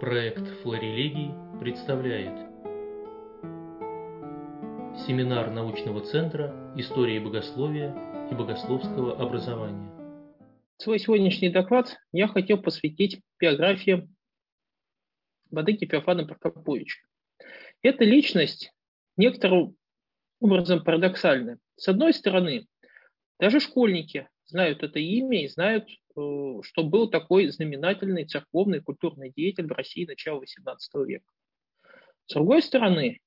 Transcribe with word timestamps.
Проект 0.00 0.48
«Флорелегий» 0.62 1.30
представляет 1.60 2.32
Семинар 5.06 5.50
научного 5.50 6.00
центра 6.00 6.72
истории 6.74 7.18
богословия 7.18 7.94
и 8.30 8.34
богословского 8.34 9.20
образования. 9.20 9.92
Свой 10.78 10.98
сегодняшний 11.00 11.50
доклад 11.50 11.98
я 12.12 12.28
хотел 12.28 12.62
посвятить 12.62 13.20
биографии 13.38 14.08
Владыки 15.50 15.84
Феофана 15.84 16.24
Прокоповича. 16.24 17.00
Эта 17.82 18.02
личность 18.02 18.72
некоторым 19.18 19.76
образом 20.40 20.82
парадоксальная. 20.82 21.58
С 21.76 21.88
одной 21.88 22.14
стороны, 22.14 22.66
даже 23.38 23.60
школьники 23.60 24.30
знают 24.50 24.82
это 24.82 24.98
имя 24.98 25.44
и 25.44 25.48
знают, 25.48 25.88
э, 25.88 26.60
что 26.62 26.82
был 26.82 27.08
такой 27.08 27.48
знаменательный 27.48 28.26
церковный 28.26 28.80
культурный 28.80 29.32
деятель 29.34 29.66
в 29.66 29.72
России 29.72 30.06
начала 30.06 30.42
XVIII 30.42 31.06
века. 31.06 31.32
С 32.26 32.34
другой 32.34 32.62
стороны, 32.62 33.20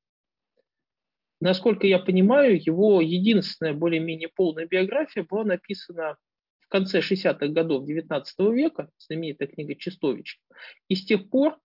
насколько 1.39 1.87
я 1.87 1.99
понимаю, 1.99 2.61
его 2.63 3.01
единственная 3.01 3.73
более-менее 3.73 4.29
полная 4.29 4.65
биография 4.65 5.25
была 5.29 5.43
написана 5.43 6.17
в 6.59 6.67
конце 6.67 6.99
60-х 6.99 7.47
годов 7.47 7.87
XIX 7.87 8.23
века, 8.53 8.89
знаменитая 8.97 9.47
книга 9.47 9.75
Чистович. 9.75 10.39
И 10.87 10.95
с 10.95 11.05
тех 11.05 11.29
пор 11.29 11.59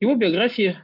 его 0.00 0.14
биографии 0.14 0.78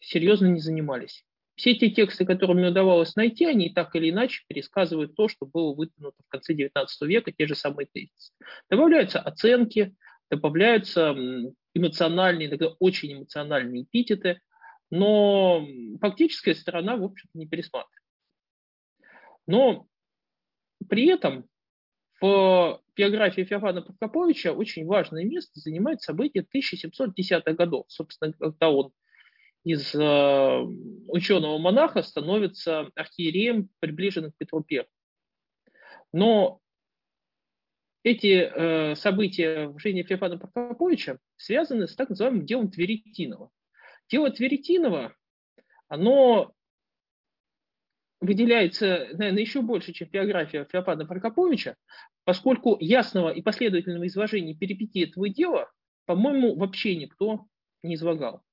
серьезно 0.00 0.46
не 0.46 0.60
занимались. 0.60 1.24
Все 1.56 1.74
те 1.74 1.90
тексты, 1.90 2.26
которые 2.26 2.56
мне 2.56 2.68
удавалось 2.68 3.16
найти, 3.16 3.46
они 3.46 3.70
так 3.70 3.96
или 3.96 4.10
иначе 4.10 4.44
пересказывают 4.46 5.16
то, 5.16 5.26
что 5.28 5.46
было 5.46 5.74
вытянуто 5.74 6.22
в 6.22 6.28
конце 6.28 6.54
XIX 6.54 6.86
века, 7.00 7.32
те 7.32 7.46
же 7.46 7.54
самые 7.54 7.86
тезисы. 7.86 8.32
Добавляются 8.70 9.20
оценки, 9.20 9.96
добавляются 10.30 11.16
эмоциональные, 11.74 12.48
иногда 12.48 12.68
очень 12.78 13.14
эмоциональные 13.14 13.84
эпитеты, 13.84 14.40
но 14.90 15.66
фактическая 16.00 16.54
сторона, 16.54 16.96
в 16.96 17.04
общем-то, 17.04 17.38
не 17.38 17.46
пересматривает. 17.46 18.02
Но 19.46 19.86
при 20.88 21.06
этом 21.06 21.48
в 22.20 22.82
биографии 22.96 23.44
Феофана 23.44 23.80
Прокоповича 23.82 24.52
очень 24.52 24.84
важное 24.86 25.24
место 25.24 25.58
занимает 25.58 26.02
событие 26.02 26.46
1710-х 26.54 27.52
годов, 27.52 27.86
собственно, 27.88 28.32
когда 28.32 28.70
он 28.70 28.92
из 29.66 29.92
э, 29.96 30.60
ученого-монаха 31.08 32.04
становится 32.04 32.88
архиереем, 32.94 33.68
приближенным 33.80 34.30
к 34.30 34.36
Петру 34.36 34.64
I. 34.70 34.86
Но 36.12 36.60
эти 38.04 38.48
э, 38.48 38.94
события 38.94 39.66
в 39.66 39.80
жизни 39.80 40.04
Феофана 40.04 40.38
Прокоповича 40.38 41.18
связаны 41.34 41.88
с 41.88 41.96
так 41.96 42.10
называемым 42.10 42.46
делом 42.46 42.70
Тверетинова. 42.70 43.50
Дело 44.08 44.30
Тверетинова, 44.30 45.16
оно 45.88 46.52
выделяется, 48.20 49.08
наверное, 49.14 49.40
еще 49.40 49.62
больше, 49.62 49.92
чем 49.92 50.08
биография 50.10 50.64
Феофана 50.64 51.06
Прокоповича, 51.06 51.74
поскольку 52.22 52.76
ясного 52.78 53.30
и 53.30 53.42
последовательного 53.42 54.06
изложения 54.06 54.54
перипетий 54.54 55.08
этого 55.08 55.28
дела, 55.28 55.68
по-моему, 56.04 56.54
вообще 56.54 56.94
никто 56.94 57.46
не 57.82 57.96
излагал. 57.96 58.45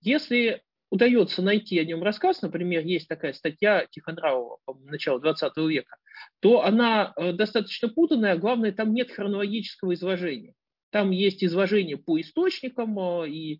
Если 0.00 0.62
удается 0.90 1.40
найти 1.40 1.78
о 1.78 1.84
нем 1.84 2.02
рассказ, 2.02 2.42
например, 2.42 2.84
есть 2.84 3.08
такая 3.08 3.32
статья 3.32 3.86
Тихонравова, 3.90 4.58
начала 4.84 5.20
20 5.20 5.56
века, 5.58 5.96
то 6.40 6.64
она 6.64 7.12
э, 7.16 7.32
достаточно 7.32 7.88
путанная, 7.88 8.32
а 8.32 8.38
главное, 8.38 8.72
там 8.72 8.92
нет 8.92 9.10
хронологического 9.10 9.94
изложения. 9.94 10.54
Там 10.90 11.12
есть 11.12 11.44
изложение 11.44 11.96
по 11.96 12.20
источникам, 12.20 12.98
э, 12.98 13.28
и 13.28 13.54
э, 13.54 13.58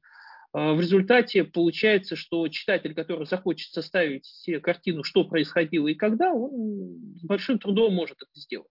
в 0.73 0.81
результате 0.81 1.45
получается, 1.45 2.17
что 2.17 2.49
читатель, 2.49 2.95
который 2.95 3.27
захочет 3.27 3.73
составить 3.73 4.27
себе 4.27 4.59
картину, 4.59 5.05
что 5.05 5.25
происходило 5.25 5.87
и 5.87 5.95
когда, 5.95 6.33
он 6.33 7.17
с 7.17 7.25
большим 7.25 7.61
трудом 7.61 7.95
может 7.95 8.17
это 8.17 8.41
сделать. 8.41 8.69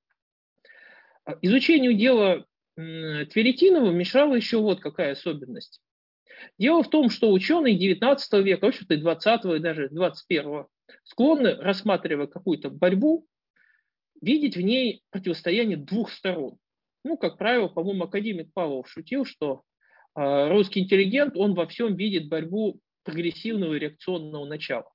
Изучению 1.41 1.94
дела 1.94 2.46
Тверетинова 2.75 3.91
мешала 3.91 4.35
еще 4.35 4.58
вот 4.58 4.79
какая 4.79 5.12
особенность. 5.12 5.79
Дело 6.57 6.83
в 6.83 6.89
том, 6.89 7.09
что 7.09 7.31
ученые 7.31 7.77
19 7.77 8.33
века, 8.45 8.66
в 8.66 8.69
общем-то 8.69 8.94
и 8.94 8.97
20 8.97 9.45
и 9.45 9.59
даже 9.59 9.89
21 9.89 10.66
склонны, 11.03 11.55
рассматривая 11.55 12.27
какую-то 12.27 12.69
борьбу, 12.69 13.25
видеть 14.22 14.57
в 14.57 14.61
ней 14.61 15.01
противостояние 15.11 15.78
двух 15.78 16.11
сторон. 16.11 16.57
Ну, 17.03 17.17
как 17.17 17.38
правило, 17.38 17.67
по-моему, 17.67 18.03
академик 18.03 18.53
Павлов 18.53 18.89
шутил, 18.89 19.25
что 19.25 19.63
э, 20.16 20.49
русский 20.49 20.81
интеллигент, 20.81 21.38
он 21.38 21.53
во 21.53 21.66
всем 21.67 21.95
видит 21.95 22.28
борьбу 22.28 22.79
прогрессивного 23.03 23.75
и 23.75 23.79
реакционного 23.79 24.45
начала. 24.45 24.89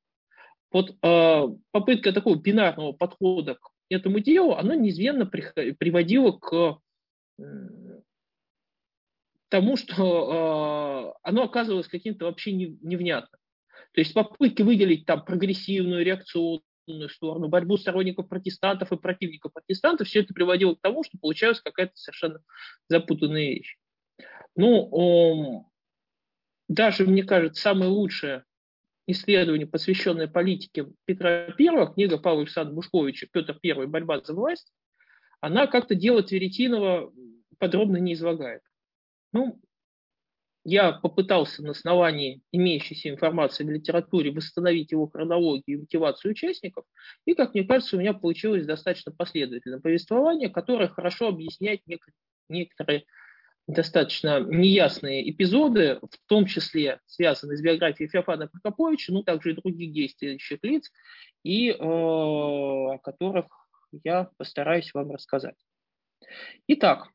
Вот 0.71 0.91
э, 0.91 1.43
попытка 1.71 2.12
такого 2.12 2.37
бинарного 2.37 2.93
подхода 2.93 3.54
к 3.54 3.71
этому 3.88 4.21
делу, 4.21 4.53
она 4.54 4.77
неизменно 4.77 5.27
приводила 5.27 6.33
к 6.33 6.78
тому, 9.54 9.76
что 9.76 11.15
э, 11.15 11.19
оно 11.22 11.44
оказывалось 11.44 11.87
каким-то 11.87 12.25
вообще 12.25 12.50
не, 12.50 12.76
невнятным. 12.82 13.41
То 13.92 14.00
есть 14.00 14.12
попытки 14.12 14.62
выделить 14.62 15.06
там 15.06 15.25
прогрессивную, 15.25 16.04
реакционную 16.04 17.09
сторону, 17.09 17.47
борьбу 17.47 17.76
сторонников 17.76 18.28
протестантов 18.28 18.91
и 18.91 18.97
противников 18.97 19.53
протестантов, 19.53 20.09
все 20.09 20.22
это 20.22 20.34
приводило 20.34 20.75
к 20.75 20.81
тому, 20.81 21.04
что 21.04 21.19
получалась 21.19 21.60
какая-то 21.60 21.92
совершенно 21.94 22.41
запутанная 22.88 23.50
вещь. 23.50 23.76
Ну, 24.56 25.62
э, 25.62 25.65
даже, 26.66 27.06
мне 27.06 27.22
кажется, 27.22 27.62
самое 27.62 27.92
лучшее 27.92 28.42
исследование, 29.06 29.69
посвященное 29.69 30.26
политике 30.26 30.88
Петра 31.04 31.54
I, 31.56 31.94
книга 31.94 32.19
Павла 32.19 32.41
Александра 32.41 32.75
Бушковича 32.75 33.28
«Петр 33.31 33.56
I. 33.62 33.86
Борьба 33.86 34.21
за 34.21 34.34
власть», 34.34 34.72
она 35.41 35.69
как-то 35.69 35.94
дело 35.94 36.25
Тверетинова 36.25 37.12
подробно 37.60 37.98
не 37.98 38.15
излагает. 38.15 38.62
Ну, 39.34 39.61
я 40.65 40.93
попытался 40.93 41.62
на 41.62 41.72
основании 41.72 42.41
имеющейся 42.53 43.11
информации 43.11 43.65
в 43.65 43.71
литературе 43.71 44.31
восстановить 44.31 44.93
его 44.93 45.09
хронологию 45.09 45.78
и 45.78 45.81
мотивацию 45.81 46.31
участников, 46.31 46.84
и, 47.27 47.34
как 47.34 47.53
мне 47.53 47.65
кажется, 47.65 47.97
у 47.97 48.00
меня 48.00 48.15
получилось 48.15 48.65
достаточно 48.65 49.12
последовательное 49.12 49.81
повествование, 49.81 50.49
которое 50.49 50.89
хорошо 50.89 51.28
объясняет 51.28 51.81
некоторые 52.49 53.05
достаточно 53.67 54.41
неясные 54.41 55.28
эпизоды, 55.28 55.99
в 56.01 56.28
том 56.28 56.47
числе 56.47 57.01
связанные 57.06 57.56
с 57.56 57.62
биографией 57.62 58.09
Феофана 58.09 58.47
Прокоповича, 58.47 59.12
ну, 59.12 59.25
также 59.25 59.51
и 59.51 59.55
других 59.55 59.93
действующих 59.93 60.61
лиц, 60.62 60.93
и 61.43 61.71
э, 61.71 61.75
о 61.77 62.99
которых 62.99 63.47
я 64.05 64.31
постараюсь 64.37 64.95
вам 64.95 65.11
рассказать. 65.11 65.56
Итак, 66.69 67.09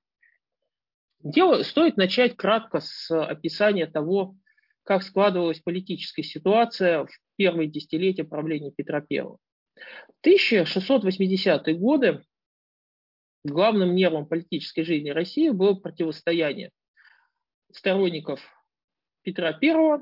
Дело, 1.21 1.63
стоит 1.63 1.97
начать 1.97 2.37
кратко 2.37 2.79
с 2.79 3.11
описания 3.11 3.87
того, 3.87 4.35
как 4.83 5.03
складывалась 5.03 5.59
политическая 5.59 6.23
ситуация 6.23 7.05
в 7.05 7.09
первые 7.35 7.69
десятилетия 7.69 8.23
правления 8.23 8.71
Петра 8.71 9.05
I. 9.09 9.21
В 9.21 10.25
1680-е 10.25 11.75
годы 11.75 12.23
главным 13.43 13.95
нервом 13.95 14.27
политической 14.27 14.83
жизни 14.83 15.09
России 15.09 15.49
было 15.49 15.73
противостояние 15.73 16.71
сторонников 17.71 18.41
Петра 19.21 19.57
I 19.61 19.99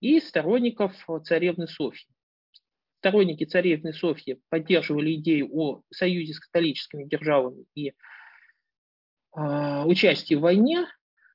и 0.00 0.20
сторонников 0.20 0.92
царевны 1.24 1.66
Софьи. 1.68 2.06
Сторонники 2.98 3.44
царевны 3.44 3.94
Софьи 3.94 4.40
поддерживали 4.50 5.14
идею 5.14 5.48
о 5.52 5.82
союзе 5.90 6.34
с 6.34 6.40
католическими 6.40 7.04
державами 7.04 7.64
и 7.74 7.94
участие 9.34 10.38
в 10.38 10.42
войне, 10.42 10.86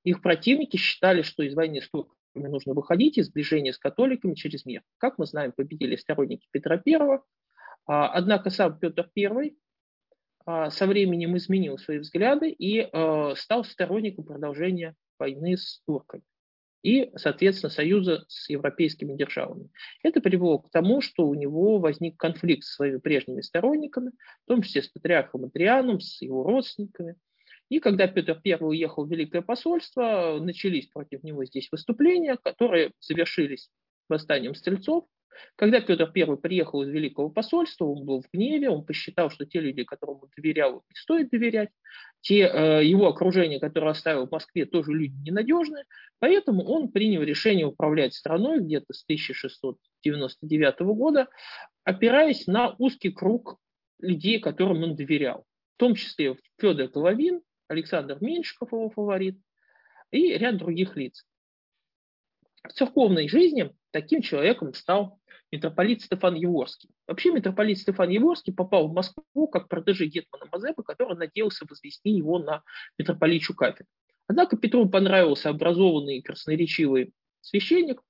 их 0.04 0.22
противники 0.22 0.78
считали, 0.78 1.22
что 1.22 1.44
из 1.44 1.53
войны 1.53 1.82
с 1.82 1.90
турками 1.90 2.47
нужно 2.47 2.73
выходить, 2.73 3.18
из 3.18 3.28
сближения 3.28 3.73
с 3.73 3.78
католиками 3.78 4.34
через 4.34 4.66
мир. 4.66 4.82
Как 4.97 5.18
мы 5.18 5.26
знаем, 5.26 5.52
победили 5.52 5.96
сторонники 5.96 6.47
Петра 6.52 6.82
I, 6.85 7.20
а, 7.85 8.09
однако 8.09 8.50
сам 8.50 8.79
Петр 8.79 9.09
I 9.18 9.56
а, 10.46 10.70
со 10.70 10.88
временем 10.88 11.35
изменил 11.38 11.78
свои 11.78 12.00
взгляды 12.00 12.50
и 12.50 12.88
стал 13.35 13.64
сторонником 13.64 14.26
продолжения 14.26 14.96
войны 15.18 15.58
с 15.58 15.82
турками 15.85 16.23
и, 16.82 17.12
соответственно, 17.18 17.70
союза 17.70 18.23
с 18.29 18.50
европейскими 18.50 19.14
державами. 19.18 19.70
Это 20.02 20.22
привело 20.22 20.59
к 20.59 20.72
тому, 20.72 21.02
что 21.02 21.28
у 21.28 21.34
него 21.34 21.78
возник 21.79 22.16
конфликт 22.16 22.64
с 22.64 22.76
своими 22.76 23.00
прежними 23.00 23.41
сторонниками, 23.41 24.12
в 24.46 24.47
том 24.47 24.62
числе 24.62 24.82
с 24.82 24.88
патриархом 24.88 25.44
Адрианом, 25.44 26.00
с 26.00 26.22
его 26.22 26.44
родственниками– 26.44 27.16
и 27.70 27.80
когда 27.80 28.08
Петр 28.08 28.40
I 28.44 28.58
уехал 28.60 29.06
в 29.06 29.12
Великое 29.12 29.42
посольство, 29.42 30.40
начались 30.42 30.88
против 30.88 31.24
него 31.24 31.46
здесь 31.46 31.70
выступления, 31.72 32.38
которые 32.42 32.92
завершились 33.00 33.70
восстанием 34.10 34.56
стрельцов. 34.56 35.06
Когда 35.56 35.80
Петр 35.80 36.12
I 36.16 36.38
приехал 36.38 36.82
из 36.82 36.90
Великого 36.90 37.30
посольства, 37.30 37.86
он 37.86 38.06
был 38.06 38.22
в 38.22 38.26
гневе, 38.34 38.70
он 38.70 38.84
посчитал, 38.84 39.30
что 39.30 39.46
те 39.46 39.62
люди, 39.62 39.84
которым 39.84 40.24
он 40.24 40.30
доверял, 40.36 40.84
не 40.90 40.96
стоит 40.96 41.30
доверять. 41.30 41.70
те, 42.22 42.40
э, 42.42 42.84
его 42.84 43.08
окружение, 43.08 43.62
которое 43.62 43.92
оставил 43.92 44.28
в 44.28 44.32
Москве, 44.32 44.66
тоже 44.66 44.92
люди 44.92 45.16
ненадежные, 45.24 45.86
поэтому 46.20 46.66
он 46.66 46.90
принял 46.92 47.22
решение 47.22 47.66
управлять 47.66 48.14
страной 48.14 48.60
где-то 48.60 48.92
с 48.92 49.06
1699 49.06 50.80
года, 50.82 51.30
опираясь 51.86 52.46
на 52.46 52.76
узкий 52.78 53.12
круг 53.12 53.58
людей, 54.00 54.40
которым 54.40 54.84
он 54.84 54.96
доверял. 54.98 55.46
В 55.76 55.80
том 55.80 55.96
числе 55.96 56.36
Федор 56.60 56.90
Головин, 56.90 57.42
Александр 57.70 58.18
Меньшиков, 58.20 58.74
его 58.74 58.90
фаворит, 58.90 59.40
и 60.12 60.34
ряд 60.38 60.58
других 60.58 60.98
лиц. 60.98 61.26
В 62.68 62.74
церковной 62.74 63.30
жизни 63.30 63.72
таким 63.92 64.22
человеком 64.22 64.74
стал 64.74 65.20
митрополит 65.52 66.02
Стефан 66.02 66.36
Еворский. 66.36 66.90
Вообще 67.08 67.32
митрополит 67.32 67.78
Стефан 67.78 68.10
Еворский 68.10 68.54
попал 68.54 68.88
в 68.88 68.94
Москву 68.94 69.48
как 69.48 69.70
протеже 69.70 70.08
Гетмана 70.08 70.46
Мазепы, 70.52 70.84
который 70.84 71.16
надеялся 71.16 71.66
возвести 71.70 72.10
его 72.10 72.40
на 72.40 72.64
митрополичу 72.98 73.56
кафедру. 73.56 73.88
Однако 74.28 74.58
Петру 74.58 74.88
понравился 74.90 75.50
образованный 75.50 76.18
и 76.18 76.22
красноречивый 76.22 77.14
священник, 77.42 78.02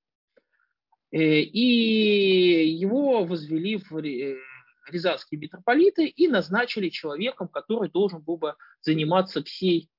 э, 1.12 1.18
и 1.18 2.68
его 2.76 3.24
возвели 3.24 3.78
в 3.78 3.92
рязанские 4.92 5.40
митрополиты 5.40 6.08
и 6.08 6.28
назначили 6.28 6.90
человеком, 6.90 7.48
который 7.48 7.90
должен 7.90 8.22
был 8.22 8.38
бы 8.38 8.56
заниматься 8.82 9.44
всей, 9.44 9.90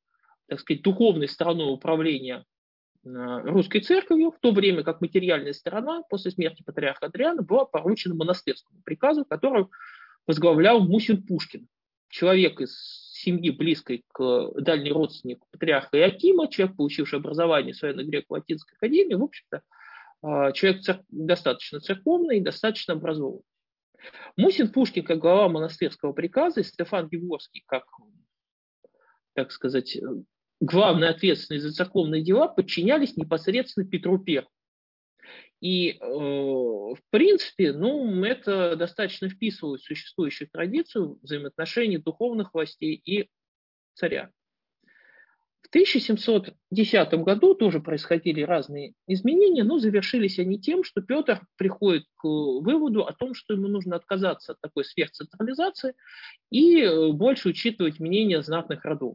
так 0.46 0.60
сказать, 0.60 0.82
духовной 0.82 1.28
стороной 1.28 1.72
управления 1.72 2.44
э, 3.04 3.08
русской 3.08 3.80
церковью, 3.80 4.30
в 4.30 4.38
то 4.40 4.52
время 4.52 4.82
как 4.82 5.00
материальная 5.00 5.52
сторона 5.52 6.02
после 6.08 6.30
смерти 6.30 6.62
патриарха 6.62 7.06
Адриана 7.06 7.42
была 7.42 7.64
поручена 7.64 8.14
монастырскому 8.14 8.82
приказу, 8.82 9.24
который 9.24 9.66
возглавлял 10.26 10.80
Мусин 10.80 11.22
Пушкин, 11.22 11.68
человек 12.08 12.60
из 12.60 13.10
семьи, 13.12 13.50
близкой 13.50 14.04
к 14.12 14.52
дальней 14.60 14.92
родственнику 14.92 15.46
патриарха 15.50 15.98
Иакима, 15.98 16.48
человек, 16.48 16.76
получивший 16.76 17.18
образование 17.18 17.74
в 17.74 17.82
военно-греко-латинской 17.82 18.76
академии, 18.76 19.14
в 19.14 19.22
общем-то, 19.22 19.62
э, 20.22 20.52
человек 20.52 20.82
цер... 20.82 21.02
достаточно 21.08 21.80
церковный 21.80 22.38
и 22.38 22.42
достаточно 22.42 22.94
образованный. 22.94 23.42
Мусин 24.36 24.72
Пушкин 24.72 25.04
как 25.04 25.18
глава 25.18 25.48
монастырского 25.48 26.12
приказа 26.12 26.60
и 26.60 26.64
Стефан 26.64 27.08
Егорский 27.10 27.62
как, 27.66 27.84
так 29.34 29.52
сказать, 29.52 29.98
главный 30.60 31.08
ответственный 31.08 31.60
за 31.60 31.72
церковные 31.72 32.22
дела 32.22 32.48
подчинялись 32.48 33.16
непосредственно 33.16 33.86
Петру 33.86 34.22
I. 34.26 34.46
И, 35.60 35.90
э, 35.90 35.96
в 36.00 36.98
принципе, 37.10 37.72
ну, 37.72 38.24
это 38.24 38.76
достаточно 38.76 39.28
вписывалось 39.28 39.82
в 39.82 39.86
существующую 39.86 40.48
традицию 40.50 41.18
взаимоотношений 41.22 41.98
духовных 41.98 42.54
властей 42.54 42.94
и 42.94 43.28
царя. 43.94 44.30
В 45.70 45.76
1710 45.76 47.14
году 47.22 47.54
тоже 47.54 47.78
происходили 47.78 48.42
разные 48.42 48.94
изменения, 49.06 49.62
но 49.62 49.78
завершились 49.78 50.40
они 50.40 50.58
тем, 50.58 50.82
что 50.82 51.00
Петр 51.00 51.42
приходит 51.56 52.06
к 52.16 52.24
выводу 52.24 53.04
о 53.04 53.12
том, 53.12 53.34
что 53.34 53.54
ему 53.54 53.68
нужно 53.68 53.94
отказаться 53.94 54.52
от 54.52 54.60
такой 54.60 54.84
сверхцентрализации 54.84 55.94
и 56.50 56.82
э, 56.82 57.12
больше 57.12 57.50
учитывать 57.50 58.00
мнение 58.00 58.42
знатных 58.42 58.84
родов. 58.84 59.14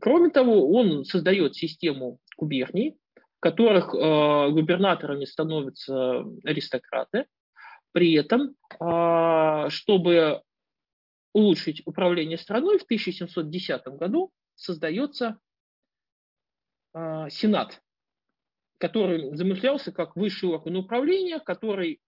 Кроме 0.00 0.30
того, 0.30 0.72
он 0.72 1.04
создает 1.04 1.54
систему 1.54 2.20
губерний, 2.38 2.96
в 3.14 3.40
которых 3.40 3.94
э, 3.94 4.50
губернаторами 4.50 5.26
становятся 5.26 6.24
аристократы. 6.42 7.26
При 7.92 8.14
этом, 8.14 8.54
э, 8.80 9.68
чтобы 9.68 10.40
улучшить 11.34 11.82
управление 11.84 12.38
страной, 12.38 12.78
в 12.78 12.84
1710 12.84 13.82
году 13.88 14.32
создается 14.54 15.38
э, 16.94 17.28
Сенат, 17.30 17.82
который 18.78 19.34
замышлялся 19.34 19.92
как 19.92 20.16
высший 20.16 20.50
орган 20.50 20.76
управления, 20.76 21.40
который 21.40 22.00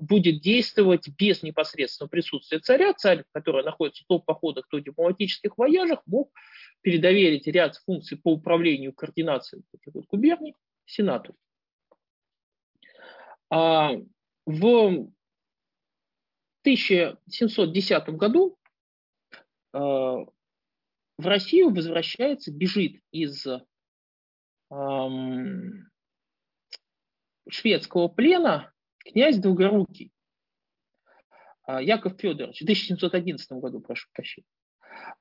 будет 0.00 0.40
действовать 0.40 1.08
без 1.18 1.42
непосредственного 1.42 2.08
присутствия 2.10 2.58
царя. 2.58 2.92
Царь, 2.94 3.24
который 3.32 3.64
находится 3.64 4.04
то 4.08 4.18
в 4.18 4.24
походах, 4.24 4.66
то 4.68 4.78
в 4.78 4.82
дипломатических 4.82 5.56
вояжах, 5.58 6.02
мог 6.06 6.32
передоверить 6.80 7.46
ряд 7.46 7.76
функций 7.76 8.18
по 8.18 8.32
управлению 8.32 8.92
координацией 8.92 9.64
этих 9.72 9.94
вот 9.94 10.06
губерний 10.06 10.54
Сенату. 10.84 11.36
А 13.50 13.92
в 14.46 15.10
1710 16.62 18.08
году 18.10 18.58
а, 19.72 20.26
в 21.18 21.26
Россию 21.26 21.74
возвращается, 21.74 22.52
бежит 22.52 23.00
из 23.10 23.46
эм, 24.70 25.90
шведского 27.48 28.08
плена 28.08 28.72
князь 28.98 29.38
Долгорукий. 29.38 30.12
А, 31.62 31.80
Яков 31.82 32.18
Федорович, 32.18 32.60
в 32.60 32.64
1711 32.64 33.52
году, 33.52 33.80
прошу 33.80 34.08
прощения. 34.12 34.46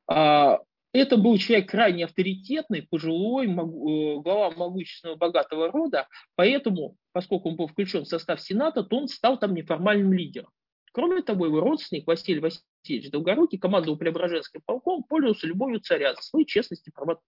А, 0.07 0.59
это 0.93 1.17
был 1.17 1.37
человек 1.37 1.69
крайне 1.69 2.05
авторитетный, 2.05 2.83
пожилой, 2.83 3.47
э, 3.47 3.51
глава 3.51 4.51
могущественного 4.51 5.17
богатого 5.17 5.71
рода, 5.71 6.07
поэтому, 6.35 6.95
поскольку 7.11 7.49
он 7.49 7.57
был 7.57 7.67
включен 7.67 8.03
в 8.03 8.07
состав 8.07 8.41
Сената, 8.41 8.83
то 8.83 8.97
он 8.97 9.07
стал 9.07 9.37
там 9.37 9.53
неформальным 9.53 10.13
лидером. 10.13 10.49
Кроме 10.93 11.21
того, 11.21 11.47
его 11.47 11.59
родственник 11.59 12.07
Василий 12.07 12.39
Васильевич 12.39 12.65
Долгорукий 13.11 13.59
командовал 13.59 13.97
Преображенским 13.97 14.61
полком, 14.65 15.03
пользовался 15.03 15.47
любовью 15.47 15.79
царя 15.79 16.13
за 16.15 16.21
свою 16.21 16.45
честность 16.45 16.87
и 16.87 16.91
правоту. 16.91 17.21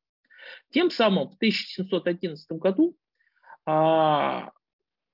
Тем 0.71 0.89
самым 0.89 1.29
в 1.29 1.35
1711 1.35 2.51
году 2.53 2.95
а, 3.65 4.51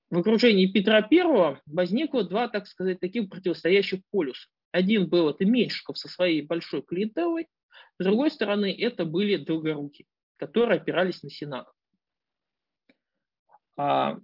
в 0.10 0.18
окружении 0.20 0.68
Петра 0.68 1.08
I 1.10 1.62
возникло 1.66 2.24
два, 2.24 2.48
так 2.48 2.68
сказать, 2.68 3.00
таких 3.00 3.30
противостоящих 3.30 4.02
полюса. 4.12 4.48
Один 4.72 5.08
был 5.08 5.30
это 5.30 5.46
Меньшиков 5.46 5.98
со 5.98 6.08
своей 6.08 6.42
большой 6.42 6.84
клиентелой, 6.84 7.48
с 8.00 8.04
другой 8.04 8.32
стороны, 8.32 8.76
это 8.78 9.06
были 9.06 9.38
Долгоруки, 9.38 10.06
которые 10.38 10.80
опирались 10.80 11.22
на 11.24 11.30
Сенат. 11.30 11.68
А, 13.78 14.18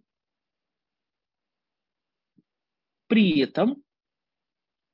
при 3.08 3.40
этом 3.40 3.84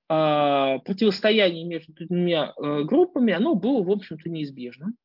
противостояние 0.07 1.65
между 1.65 1.93
двумя 1.93 2.53
э, 2.55 2.83
группами, 2.83 3.33
оно 3.33 3.55
было, 3.55 3.83
в 3.83 3.89
общем-то, 3.89 4.29
неизбежным. 4.29 4.95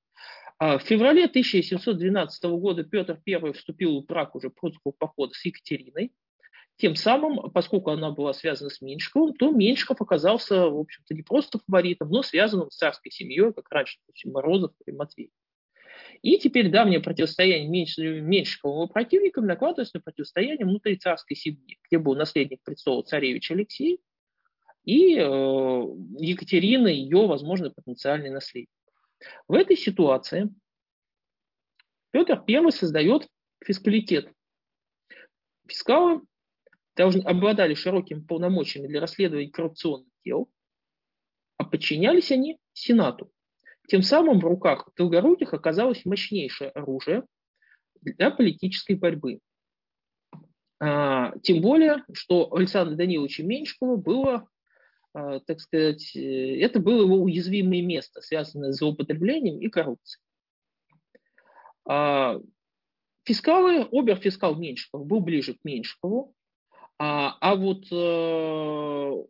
А, 0.58 0.78
в 0.78 0.82
феврале 0.82 1.24
1712 1.24 2.44
года 2.44 2.84
Петр 2.84 3.18
I 3.26 3.52
вступил 3.52 4.02
в 4.02 4.06
брак 4.06 4.34
уже 4.34 4.50
прудского 4.50 4.92
похода 4.92 5.32
с 5.32 5.44
Екатериной. 5.44 6.12
Тем 6.76 6.96
самым, 6.96 7.50
поскольку 7.50 7.90
она 7.90 8.10
была 8.10 8.34
связана 8.34 8.70
с 8.70 8.80
Меньшиковым, 8.82 9.34
то 9.34 9.50
Меньшиков 9.52 10.00
оказался, 10.00 10.68
в 10.68 10.78
общем-то, 10.78 11.14
не 11.14 11.22
просто 11.22 11.60
фаворитом, 11.66 12.10
но 12.10 12.22
связанным 12.22 12.70
с 12.70 12.76
царской 12.76 13.10
семьей, 13.10 13.52
как 13.52 13.70
раньше 13.70 13.98
допустим, 14.06 14.32
Морозов 14.32 14.72
и 14.86 14.92
Матвей. 14.92 15.30
И 16.22 16.38
теперь 16.38 16.70
давнее 16.70 17.00
противостояние 17.00 17.68
Меньшиковым 18.20 18.76
его 18.76 18.86
противникам 18.86 19.46
накладывается 19.46 19.96
на 19.96 20.02
противостояние 20.02 20.66
внутри 20.66 20.96
царской 20.96 21.36
семьи, 21.36 21.78
где 21.86 21.98
был 21.98 22.14
наследник 22.14 22.60
престола 22.62 23.02
царевич 23.02 23.50
Алексей, 23.50 24.00
и 24.84 25.16
э, 25.16 25.20
Екатерина, 26.18 26.88
ее 26.88 27.26
возможный 27.26 27.70
потенциальный 27.70 28.30
наследник. 28.30 28.70
В 29.48 29.54
этой 29.54 29.76
ситуации 29.76 30.50
Петр 32.10 32.42
I 32.48 32.72
создает 32.72 33.28
фискалитет. 33.64 34.32
Фискалы 35.68 36.22
должны, 36.96 37.22
обладали 37.22 37.74
широкими 37.74 38.20
полномочиями 38.20 38.88
для 38.88 39.00
расследования 39.00 39.50
коррупционных 39.50 40.08
дел, 40.24 40.50
а 41.56 41.64
подчинялись 41.64 42.32
они 42.32 42.58
Сенату. 42.72 43.30
Тем 43.88 44.02
самым 44.02 44.40
в 44.40 44.44
руках 44.44 44.88
Долгоруких 44.96 45.52
оказалось 45.52 46.04
мощнейшее 46.04 46.70
оружие 46.70 47.24
для 48.00 48.30
политической 48.30 48.94
борьбы. 48.94 49.40
А, 50.78 51.36
тем 51.42 51.60
более, 51.60 52.04
что 52.12 52.54
Александра 52.54 52.96
Даниловича 52.96 53.42
Меньшикова 53.42 53.96
было 53.96 54.48
так 55.12 55.60
сказать, 55.60 56.14
э, 56.14 56.60
это 56.60 56.80
было 56.80 57.02
его 57.02 57.16
уязвимое 57.16 57.82
место, 57.82 58.20
связанное 58.20 58.72
с 58.72 58.78
злоупотреблением 58.78 59.60
и 59.60 59.68
коррупцией. 59.68 60.22
А, 61.84 62.38
фискалы, 63.24 63.88
оберфискал 63.90 64.54
Меньшиков 64.54 65.06
был 65.06 65.20
ближе 65.20 65.54
к 65.54 65.58
Меньшикову, 65.64 66.34
а, 66.98 67.36
а 67.40 67.56
вот 67.56 67.86
э, 67.90 69.24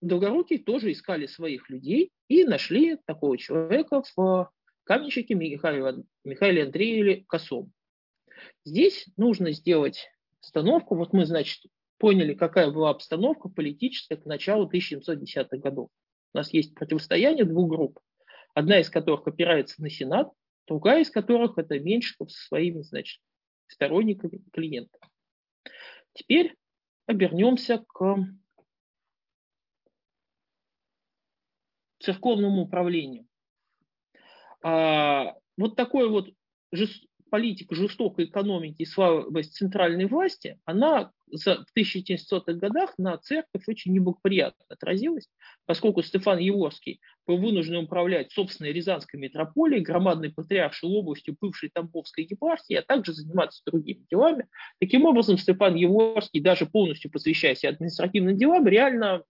Долгорукий 0.00 0.58
тоже 0.58 0.92
искали 0.92 1.26
своих 1.26 1.68
людей 1.68 2.10
и 2.28 2.44
нашли 2.44 2.96
такого 3.06 3.36
человека 3.36 4.02
в 4.16 4.50
каменщике 4.84 5.34
Михаиле, 5.34 6.04
Михаиле 6.24 7.24
Косом. 7.26 7.72
Здесь 8.64 9.06
нужно 9.16 9.52
сделать 9.52 10.08
остановку. 10.40 10.96
Вот 10.96 11.12
мы, 11.12 11.26
значит, 11.26 11.64
поняли, 12.00 12.32
какая 12.34 12.70
была 12.70 12.90
обстановка 12.90 13.48
политическая 13.48 14.16
к 14.16 14.24
началу 14.24 14.68
1710-х 14.68 15.58
годов. 15.58 15.90
У 16.32 16.38
нас 16.38 16.52
есть 16.52 16.74
противостояние 16.74 17.44
двух 17.44 17.68
групп, 17.68 18.00
одна 18.54 18.80
из 18.80 18.88
которых 18.88 19.26
опирается 19.28 19.80
на 19.82 19.90
Сенат, 19.90 20.32
другая 20.66 21.02
из 21.02 21.10
которых 21.10 21.58
это 21.58 21.78
Меньшиков 21.78 22.32
со 22.32 22.46
своими, 22.46 22.80
значит, 22.80 23.20
сторонниками, 23.66 24.42
клиентами. 24.50 25.04
Теперь 26.14 26.56
обернемся 27.06 27.84
к 27.86 28.16
церковному 31.98 32.62
управлению. 32.62 33.26
А, 34.62 35.34
вот 35.58 35.76
такой 35.76 36.08
вот 36.08 36.30
политика 37.30 37.74
жестокой 37.74 38.26
экономики 38.26 38.82
и 38.82 38.84
слабость 38.84 39.54
центральной 39.54 40.06
власти, 40.06 40.58
она 40.64 41.12
в 41.30 41.78
1700-х 41.78 42.52
годах 42.54 42.94
на 42.98 43.16
церковь 43.18 43.62
очень 43.68 43.92
неблагоприятно 43.92 44.64
отразилась, 44.68 45.28
поскольку 45.64 46.02
Стефан 46.02 46.38
Еворский 46.38 47.00
был 47.26 47.38
вынужден 47.38 47.76
управлять 47.76 48.32
собственной 48.32 48.72
Рязанской 48.72 49.20
метрополией, 49.20 49.82
громадной 49.82 50.30
патриаршей 50.30 50.88
областью 50.90 51.36
бывшей 51.40 51.70
Тамбовской 51.70 52.26
епархии, 52.28 52.74
а 52.74 52.82
также 52.82 53.12
заниматься 53.12 53.62
другими 53.64 54.04
делами. 54.10 54.46
Таким 54.80 55.04
образом, 55.04 55.38
Стефан 55.38 55.76
Еворский, 55.76 56.40
даже 56.40 56.66
полностью 56.66 57.10
посвящаясь 57.10 57.64
административным 57.64 58.36
делам, 58.36 58.66
реально 58.66 59.22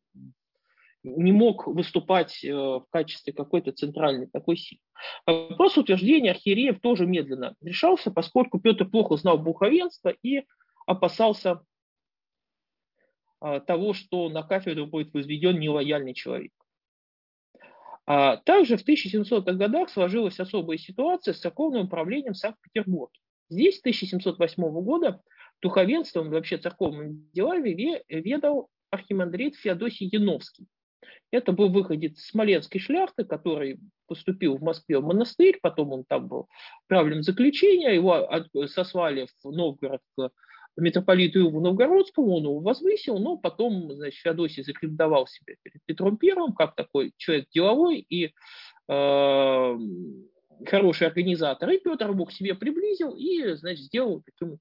не 1.03 1.33
мог 1.33 1.67
выступать 1.67 2.45
э, 2.45 2.53
в 2.53 2.87
качестве 2.91 3.33
какой-то 3.33 3.73
центральной 3.73 4.27
такой 4.27 4.57
силы. 4.57 4.81
Вопрос 5.27 5.79
утверждения 5.79 6.33
архиереев 6.33 6.81
тоже 6.81 7.07
медленно 7.07 7.55
решался, 7.61 8.11
поскольку 8.11 8.61
Петр 8.61 8.89
плохо 8.89 9.17
знал 9.17 9.39
буховенство 9.39 10.11
и 10.23 10.45
опасался 10.87 11.63
э, 13.41 13.61
того, 13.67 13.95
что 13.95 14.29
на 14.29 14.43
кафедру 14.43 14.87
будет 14.87 15.13
возведен 15.15 15.59
нелояльный 15.59 16.15
человек. 16.15 16.53
А 18.07 18.37
также 18.39 18.77
в 18.77 18.87
1700-х 18.87 19.53
годах 19.53 19.89
сложилась 19.89 20.41
особая 20.41 20.79
ситуация 20.79 21.33
с 21.33 21.41
церковным 21.41 21.87
управлением 21.87 22.35
Санкт-Петербурга. 22.35 23.13
Здесь 23.49 23.79
с 23.79 23.81
1708 23.81 24.63
года 24.83 25.23
духовенством 25.63 26.31
вообще 26.31 26.59
церковными 26.59 27.25
делами 27.33 28.03
ведал 28.09 28.69
архимандрит 28.91 29.57
Феодосий 29.57 30.09
Яновский. 30.11 30.67
Это 31.31 31.53
был 31.53 31.71
выходец 31.71 32.19
из 32.19 32.27
смоленской 32.27 32.81
шляхты, 32.81 33.25
который 33.25 33.79
поступил 34.07 34.57
в 34.57 34.63
Москве 34.63 34.99
в 34.99 35.05
монастырь, 35.05 35.59
потом 35.63 35.93
он 35.93 36.05
там 36.05 36.27
был 36.27 36.49
правлен 36.89 37.23
заключения, 37.23 37.95
его 37.95 38.29
сослали 38.67 39.29
в 39.43 39.51
Новгород 39.51 40.01
к 40.17 40.31
митрополиту 40.77 41.41
Иову 41.41 41.61
Новгородскому, 41.61 42.37
он 42.37 42.45
его 42.45 42.61
возвысил, 42.61 43.19
но 43.19 43.37
потом, 43.37 43.93
значит, 43.93 44.21
Феодосий 44.21 44.63
зарекомендовал 44.63 45.27
себя 45.27 45.55
перед 45.63 45.81
Петром 45.85 46.17
Первым 46.17 46.53
как 46.55 46.75
такой 46.75 47.13
человек 47.17 47.49
деловой 47.53 47.99
и 48.09 48.33
э, 48.89 49.79
хороший 50.67 51.07
организатор. 51.07 51.71
И 51.71 51.79
Петр 51.79 52.11
его 52.11 52.25
к 52.25 52.33
себе 52.33 52.55
приблизил 52.55 53.15
и, 53.15 53.55
значит, 53.55 53.85
сделал 53.85 54.23
таким 54.23 54.59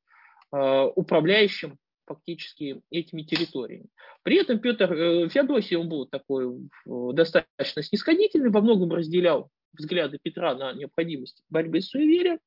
э, 0.54 0.90
управляющим 0.96 1.78
фактически 2.10 2.82
этими 2.90 3.22
территориями. 3.22 3.86
При 4.24 4.38
этом 4.38 4.60
Петр 4.60 4.92
э, 4.92 5.30
Феодосий, 5.30 5.78
он 5.78 5.88
был 5.88 6.08
такой 6.08 6.70
достаточно 6.86 7.84
снисходительный, 7.84 8.50
во 8.50 8.62
многом 8.62 8.92
разделял 8.92 9.50
взгляды 9.78 10.18
Петра 10.22 10.56
на 10.56 10.74
необходимость 10.74 11.44
борьбы 11.50 11.82
с 11.82 11.90
суеверием. 11.90 12.40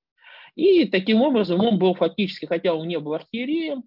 И 0.57 0.87
таким 0.87 1.23
образом 1.23 1.61
он 1.61 1.78
был 1.78 1.95
фактически, 1.95 2.47
хотя 2.47 2.75
он 2.75 2.87
не 2.88 2.99
был 2.99 3.14
архиереем, 3.14 3.85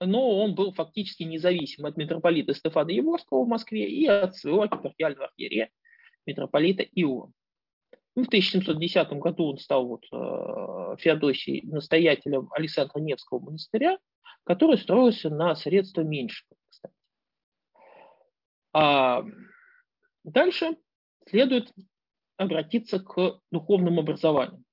но 0.00 0.42
он 0.42 0.54
был 0.54 0.72
фактически 0.72 1.22
независим 1.22 1.86
от 1.86 1.96
митрополита 1.96 2.52
Стефана 2.52 2.90
Еворского 2.90 3.44
в 3.44 3.48
Москве 3.48 3.88
и 3.88 4.06
от 4.06 4.36
своего 4.36 4.64
епархиального 4.64 5.26
архиерея 5.26 5.70
митрополита 6.26 6.82
Иова. 6.82 7.32
Ну, 8.16 8.22
в 8.22 8.28
1710 8.28 9.12
году 9.14 9.50
он 9.50 9.58
стал 9.58 9.86
вот, 9.88 10.04
э, 10.12 10.96
Феодосий 10.98 11.62
настоятелем 11.62 12.48
Александра 12.52 13.00
Невского 13.00 13.40
монастыря, 13.40 13.98
который 14.44 14.78
строился 14.78 15.30
на 15.30 15.56
средства 15.56 16.02
меньше, 16.02 16.44
кстати. 16.70 16.94
А 18.72 19.24
дальше 20.22 20.76
следует 21.28 21.72
обратиться 22.36 23.00
к 23.00 23.40
духовному 23.50 24.00
образованию. 24.00 24.64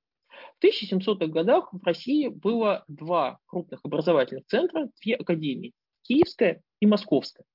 В 0.59 0.63
1700-х 0.63 1.27
годах 1.27 1.69
в 1.71 1.83
России 1.83 2.27
было 2.27 2.83
два 2.87 3.39
крупных 3.47 3.79
образовательных 3.83 4.45
центра, 4.45 4.89
две 5.01 5.15
академии– 5.15 5.73
Киевская 6.03 6.61
и 6.79 6.85
Московская. 6.85 7.45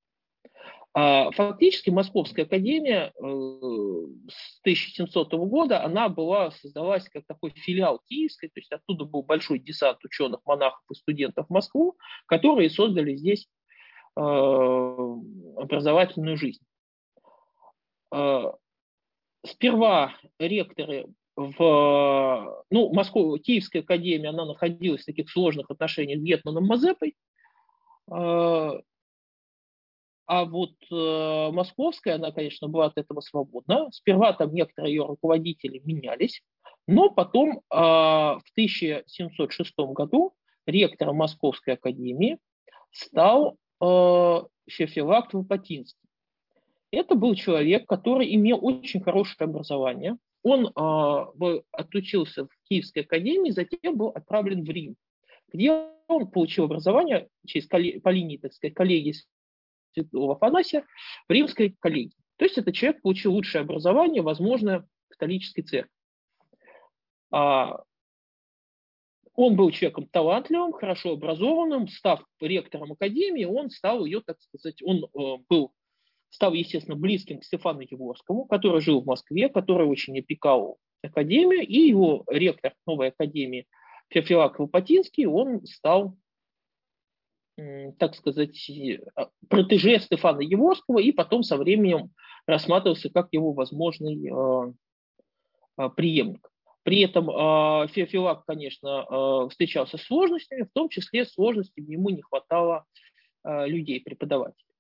А 0.99 1.31
фактически 1.33 1.91
Московская 1.91 2.45
академия 2.45 3.13
э, 3.15 3.21
с 3.21 4.61
1700 4.63 5.31
года, 5.35 5.85
она 5.85 6.09
была, 6.09 6.51
создалась 6.53 7.07
как 7.11 7.27
такой 7.27 7.51
филиал 7.51 8.01
Киевской, 8.09 8.47
то 8.47 8.61
есть 8.61 8.73
оттуда 8.73 9.05
был 9.05 9.23
большой 9.23 9.59
десант 9.59 10.03
ученых, 10.07 10.41
монахов 10.47 10.81
и 10.91 10.95
студентов 10.95 11.49
в 11.49 11.53
Москву, 11.53 11.99
которые 12.25 12.71
создали 12.71 13.15
здесь 13.15 13.47
э, 14.17 14.21
образовательную 14.21 16.39
жизнь. 16.39 16.65
Э, 18.15 18.53
сперва 19.45 20.15
ректоры 20.39 21.09
в, 21.37 22.65
ну, 22.71 22.95
Москва, 22.95 23.37
Киевская 23.37 23.83
академия, 23.83 24.31
она 24.31 24.47
находилась 24.47 25.03
в 25.03 25.07
таких 25.07 25.31
сложных 25.31 25.71
отношениях 25.71 26.21
с 26.21 26.23
Гетманом 26.23 26.65
Мазепой, 26.65 27.17
а 30.27 30.45
вот 30.45 30.75
э, 30.91 31.51
московская, 31.53 32.17
она, 32.17 32.33
конечно, 32.33 32.69
была 32.69 32.87
от 32.87 32.99
этого 32.99 33.21
свободна. 33.21 33.89
Сперва 33.93 34.33
там 34.33 34.53
некоторые 34.53 34.95
ее 34.95 35.07
руководители 35.07 35.81
менялись, 35.85 36.43
но 36.89 37.11
потом 37.11 37.59
э, 37.59 37.61
в 37.71 38.43
1706 38.53 39.75
году 39.79 40.35
ректором 40.67 41.17
Московской 41.17 41.75
академии 41.75 42.39
стал 42.91 43.57
э, 43.81 44.41
Феофилакт 44.69 45.33
Лопатинский. 45.35 46.01
Это 46.91 47.15
был 47.15 47.35
человек, 47.35 47.87
который 47.87 48.35
имел 48.35 48.59
очень 48.65 49.03
хорошее 49.03 49.49
образование. 49.49 50.17
Он 50.43 50.67
э, 50.67 51.61
отучился 51.73 52.47
в 52.47 52.51
Киевской 52.69 53.01
академии, 53.01 53.51
затем 53.51 53.97
был 53.97 54.09
отправлен 54.09 54.65
в 54.65 54.71
Рим, 54.71 54.97
где 55.53 55.89
он 56.09 56.31
получил 56.31 56.65
образование 56.65 57.29
через, 57.47 57.67
по 57.67 58.09
линии, 58.09 58.39
так 58.39 58.53
сказать, 58.53 58.75
коллегии 58.75 59.15
святого 59.97 60.35
Афанасия 60.35 60.85
в 61.29 61.33
римской 61.33 61.77
коллегии. 61.79 62.17
То 62.37 62.45
есть 62.45 62.59
этот 62.59 62.75
человек 62.75 63.03
получил 63.03 63.33
лучшее 63.33 63.63
образование, 63.63 64.23
возможно, 64.23 64.87
в 65.07 65.13
католической 65.13 65.63
церкви. 65.63 65.91
А, 67.33 67.81
он 69.35 69.57
был 69.57 69.71
человеком 69.71 70.07
талантливым, 70.07 70.73
хорошо 70.73 71.13
образованным, 71.13 71.89
став 71.89 72.25
ректором 72.41 72.93
академии, 72.93 73.45
он 73.45 73.71
стал 73.71 74.05
ее, 74.05 74.23
так 74.25 74.41
сказать, 74.41 74.83
он 74.83 75.05
э, 75.05 75.43
был, 75.49 75.73
стал, 76.31 76.53
естественно, 76.55 76.97
близким 76.97 77.41
к 77.41 77.45
Стефану 77.45 77.81
Еворскому, 77.81 78.47
который 78.47 78.81
жил 78.81 79.03
в 79.03 79.07
Москве, 79.07 79.49
который 79.49 79.87
очень 79.87 80.19
опекал 80.19 80.79
академию, 81.03 81.67
и 81.67 81.79
его 81.81 82.25
ректор 82.29 82.75
новой 82.87 83.09
академии 83.09 83.67
Феофилак 84.09 84.59
Лопатинский, 84.59 85.27
он 85.27 85.65
стал 85.67 86.17
так 87.99 88.15
сказать, 88.15 88.71
а, 89.15 89.29
протеже 89.49 89.99
Стефана 89.99 90.41
Еворского, 90.41 90.99
и 90.99 91.13
потом 91.13 91.43
со 91.43 91.57
временем 91.57 92.11
рассматривался 92.47 93.11
как 93.11 93.29
его 93.33 93.53
возможный 93.53 94.31
э, 94.31 94.73
э, 95.79 95.91
преемник. 95.97 96.49
При 96.83 97.01
этом 97.01 97.27
Феофилак, 97.89 98.45
конечно, 98.47 99.49
встречался 99.49 99.99
с 99.99 100.03
сложностями, 100.03 100.63
в 100.63 100.73
том 100.73 100.89
числе 100.89 101.25
сложностями 101.25 101.91
ему 101.91 102.11
не 102.11 102.23
хватало 102.23 102.85
людей, 103.45 104.01
преподавателей. 104.01 104.73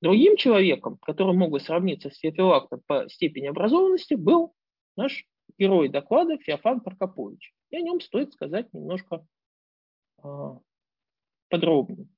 Другим 0.00 0.36
человеком, 0.38 0.96
который 1.02 1.36
мог 1.36 1.50
бы 1.50 1.60
сравниться 1.60 2.08
с 2.08 2.16
Феофилактом 2.16 2.80
по 2.86 3.10
степени 3.10 3.48
образованности, 3.48 4.14
был 4.14 4.54
наш 4.96 5.26
герой 5.58 5.90
доклада 5.90 6.38
Феофан 6.38 6.80
Прокопович. 6.80 7.52
И 7.68 7.76
о 7.76 7.82
нем 7.82 8.00
стоит 8.00 8.32
сказать 8.32 8.72
немножко 8.72 9.22
подробнее. 11.52 12.08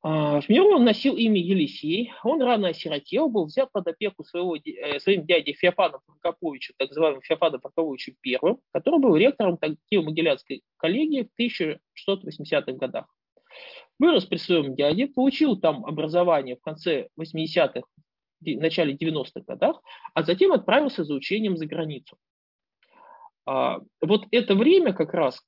А, 0.00 0.40
в 0.40 0.48
миру 0.48 0.76
он 0.76 0.84
носил 0.84 1.16
имя 1.16 1.38
Елисей, 1.38 2.12
он 2.24 2.40
рано 2.40 2.68
осиротел, 2.68 3.28
был 3.28 3.44
взят 3.44 3.70
под 3.72 3.88
опеку 3.88 4.24
своего, 4.24 4.56
э, 4.56 5.00
своим 5.00 5.26
дядей 5.26 5.52
Феофаном 5.52 6.00
Прокоповичем, 6.06 6.74
так 6.78 6.88
называемым 6.88 7.20
Феофаном 7.20 7.60
Прокоповичем 7.60 8.14
I, 8.24 8.38
который 8.72 9.00
был 9.00 9.16
ректором 9.16 9.58
Киево-Могилянской 9.92 10.62
коллегии 10.78 11.28
в 11.28 11.40
1680-х 11.40 12.72
годах. 12.72 13.06
Вырос 13.98 14.24
при 14.24 14.38
своем 14.38 14.74
дяде, 14.74 15.08
получил 15.08 15.56
там 15.56 15.84
образование 15.84 16.56
в 16.56 16.62
конце 16.62 17.08
80-х, 17.20 17.82
начале 18.40 18.94
90-х 18.94 19.42
годах, 19.46 19.82
а 20.14 20.22
затем 20.22 20.52
отправился 20.52 21.04
за 21.04 21.12
учением 21.12 21.58
за 21.58 21.66
границу. 21.66 22.16
А, 23.44 23.80
вот 24.00 24.26
это 24.30 24.54
время 24.54 24.94
как 24.94 25.12
раз, 25.12 25.42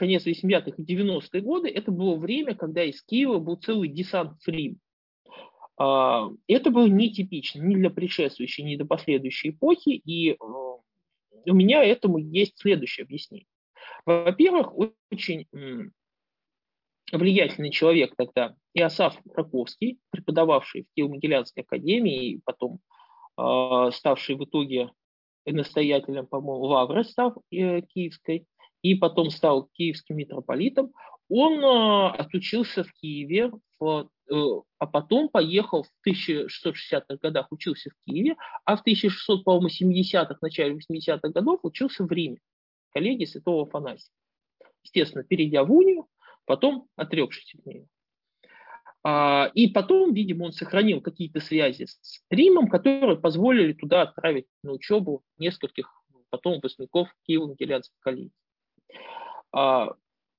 конец 0.00 0.26
80-х 0.26 0.72
и 0.78 0.82
90-е 0.82 1.42
годы, 1.42 1.68
это 1.68 1.90
было 1.90 2.16
время, 2.16 2.54
когда 2.54 2.82
из 2.82 3.02
Киева 3.02 3.38
был 3.38 3.56
целый 3.56 3.88
десант 3.88 4.40
в 4.40 4.48
Рим. 4.48 4.78
А, 5.76 6.30
это 6.46 6.70
было 6.70 6.86
нетипично 6.86 7.62
ни 7.62 7.74
для 7.74 7.90
предшествующей, 7.90 8.64
ни 8.64 8.76
для 8.76 8.86
последующей 8.86 9.50
эпохи, 9.50 9.90
и 9.90 10.38
у 10.38 11.54
меня 11.54 11.84
этому 11.84 12.16
есть 12.16 12.58
следующее 12.58 13.04
объяснение. 13.04 13.46
Во-первых, 14.06 14.72
очень 15.10 15.46
влиятельный 17.12 17.70
человек 17.70 18.14
тогда 18.16 18.54
Иосаф 18.72 19.18
Раковский, 19.34 19.98
преподававший 20.10 20.84
в 20.84 20.98
Киево-Могилянской 20.98 21.62
академии 21.62 22.30
и 22.30 22.40
потом 22.42 22.80
э, 23.36 23.90
ставший 23.92 24.36
в 24.36 24.44
итоге 24.44 24.90
настоятелем, 25.44 26.26
по-моему, 26.26 26.64
Лавры 26.64 27.04
став 27.04 27.36
э, 27.50 27.82
киевской, 27.82 28.46
и 28.82 28.94
потом 28.94 29.30
стал 29.30 29.68
киевским 29.72 30.16
митрополитом, 30.16 30.92
он 31.28 31.64
э, 31.64 32.08
отучился 32.18 32.82
в 32.82 32.92
Киеве, 32.92 33.52
э, 33.80 34.04
а 34.78 34.86
потом 34.86 35.28
поехал 35.28 35.84
в 35.84 36.08
1660-х 36.08 37.16
годах, 37.22 37.46
учился 37.50 37.90
в 37.90 38.04
Киеве, 38.04 38.36
а 38.64 38.76
в 38.76 38.86
1670-х, 38.86 40.38
начале 40.40 40.74
80-х 40.76 41.28
годов 41.28 41.60
учился 41.62 42.04
в 42.04 42.10
Риме, 42.10 42.38
коллеги 42.92 43.24
святого 43.24 43.62
Афанасия. 43.62 44.12
Естественно, 44.82 45.22
перейдя 45.22 45.62
в 45.64 45.72
унию, 45.72 46.06
потом 46.46 46.88
отрекшись 46.96 47.54
от 47.54 47.66
нее. 47.66 47.86
А, 49.02 49.50
и 49.54 49.68
потом, 49.68 50.12
видимо, 50.12 50.44
он 50.44 50.52
сохранил 50.52 51.00
какие-то 51.00 51.40
связи 51.40 51.86
с 51.86 52.22
Римом, 52.28 52.68
которые 52.68 53.16
позволили 53.16 53.72
туда 53.72 54.02
отправить 54.02 54.46
на 54.62 54.72
учебу 54.72 55.22
нескольких 55.38 55.90
потом 56.30 56.54
выпускников 56.54 57.08
Киево-Могилянской 57.28 57.96
коллегии. 58.00 58.32
А, 59.52 59.94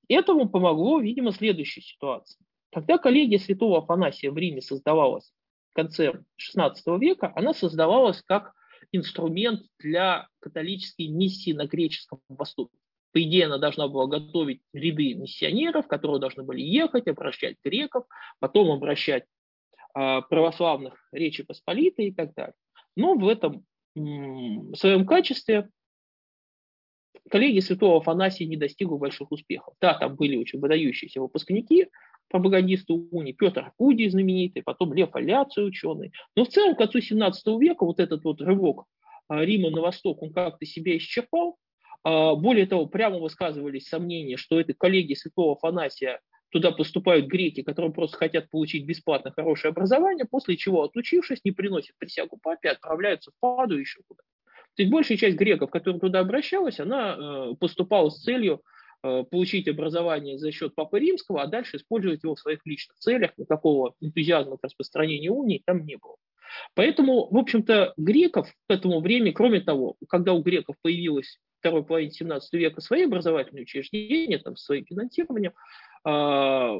этому 0.07 0.49
помогло, 0.49 0.99
видимо, 0.99 1.31
следующая 1.31 1.81
ситуация. 1.81 2.39
Когда 2.71 2.97
коллегия 2.97 3.39
святого 3.39 3.79
Афанасия 3.79 4.31
в 4.31 4.37
Риме 4.37 4.61
создавалась 4.61 5.31
в 5.71 5.75
конце 5.75 6.13
XVI 6.39 6.73
века, 6.99 7.31
она 7.35 7.53
создавалась 7.53 8.21
как 8.23 8.53
инструмент 8.91 9.63
для 9.79 10.27
католической 10.39 11.07
миссии 11.07 11.51
на 11.51 11.65
греческом 11.65 12.19
Востоке. 12.29 12.77
По 13.13 13.21
идее, 13.21 13.45
она 13.45 13.57
должна 13.57 13.87
была 13.87 14.07
готовить 14.07 14.61
ряды 14.73 15.13
миссионеров, 15.15 15.87
которые 15.87 16.19
должны 16.19 16.43
были 16.43 16.61
ехать, 16.61 17.07
обращать 17.07 17.57
греков, 17.63 18.05
потом 18.39 18.71
обращать 18.71 19.25
э, 19.95 20.21
православных 20.29 20.93
Речи 21.11 21.43
Посполитой 21.43 22.07
и 22.07 22.13
так 22.13 22.33
далее. 22.33 22.55
Но 22.95 23.15
в 23.15 23.27
этом 23.27 23.65
в 23.93 24.75
своем 24.75 25.05
качестве 25.05 25.69
коллеги 27.29 27.59
святого 27.59 27.97
Афанасия 27.97 28.47
не 28.47 28.57
достигли 28.57 28.95
больших 28.95 29.31
успехов. 29.31 29.73
Да, 29.81 29.93
там 29.95 30.15
были 30.15 30.35
очень 30.35 30.59
выдающиеся 30.59 31.21
выпускники, 31.21 31.87
пропагандисты 32.29 32.93
Уни, 32.93 33.33
Петр 33.33 33.65
Акудий 33.67 34.09
знаменитый, 34.09 34.63
потом 34.63 34.93
Лев 34.93 35.15
Аляций 35.15 35.65
ученый. 35.67 36.11
Но 36.35 36.45
в 36.45 36.49
целом 36.49 36.75
к 36.75 36.77
концу 36.77 37.01
17 37.01 37.47
века 37.59 37.85
вот 37.85 37.99
этот 37.99 38.23
вот 38.23 38.41
рывок 38.41 38.85
а, 39.27 39.43
Рима 39.43 39.69
на 39.69 39.81
восток, 39.81 40.21
он 40.21 40.33
как-то 40.33 40.65
себя 40.65 40.97
исчерпал, 40.97 41.57
а, 42.03 42.35
более 42.35 42.65
того, 42.65 42.85
прямо 42.87 43.19
высказывались 43.19 43.87
сомнения, 43.87 44.37
что 44.37 44.59
это 44.59 44.73
коллеги 44.73 45.13
святого 45.13 45.53
Афанасия 45.53 46.19
туда 46.51 46.71
поступают 46.71 47.27
греки, 47.27 47.63
которые 47.63 47.93
просто 47.93 48.17
хотят 48.17 48.49
получить 48.49 48.85
бесплатно 48.85 49.31
хорошее 49.31 49.71
образование, 49.71 50.25
после 50.25 50.57
чего, 50.57 50.83
отучившись, 50.83 51.43
не 51.45 51.51
приносят 51.51 51.95
присягу 51.97 52.37
папе, 52.41 52.69
отправляются 52.69 53.31
в 53.31 53.39
Паду 53.39 53.77
еще 53.77 54.01
куда. 54.07 54.21
То 54.75 54.83
есть 54.83 54.91
большая 54.91 55.17
часть 55.17 55.37
греков, 55.37 55.69
которая 55.69 55.99
туда 55.99 56.19
обращалась, 56.19 56.79
она 56.79 57.15
э, 57.15 57.55
поступала 57.59 58.09
с 58.09 58.21
целью 58.21 58.61
э, 59.03 59.23
получить 59.29 59.67
образование 59.67 60.37
за 60.37 60.51
счет 60.51 60.75
Папы 60.75 60.99
Римского, 60.99 61.41
а 61.41 61.47
дальше 61.47 61.77
использовать 61.77 62.23
его 62.23 62.35
в 62.35 62.39
своих 62.39 62.59
личных 62.65 62.97
целях. 62.97 63.31
Никакого 63.37 63.95
энтузиазма 63.99 64.57
к 64.57 64.63
распространению 64.63 65.33
унии 65.33 65.61
там 65.65 65.85
не 65.85 65.97
было. 65.97 66.15
Поэтому, 66.73 67.29
в 67.29 67.37
общем-то, 67.37 67.93
греков 67.97 68.47
к 68.49 68.71
этому 68.71 69.01
времени, 69.01 69.31
кроме 69.31 69.61
того, 69.61 69.95
когда 70.09 70.33
у 70.33 70.41
греков 70.41 70.75
появилась 70.81 71.39
второй 71.59 71.85
половине 71.85 72.11
17 72.11 72.53
века 72.53 72.81
свои 72.81 73.03
образовательные 73.03 73.63
учреждения, 73.63 74.39
там, 74.39 74.55
своим 74.55 74.85
финансированием, 74.85 75.53
а, 76.03 76.77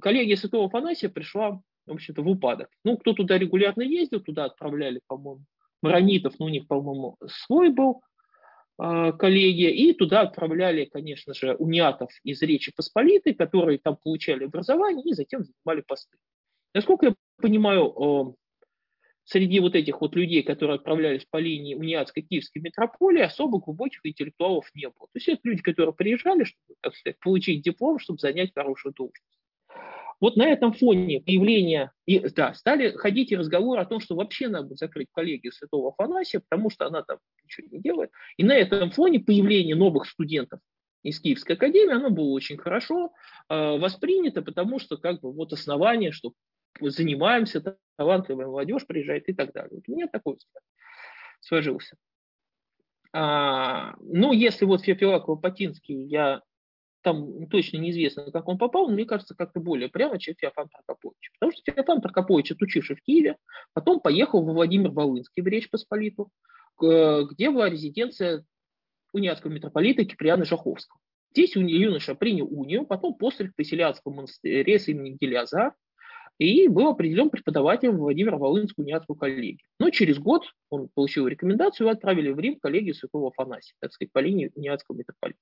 коллегия 0.00 0.36
Святого 0.36 0.66
Афанасия 0.66 1.08
пришла, 1.08 1.62
в 1.86 1.92
общем-то, 1.92 2.22
в 2.22 2.28
упадок. 2.28 2.68
Ну, 2.84 2.96
кто 2.96 3.12
туда 3.12 3.38
регулярно 3.38 3.82
ездил, 3.82 4.20
туда 4.20 4.46
отправляли, 4.46 5.00
по-моему, 5.06 5.44
маронитов, 5.84 6.38
но 6.38 6.46
у 6.46 6.48
них, 6.48 6.66
по-моему, 6.66 7.16
свой 7.26 7.70
был 7.70 8.02
а, 8.78 9.12
коллегия, 9.12 9.70
и 9.70 9.92
туда 9.92 10.22
отправляли, 10.22 10.86
конечно 10.86 11.34
же, 11.34 11.54
униатов 11.54 12.10
из 12.24 12.42
Речи 12.42 12.72
Посполитой, 12.74 13.34
которые 13.34 13.78
там 13.78 13.96
получали 13.96 14.44
образование 14.44 15.04
и 15.04 15.12
затем 15.12 15.44
занимали 15.44 15.82
посты. 15.86 16.16
Насколько 16.72 17.06
я 17.06 17.14
понимаю, 17.40 18.36
среди 19.24 19.60
вот 19.60 19.74
этих 19.74 20.00
вот 20.00 20.16
людей, 20.16 20.42
которые 20.42 20.76
отправлялись 20.76 21.24
по 21.30 21.36
линии 21.36 21.74
униатской 21.74 22.22
киевской 22.22 22.58
метрополии, 22.58 23.22
особо 23.22 23.60
глубоких 23.60 24.00
интеллектуалов 24.04 24.68
не 24.74 24.88
было. 24.88 25.06
То 25.12 25.16
есть 25.16 25.28
это 25.28 25.40
люди, 25.44 25.62
которые 25.62 25.94
приезжали, 25.94 26.44
чтобы 26.44 26.94
сказать, 26.94 27.18
получить 27.20 27.62
диплом, 27.62 27.98
чтобы 27.98 28.18
занять 28.18 28.52
хорошую 28.54 28.92
должность. 28.94 29.22
Вот 30.20 30.36
на 30.36 30.46
этом 30.46 30.72
фоне 30.72 31.20
появления, 31.20 31.92
и, 32.06 32.18
да, 32.20 32.54
стали 32.54 32.90
ходить 32.92 33.32
и 33.32 33.36
разговоры 33.36 33.80
о 33.80 33.86
том, 33.86 34.00
что 34.00 34.14
вообще 34.14 34.48
надо 34.48 34.74
закрыть 34.74 35.08
коллегию 35.12 35.52
Святого 35.52 35.90
Афанасия, 35.90 36.40
потому 36.40 36.70
что 36.70 36.86
она 36.86 37.02
там 37.02 37.18
ничего 37.42 37.66
не 37.70 37.80
делает. 37.80 38.10
И 38.36 38.44
на 38.44 38.52
этом 38.54 38.90
фоне 38.90 39.20
появление 39.20 39.76
новых 39.76 40.06
студентов 40.06 40.60
из 41.02 41.20
Киевской 41.20 41.52
академии, 41.52 41.94
оно 41.94 42.10
было 42.10 42.30
очень 42.30 42.56
хорошо 42.56 43.12
э, 43.48 43.78
воспринято, 43.78 44.42
потому 44.42 44.78
что 44.78 44.96
как 44.96 45.20
бы 45.20 45.32
вот 45.32 45.52
основание, 45.52 46.12
что 46.12 46.32
занимаемся, 46.80 47.76
талантливая 47.96 48.46
молодежь 48.46 48.86
приезжает 48.86 49.28
и 49.28 49.34
так 49.34 49.52
далее. 49.52 49.70
Вот 49.74 49.84
у 49.86 49.92
меня 49.92 50.08
такой 50.08 50.36
взгляд 50.36 50.62
сложился. 51.40 51.96
А, 53.12 53.94
ну, 54.00 54.32
если 54.32 54.64
вот 54.64 54.82
Феофилаков 54.82 55.40
Патинский, 55.40 56.04
я 56.06 56.42
там 57.04 57.46
точно 57.48 57.76
неизвестно, 57.76 58.30
как 58.32 58.48
он 58.48 58.58
попал, 58.58 58.88
но 58.88 58.94
мне 58.94 59.04
кажется, 59.04 59.36
как-то 59.36 59.60
более 59.60 59.88
прямо, 59.88 60.18
чем 60.18 60.34
Феофан 60.36 60.68
Прокопович. 60.68 61.30
Потому 61.38 61.52
что 61.52 61.62
Феофан 61.70 62.00
Прокопович, 62.00 62.52
отучивший 62.52 62.96
в 62.96 63.02
Киеве, 63.02 63.36
потом 63.74 64.00
поехал 64.00 64.42
во 64.42 64.52
Владимир 64.52 64.90
Волынский 64.90 65.42
в 65.42 65.46
Речь 65.46 65.70
Посполиту, 65.70 66.30
где 66.80 67.50
была 67.50 67.70
резиденция 67.70 68.44
униатского 69.12 69.52
митрополита 69.52 70.04
Киприана 70.04 70.44
Жаховского. 70.44 70.98
Здесь 71.30 71.54
юноша 71.54 72.14
принял 72.14 72.48
унию, 72.50 72.86
потом 72.86 73.14
постриг 73.14 73.52
в 73.52 73.56
Поселянском 73.56 74.14
монастыре 74.14 74.78
с 74.78 74.88
именем 74.88 75.16
Гелиазар, 75.20 75.74
и 76.38 76.66
был 76.66 76.88
определен 76.88 77.30
преподавателем 77.30 77.96
Владимира 77.98 78.38
Волынскую 78.38 78.84
униатскую 78.84 79.16
коллегию. 79.16 79.68
Но 79.78 79.90
через 79.90 80.18
год 80.18 80.42
он 80.68 80.88
получил 80.92 81.28
рекомендацию, 81.28 81.86
и 81.86 81.90
отправили 81.90 82.30
в 82.30 82.40
Рим 82.40 82.58
коллегию 82.58 82.94
святого 82.94 83.28
Афанасия, 83.28 83.76
так 83.80 83.92
сказать, 83.92 84.10
по 84.10 84.18
линии 84.18 84.50
униатского 84.56 84.96
митрополита. 84.96 85.38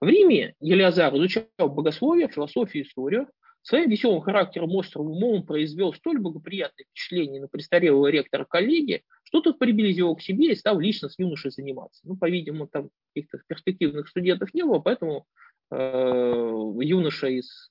В 0.00 0.06
Риме 0.06 0.54
Елиазар 0.60 1.14
изучал 1.16 1.46
богословие, 1.58 2.28
философию, 2.28 2.84
историю. 2.84 3.28
Своим 3.62 3.88
веселым 3.88 4.20
характером, 4.20 4.74
острым 4.74 5.06
умом 5.06 5.46
произвел 5.46 5.94
столь 5.94 6.18
благоприятное 6.18 6.84
впечатление 6.84 7.40
на 7.40 7.48
престарелого 7.48 8.08
ректора 8.08 8.44
коллегии, 8.44 9.02
что 9.24 9.40
тот 9.40 9.58
приблизил 9.58 10.08
его 10.08 10.16
к 10.16 10.20
себе 10.20 10.52
и 10.52 10.54
стал 10.54 10.78
лично 10.78 11.08
с 11.08 11.18
юношей 11.18 11.50
заниматься. 11.50 12.02
Ну, 12.04 12.14
по-видимому, 12.14 12.66
там 12.66 12.90
каких-то 13.14 13.40
перспективных 13.46 14.08
студентов 14.08 14.52
не 14.52 14.64
было, 14.64 14.80
поэтому 14.80 15.24
э, 15.70 16.72
юноша 16.82 17.28
из 17.28 17.70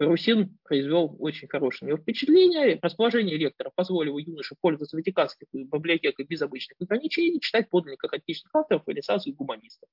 Русин 0.00 0.58
произвел 0.64 1.14
очень 1.20 1.46
хорошее 1.46 1.96
впечатление. 1.96 2.80
Расположение 2.82 3.38
ректора 3.38 3.70
позволило 3.74 4.18
юноше 4.18 4.56
пользоваться 4.60 4.96
Ватиканской 4.96 5.46
библиотекой 5.52 6.24
без 6.24 6.42
обычных 6.42 6.80
ограничений, 6.80 7.40
читать 7.40 7.70
подлинников 7.70 8.12
античных 8.12 8.52
авторов, 8.54 8.82
ренессанса 8.86 9.30
и 9.30 9.32
гуманистов. 9.32 9.88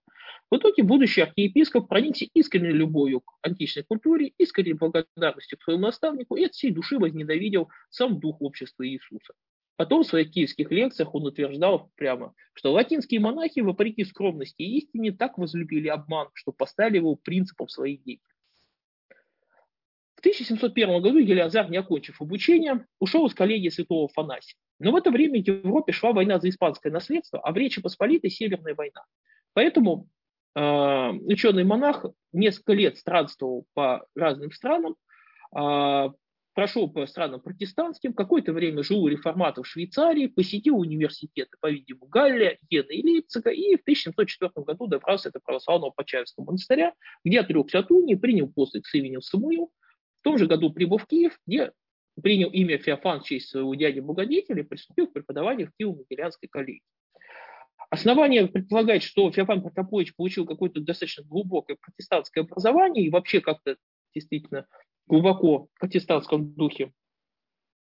В 0.49 0.57
итоге 0.57 0.81
будущий 0.81 1.21
архиепископ 1.21 1.87
проникся 1.87 2.25
искренней 2.33 2.71
любовью 2.71 3.21
к 3.21 3.33
античной 3.43 3.83
культуре, 3.83 4.33
искренней 4.39 4.73
благодарностью 4.73 5.59
к 5.59 5.63
своему 5.63 5.83
наставнику 5.83 6.35
и 6.35 6.45
от 6.45 6.53
всей 6.53 6.71
души 6.71 6.97
возненавидел 6.97 7.69
сам 7.91 8.19
дух 8.19 8.41
общества 8.41 8.87
Иисуса. 8.87 9.33
Потом 9.75 10.03
в 10.03 10.07
своих 10.07 10.31
киевских 10.31 10.71
лекциях 10.71 11.13
он 11.13 11.25
утверждал 11.25 11.91
прямо, 11.95 12.33
что 12.53 12.71
латинские 12.71 13.19
монахи, 13.19 13.59
вопреки 13.59 14.03
скромности 14.03 14.61
и 14.61 14.77
истине, 14.77 15.11
так 15.11 15.37
возлюбили 15.37 15.87
обман, 15.89 16.29
что 16.33 16.51
поставили 16.51 16.97
его 16.97 17.15
принципом 17.15 17.67
своей 17.67 17.97
деятельности. 17.97 18.30
В 20.21 20.23
1701 20.23 21.01
году 21.01 21.17
Елиазар, 21.17 21.71
не 21.71 21.77
окончив 21.77 22.21
обучение, 22.21 22.85
ушел 22.99 23.25
из 23.25 23.33
коллегии 23.33 23.69
святого 23.69 24.07
Фанасия. 24.07 24.55
Но 24.77 24.91
в 24.91 24.95
это 24.95 25.09
время 25.09 25.41
в 25.41 25.47
Европе 25.47 25.93
шла 25.93 26.11
война 26.11 26.39
за 26.39 26.49
испанское 26.49 26.93
наследство, 26.93 27.39
а 27.39 27.51
в 27.51 27.57
Речи 27.57 27.81
Посполитой 27.81 28.29
Северная 28.29 28.75
война. 28.75 29.03
Поэтому 29.53 30.07
э, 30.53 30.61
ученый-монах 30.61 32.05
несколько 32.33 32.73
лет 32.73 32.99
странствовал 32.99 33.65
по 33.73 34.05
разным 34.15 34.51
странам, 34.51 34.95
э, 35.57 36.09
прошел 36.53 36.87
по 36.87 37.07
странам 37.07 37.41
протестантским, 37.41 38.13
какое-то 38.13 38.53
время 38.53 38.83
жил 38.83 39.03
у 39.03 39.07
реформатов 39.07 39.65
Швейцарии, 39.65 40.27
посетил 40.27 40.77
университеты, 40.77 41.57
по-видимому, 41.59 42.05
Галлия, 42.05 42.59
Йена 42.69 42.91
и 42.91 43.03
Лейпцига, 43.03 43.49
и 43.49 43.75
в 43.75 43.81
1704 43.81 44.51
году 44.55 44.85
добрался 44.85 45.31
до 45.31 45.39
православного 45.39 45.89
Почаевского 45.89 46.45
монастыря, 46.45 46.93
где 47.25 47.39
отрекся 47.39 47.79
от 47.79 47.89
унии, 47.89 48.13
принял 48.13 48.47
постриг 48.47 48.85
с 48.85 48.93
именем 48.93 49.23
Самуил, 49.23 49.71
в 50.21 50.23
том 50.23 50.37
же 50.37 50.45
году 50.45 50.71
прибыл 50.71 50.97
в 50.97 51.07
Киев, 51.07 51.37
где 51.47 51.71
принял 52.21 52.49
имя 52.51 52.77
Феофан 52.77 53.21
в 53.21 53.23
честь 53.23 53.49
своего 53.49 53.73
дяди-благодетеля 53.73 54.61
и 54.61 54.65
приступил 54.65 55.07
к 55.07 55.13
преподаванию 55.13 55.67
в 55.67 55.71
Киево-Могилянской 55.81 56.47
коллегии. 56.49 56.83
Основание 57.89 58.47
предполагать, 58.47 59.03
что 59.03 59.31
Феофан 59.31 59.61
Прокопович 59.61 60.15
получил 60.15 60.45
какое-то 60.45 60.79
достаточно 60.79 61.23
глубокое 61.23 61.77
протестантское 61.81 62.43
образование 62.43 63.05
и 63.05 63.09
вообще 63.09 63.41
как-то 63.41 63.75
действительно 64.13 64.67
глубоко 65.07 65.67
в 65.73 65.79
протестантском 65.79 66.53
духе 66.53 66.91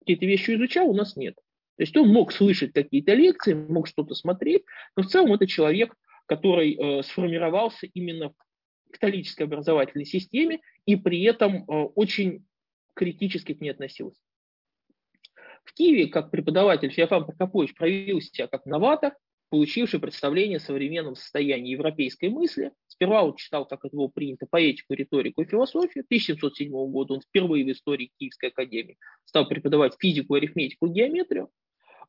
какие-то 0.01 0.25
вещи 0.25 0.55
изучал, 0.55 0.89
у 0.89 0.93
нас 0.93 1.15
нет. 1.15 1.35
То 1.77 1.83
есть 1.83 1.95
он 1.95 2.09
мог 2.09 2.31
слышать 2.31 2.73
какие-то 2.73 3.13
лекции, 3.13 3.53
мог 3.53 3.87
что-то 3.87 4.15
смотреть, 4.15 4.65
но 4.95 5.03
в 5.03 5.07
целом 5.07 5.33
это 5.33 5.47
человек, 5.47 5.95
который 6.25 6.75
э, 6.75 7.03
сформировался 7.03 7.87
именно 7.87 8.29
в 8.29 8.35
католической 8.91 9.43
образовательной 9.43 10.05
системе 10.05 10.59
и 10.85 10.95
при 10.95 11.23
этом 11.23 11.57
э, 11.57 11.63
очень 11.95 12.45
критически 12.93 13.53
к 13.53 13.61
ней 13.61 13.71
относился. 13.71 14.21
В 15.63 15.73
Киеве, 15.73 16.07
как 16.07 16.31
преподаватель, 16.31 16.91
Феофан 16.91 17.25
Прокопович 17.25 17.75
проявил 17.75 18.21
себя 18.21 18.47
как 18.47 18.65
новатор, 18.65 19.13
получивший 19.49 19.99
представление 19.99 20.57
о 20.57 20.61
современном 20.61 21.15
состоянии 21.15 21.71
европейской 21.71 22.29
мысли. 22.29 22.71
Сперва 22.87 23.23
он 23.23 23.35
читал, 23.35 23.65
как 23.65 23.83
это 23.85 23.95
было 23.95 24.07
принято, 24.07 24.45
поэтику, 24.49 24.93
риторику 24.93 25.41
и 25.41 25.45
философию. 25.45 26.03
В 26.03 26.07
1707 26.07 26.71
году 26.71 27.15
он 27.15 27.21
впервые 27.21 27.65
в 27.65 27.71
истории 27.71 28.11
Киевской 28.17 28.49
академии 28.49 28.97
стал 29.25 29.47
преподавать 29.47 29.95
физику, 29.99 30.35
арифметику 30.35 30.87
и 30.87 30.91
геометрию. 30.91 31.49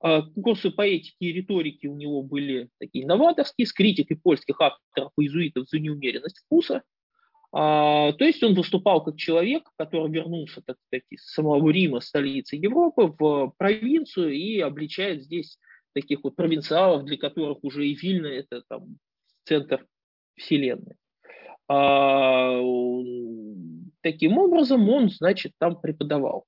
А, 0.00 0.22
курсы 0.22 0.70
поэтики 0.70 1.16
и 1.20 1.32
риторики 1.32 1.86
у 1.86 1.94
него 1.94 2.22
были 2.22 2.70
такие 2.78 3.06
новаторские, 3.06 3.66
с 3.66 3.72
критикой 3.72 4.16
польских 4.16 4.60
авторов 4.60 5.12
и 5.18 5.22
иезуитов 5.22 5.68
за 5.68 5.78
неумеренность 5.78 6.38
вкуса. 6.38 6.82
А, 7.50 8.12
то 8.12 8.24
есть 8.24 8.42
он 8.42 8.54
выступал 8.54 9.02
как 9.02 9.16
человек, 9.16 9.68
который 9.76 10.10
вернулся, 10.10 10.62
так 10.64 10.76
сказать, 10.86 11.04
из 11.10 11.24
самого 11.24 11.70
Рима, 11.70 12.00
столицы 12.00 12.56
Европы, 12.56 13.14
в 13.18 13.54
провинцию 13.56 14.32
и 14.32 14.60
обличает 14.60 15.22
здесь 15.24 15.58
таких 15.94 16.22
вот 16.22 16.36
провинциалов, 16.36 17.04
для 17.04 17.16
которых 17.16 17.58
уже 17.62 17.86
и 17.86 17.94
Вильна– 17.94 18.26
это 18.28 18.62
там 18.68 18.98
центр 19.44 19.86
вселенной. 20.36 20.96
А, 21.68 22.60
таким 24.02 24.38
образом, 24.38 24.88
он, 24.88 25.10
значит, 25.10 25.52
там 25.58 25.80
преподавал. 25.80 26.44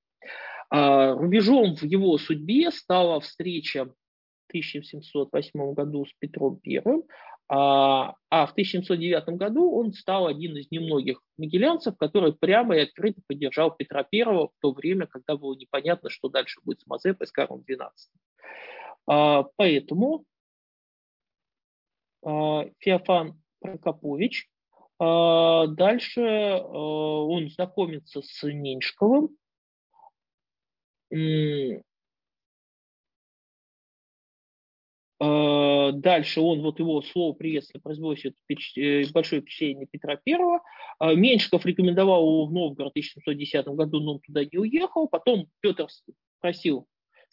А, 0.71 1.15
рубежом 1.15 1.75
в 1.75 1.83
его 1.83 2.17
судьбе 2.17 2.71
стала 2.71 3.21
встреча 3.21 3.87
в 3.87 4.51
1708 4.51 5.75
году 5.75 6.07
с 6.07 6.13
Петром 6.19 6.61
I, 6.65 6.83
а, 7.49 8.15
а 8.31 8.47
в 8.47 8.53
1709 8.53 9.37
году 9.37 9.73
он 9.73 9.93
стал 9.93 10.29
один 10.29 10.57
из 10.57 10.71
немногих 10.71 11.21
мигелянцев, 11.37 11.97
который 11.97 12.33
прямо 12.33 12.77
и 12.77 12.83
открыто 12.83 13.21
поддержал 13.27 13.73
Петра 13.73 14.07
I 14.13 14.25
в 14.25 14.53
то 14.61 14.71
время, 14.71 15.07
когда 15.07 15.37
было 15.37 15.57
непонятно, 15.57 16.09
что 16.09 16.29
дальше 16.29 16.61
будет 16.65 16.81
с 16.81 16.87
Мазепой, 16.87 17.27
с 17.27 17.33
Карлом 17.33 17.65
XII. 17.69 17.89
А, 19.09 19.45
поэтому 19.57 20.25
Феофан 22.23 23.41
Прокопович 23.61 24.47
дальше 24.99 26.21
он 26.61 27.49
знакомится 27.49 28.21
с 28.21 28.43
Меньшковым. 28.43 29.31
Дальше 35.21 36.41
он, 36.41 36.63
вот 36.63 36.79
его 36.79 37.03
слово 37.03 37.35
приветствия 37.35 37.81
производит 37.81 38.37
э, 38.77 39.05
большое 39.13 39.43
впечатление 39.43 39.87
Петра 39.91 40.17
Первого. 40.17 40.61
Меньшиков 41.01 41.67
рекомендовал 41.67 42.23
его 42.23 42.47
в 42.47 42.53
Новгород 42.53 42.93
в 42.93 42.97
1710 42.97 43.67
году, 43.67 44.01
но 44.01 44.15
он 44.15 44.21
туда 44.21 44.45
не 44.45 44.59
уехал. 44.59 45.09
Потом 45.09 45.49
Петр 45.61 45.89
просил 46.41 46.87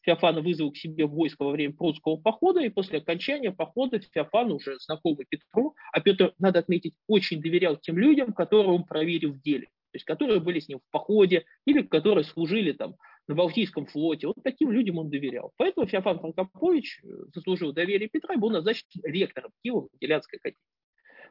Феофана 0.08 0.42
вызвал 0.42 0.72
к 0.72 0.78
себе 0.78 1.06
войско 1.06 1.44
во 1.44 1.52
время 1.52 1.74
прусского 1.74 2.16
похода, 2.16 2.62
и 2.62 2.70
после 2.70 3.00
окончания 3.00 3.52
похода 3.52 4.00
Феофан, 4.00 4.54
уже 4.54 4.80
знакомый 4.80 5.26
Петру, 5.28 5.76
а 5.92 6.00
Петр, 6.00 6.34
надо 6.40 6.60
отметить, 6.60 6.94
очень 7.08 7.42
доверял 7.42 7.76
тем 7.76 7.98
людям, 7.98 8.32
которые 8.32 8.70
он 8.74 8.86
проверил 8.86 9.34
в 9.34 9.42
деле, 9.42 9.66
то 9.66 9.96
есть 9.96 10.06
которые 10.06 10.40
были 10.40 10.62
с 10.62 10.70
ним 10.70 10.80
в 10.80 10.92
походе 10.92 11.44
или 11.66 11.82
которые 11.82 12.24
служили 12.24 12.72
там 12.72 12.96
на 13.28 13.36
Балтийском 13.36 13.86
флоте. 13.86 14.28
Вот 14.28 14.38
таким 14.44 14.72
людям 14.72 14.98
он 14.98 15.10
доверял. 15.10 15.52
Поэтому 15.58 15.88
Феофан 15.88 16.20
Прокопович 16.20 17.02
э, 17.04 17.08
заслужил 17.34 17.74
доверие 17.74 18.10
Петра 18.10 18.36
и 18.36 18.38
был 18.38 18.50
назначен 18.50 18.86
ректором 19.04 19.52
Киева 19.62 19.88
Могилянской 19.92 20.40
академии 20.40 20.58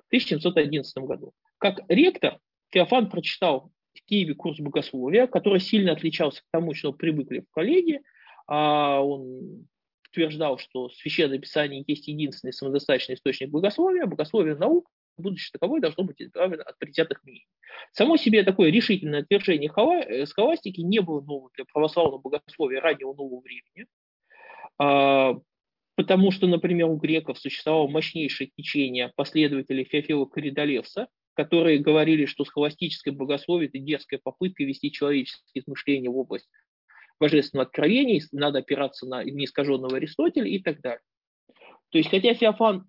в 0.05 0.09
1711 0.09 0.99
году. 0.99 1.33
Как 1.59 1.81
ректор 1.89 2.39
Феофан 2.71 3.11
прочитал 3.11 3.73
в 3.95 4.05
Киеве 4.05 4.35
курс 4.35 4.59
богословия, 4.61 5.27
который 5.27 5.61
сильно 5.61 5.93
отличался 5.93 6.43
к 6.43 6.47
тому, 6.53 6.75
что 6.75 6.93
привыкли 6.93 7.41
в 7.41 7.51
коллегии, 7.51 8.03
а 8.47 9.01
он 9.01 9.67
утверждал, 10.11 10.59
что 10.59 10.89
священное 10.91 11.39
писание 11.39 11.83
есть 11.87 12.07
единственный 12.09 12.53
самодостаточный 12.53 13.17
источник 13.17 13.51
богословия, 13.51 14.07
богословие 14.07 14.55
наук, 14.55 14.89
будучи 15.19 15.51
таковой, 15.53 15.81
должно 15.81 16.05
быть 16.05 16.21
избавлено 16.21 16.63
от 16.63 16.79
предвзятых 16.79 17.23
мнений. 17.25 17.47
Само 17.93 18.17
себе 18.17 18.43
такое 18.43 18.71
решительное 18.71 19.21
отвержение 19.21 19.71
э, 19.71 20.27
схоластики 20.27 20.81
не 20.81 21.01
было 21.01 21.21
новым 21.21 21.51
для 21.55 21.65
православного 21.65 22.19
богословия 22.19 22.81
раннего 22.81 23.15
нового 23.15 23.41
времени, 23.41 23.87
а, 24.79 25.35
потому 25.95 26.31
что, 26.31 26.47
например, 26.47 26.87
у 26.89 26.97
греков 26.97 27.39
существовало 27.39 27.89
мощнейшее 27.89 28.51
течение 28.57 29.13
последователей 29.17 29.85
Феофила 29.85 30.27
Коридолевса, 30.27 31.09
которые 31.35 31.79
говорили, 31.79 32.27
что 32.27 32.45
схоластическое 32.45 33.13
богословие– 33.13 33.69
это 33.73 33.79
дерзкая 33.79 34.21
попытка 34.23 34.65
вести 34.65 34.91
человеческие 34.91 35.63
измышления 35.63 36.11
в 36.11 36.17
область 36.17 36.49
божественного 37.19 37.67
откровения, 37.67 38.23
надо 38.33 38.59
опираться 38.59 39.07
на 39.07 39.25
неискаженного 39.25 39.97
Аристотеля 39.97 40.49
и 40.49 40.59
так 40.59 40.81
далее. 40.81 41.03
То 41.91 41.99
есть, 41.99 42.11
хотя 42.11 42.35
Феофан. 42.35 42.89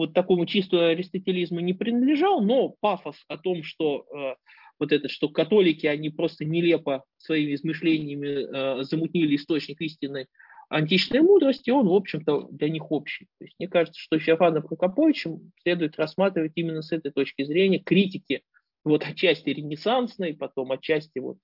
Вот 0.00 0.14
такому 0.14 0.46
чистому 0.46 0.82
аристотелизму 0.82 1.60
не 1.60 1.72
принадлежал, 1.72 2.40
но 2.40 2.74
пафос 2.80 3.16
о 3.28 3.38
том, 3.38 3.62
что 3.62 4.06
э, 4.14 4.34
вот 4.78 4.92
это, 4.92 5.08
что 5.08 5.28
католики, 5.28 5.86
они 5.86 6.10
просто 6.10 6.44
нелепо 6.44 7.04
своими 7.18 7.54
измышлениями 7.54 8.80
э, 8.80 8.82
замутнили 8.84 9.36
источник 9.36 9.80
истины 9.80 10.26
античной 10.68 11.20
мудрости, 11.20 11.70
он, 11.70 11.88
в 11.88 11.94
общем-то, 11.94 12.48
для 12.52 12.68
них 12.68 12.92
общий. 12.92 13.26
То 13.38 13.44
есть, 13.44 13.56
мне 13.58 13.68
кажется, 13.68 14.00
что 14.00 14.18
Феофана 14.18 14.60
Прокоповича 14.60 15.30
следует 15.62 15.96
рассматривать 15.96 16.52
именно 16.54 16.82
с 16.82 16.92
этой 16.92 17.10
точки 17.10 17.42
зрения 17.42 17.80
критики 17.80 18.42
вот 18.84 19.04
отчасти 19.04 19.50
ренессансной, 19.50 20.34
потом 20.34 20.72
отчасти 20.72 21.18
вот 21.18 21.38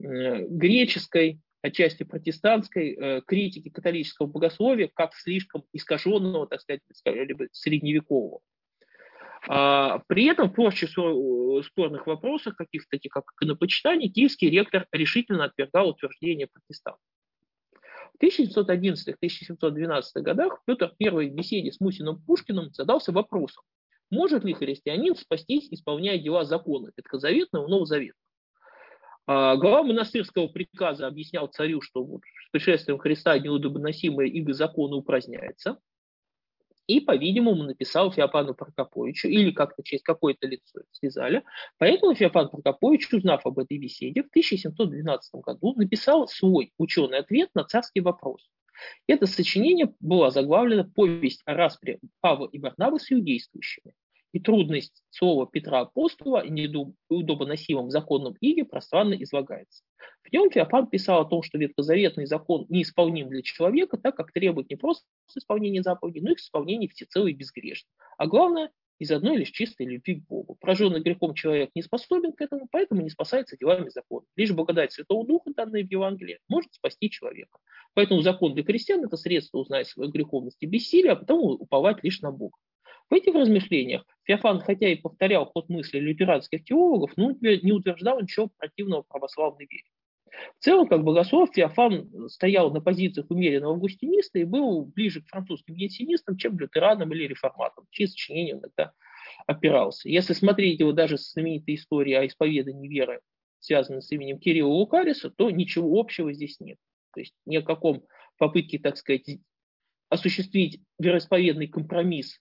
Э, 0.00 0.44
греческой, 0.48 1.40
отчасти 1.62 2.04
протестантской 2.04 2.94
э, 2.94 3.20
критики 3.26 3.68
католического 3.68 4.26
богословия 4.26 4.90
как 4.92 5.14
слишком 5.14 5.64
искаженного, 5.72 6.46
так 6.46 6.60
сказать, 6.60 6.82
средневекового. 7.52 8.40
А, 9.46 10.00
при 10.08 10.26
этом 10.26 10.50
в 10.50 10.54
прочих 10.54 10.90
спорных 10.90 12.06
вопросах, 12.06 12.56
каких-то 12.56 12.88
таких 12.90 13.12
как 13.12 13.24
иконопочитание, 13.36 14.08
киевский 14.10 14.50
ректор 14.50 14.86
решительно 14.92 15.44
отвергал 15.44 15.90
утверждение 15.90 16.48
протестантов. 16.48 17.00
В 18.18 18.22
1711-1712 18.22 20.02
годах 20.16 20.60
Петр 20.64 20.92
I 21.00 21.30
в 21.30 21.34
беседе 21.34 21.70
с 21.70 21.78
Мусиным 21.78 22.20
Пушкиным 22.22 22.70
задался 22.72 23.12
вопросом, 23.12 23.62
может 24.10 24.44
ли 24.44 24.54
христианин 24.54 25.14
спастись, 25.14 25.68
исполняя 25.70 26.18
дела 26.18 26.44
закона 26.44 26.90
Ветхозаветного 26.96 27.66
и 27.66 27.70
Новозаветного. 27.70 28.27
А, 29.30 29.56
глава 29.56 29.82
монастырского 29.82 30.46
приказа 30.46 31.06
объяснял 31.06 31.48
царю, 31.48 31.82
что 31.82 32.02
вот 32.02 32.22
с 32.46 32.50
пришествием 32.50 32.98
Христа 32.98 33.38
неудобоносимое 33.38 34.26
иго 34.26 34.54
закона 34.54 34.96
упраздняется. 34.96 35.78
И, 36.86 37.00
по-видимому, 37.00 37.64
написал 37.64 38.10
Феофану 38.10 38.54
Прокоповичу, 38.54 39.28
или 39.28 39.50
как-то 39.50 39.82
через 39.82 40.02
какое-то 40.02 40.46
лицо 40.46 40.80
связали. 40.92 41.44
Поэтому 41.76 42.14
Феофан 42.14 42.48
Прокопович, 42.48 43.12
узнав 43.12 43.44
об 43.44 43.58
этой 43.58 43.76
беседе, 43.76 44.22
в 44.22 44.28
1712 44.28 45.42
году 45.42 45.74
написал 45.74 46.26
свой 46.26 46.72
ученый 46.78 47.18
ответ 47.18 47.50
на 47.54 47.64
царский 47.64 48.00
вопрос. 48.00 48.48
Это 49.06 49.26
сочинение 49.26 49.92
было 50.00 50.30
заглавлено 50.30 50.84
«Повесть 50.84 51.42
о 51.44 51.52
распре 51.52 51.98
Павла 52.22 52.48
и 52.50 52.58
Барнавы 52.58 52.98
с 52.98 53.12
иудействующими» 53.12 53.92
и 54.32 54.40
трудность 54.40 55.02
слова 55.10 55.46
Петра 55.46 55.80
Апостола 55.80 56.44
и 56.44 56.50
неудобоносимом 56.50 57.90
законном 57.90 58.36
иге 58.40 58.64
пространно 58.64 59.14
излагается. 59.14 59.82
В 60.22 60.32
нем 60.32 60.50
Феофан 60.50 60.88
писал 60.88 61.22
о 61.22 61.24
том, 61.24 61.42
что 61.42 61.58
ветхозаветный 61.58 62.26
закон 62.26 62.66
неисполним 62.68 63.28
для 63.28 63.42
человека, 63.42 63.96
так 63.96 64.16
как 64.16 64.32
требует 64.32 64.68
не 64.68 64.76
просто 64.76 65.04
исполнения 65.34 65.82
заповедей, 65.82 66.20
но 66.20 66.32
и 66.32 66.34
исполнения 66.34 66.88
всецело 66.88 67.26
и 67.26 67.32
безгрешно. 67.32 67.88
А 68.18 68.26
главное, 68.26 68.70
из 68.98 69.12
одной 69.12 69.36
лишь 69.36 69.50
чистой 69.50 69.86
любви 69.86 70.16
к 70.16 70.26
Богу. 70.26 70.56
Пораженный 70.60 71.00
грехом 71.00 71.34
человек 71.34 71.70
не 71.74 71.82
способен 71.82 72.32
к 72.32 72.40
этому, 72.40 72.68
поэтому 72.70 73.00
не 73.00 73.10
спасается 73.10 73.56
делами 73.56 73.88
закона. 73.90 74.26
Лишь 74.36 74.52
благодать 74.52 74.92
Святого 74.92 75.24
Духа, 75.26 75.52
данная 75.54 75.84
в 75.84 75.90
Евангелии, 75.90 76.40
может 76.48 76.74
спасти 76.74 77.08
человека. 77.08 77.58
Поэтому 77.94 78.22
закон 78.22 78.54
для 78.54 78.64
крестьян– 78.64 79.04
это 79.04 79.16
средство 79.16 79.58
узнать 79.58 79.86
свою 79.86 80.10
греховность 80.10 80.58
и 80.60 80.66
бессилие, 80.66 81.12
а 81.12 81.16
потому 81.16 81.52
уповать 81.52 82.02
лишь 82.02 82.20
на 82.20 82.32
Бога. 82.32 82.56
В 83.10 83.14
этих 83.14 83.34
размышлениях 83.34 84.04
Феофан, 84.24 84.60
хотя 84.60 84.88
и 84.88 84.96
повторял 84.96 85.46
ход 85.46 85.68
мысли 85.68 85.98
лютеранских 85.98 86.64
теологов, 86.64 87.12
но 87.16 87.30
не 87.40 87.72
утверждал 87.72 88.20
ничего 88.20 88.50
противного 88.58 89.02
православной 89.02 89.66
вере. 89.70 89.84
В 90.58 90.62
целом, 90.62 90.88
как 90.88 91.02
богослов, 91.04 91.50
Феофан 91.54 92.28
стоял 92.28 92.70
на 92.70 92.80
позициях 92.80 93.30
умеренного 93.30 93.74
августиниста 93.74 94.38
и 94.38 94.44
был 94.44 94.84
ближе 94.84 95.22
к 95.22 95.28
французским 95.28 95.74
янсинистам, 95.74 96.36
чем 96.36 96.58
лютеранам 96.58 97.12
или 97.12 97.26
реформатам, 97.26 97.86
чьи 97.90 98.06
сочинения 98.06 98.54
он 98.54 98.60
тогда 98.60 98.92
опирался. 99.46 100.08
Если 100.08 100.34
смотреть 100.34 100.80
его 100.80 100.92
даже 100.92 101.16
с 101.16 101.32
знаменитой 101.32 101.76
историей 101.76 102.16
о 102.16 102.26
исповедании 102.26 102.88
веры, 102.88 103.20
связанной 103.60 104.02
с 104.02 104.12
именем 104.12 104.38
Кирилла 104.38 104.72
Лукариса, 104.72 105.30
то 105.30 105.50
ничего 105.50 105.98
общего 105.98 106.32
здесь 106.32 106.60
нет. 106.60 106.78
То 107.14 107.20
есть 107.20 107.34
ни 107.46 107.56
о 107.56 107.62
каком 107.62 108.04
попытке, 108.36 108.78
так 108.78 108.96
сказать, 108.96 109.38
осуществить 110.10 110.80
вероисповедный 110.98 111.68
компромисс 111.68 112.38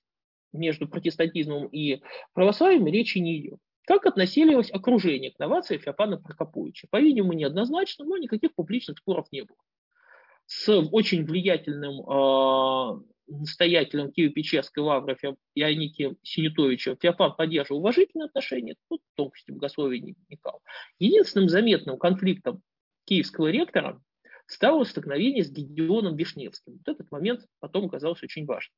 между 0.54 0.88
протестантизмом 0.88 1.68
и 1.68 2.02
православием 2.34 2.88
речи 2.88 3.18
не 3.20 3.40
идет. 3.40 3.60
Как 3.86 4.06
относилось 4.06 4.70
окружение 4.72 5.32
к 5.32 5.40
новации 5.40 5.78
Феофана 5.78 6.18
Прокоповича? 6.18 6.88
По-видимому, 6.90 7.34
неоднозначно, 7.34 8.04
но 8.06 8.18
никаких 8.18 8.54
публичных 8.54 8.98
споров 8.98 9.28
не 9.32 9.44
было. 9.44 9.58
С 10.46 10.70
очень 10.92 11.26
влиятельным 11.26 12.02
э, 12.02 13.02
настоятелем 13.28 14.12
Киево-Печерской 14.12 14.82
лавры 14.82 15.18
Ионикием 15.56 16.18
Синютовичем 16.24 16.98
Феофан 16.98 17.36
поддерживал 17.36 17.80
уважительные 17.80 18.26
отношения, 18.26 18.76
тут 18.90 19.02
в 19.02 19.16
тонкости 19.16 19.52
богословия 19.52 20.00
не 20.00 20.16
вникал. 20.28 20.62
Единственным 21.00 21.50
заметным 21.50 21.98
конфликтом 21.98 22.62
киевского 23.06 23.48
ректора 23.48 24.02
стало 24.48 24.84
столкновение 24.84 25.44
с 25.44 25.50
Гедеоном 25.50 26.16
Вишневским. 26.16 26.74
Вот 26.74 26.88
этот 26.88 27.12
момент 27.12 27.46
потом 27.60 27.86
оказался 27.86 28.26
очень 28.26 28.46
важным. 28.46 28.74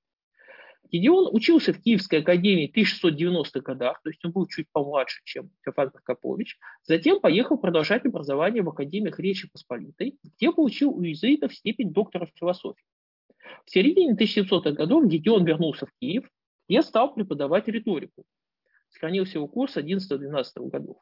Гедеон 0.91 1.29
учился 1.31 1.71
в 1.71 1.81
Киевской 1.81 2.21
академии 2.21 2.67
в 2.67 2.75
1690-х 2.75 3.59
годах, 3.59 4.01
то 4.01 4.09
есть 4.09 4.23
он 4.25 4.31
был 4.31 4.47
чуть 4.47 4.67
помладше, 4.71 5.21
чем 5.23 5.51
Феофан 5.63 5.91
Прокопович. 5.91 6.57
Затем 6.83 7.19
поехал 7.19 7.57
продолжать 7.57 8.05
образование 8.05 8.63
в 8.63 8.69
Академиях 8.69 9.19
Речи 9.19 9.47
Посполитой, 9.51 10.17
где 10.23 10.51
получил 10.51 10.91
у 10.91 11.03
иезуитов 11.03 11.53
степень 11.53 11.93
доктора 11.93 12.27
философии. 12.35 12.83
В 13.65 13.71
середине 13.71 14.15
1700-х 14.15 14.71
годов 14.71 15.05
Гедеон 15.05 15.45
вернулся 15.45 15.85
в 15.85 15.91
Киев, 15.99 16.27
где 16.67 16.81
стал 16.81 17.13
преподавать 17.13 17.67
риторику. 17.67 18.23
Сохранился 18.89 19.37
его 19.37 19.47
курс 19.47 19.77
11-12 19.77 20.43
годов. 20.69 20.97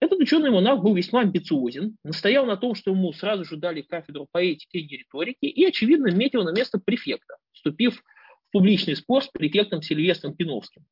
Этот 0.00 0.18
ученый 0.18 0.50
монах 0.50 0.82
был 0.82 0.94
весьма 0.94 1.20
амбициозен, 1.20 1.96
настоял 2.04 2.46
на 2.46 2.56
том, 2.56 2.74
что 2.74 2.90
ему 2.90 3.12
сразу 3.12 3.44
же 3.44 3.56
дали 3.56 3.82
кафедру 3.82 4.26
поэтики 4.30 4.78
и 4.78 4.96
риторики 4.96 5.46
и, 5.46 5.64
очевидно, 5.64 6.10
метил 6.10 6.42
на 6.42 6.52
место 6.52 6.78
префекта, 6.78 7.36
вступив 7.52 8.02
публичный 8.54 8.94
спор 8.94 9.24
с 9.24 9.28
префектом 9.28 9.82
Сильвестром 9.82 10.36
Пиновским. 10.36 10.86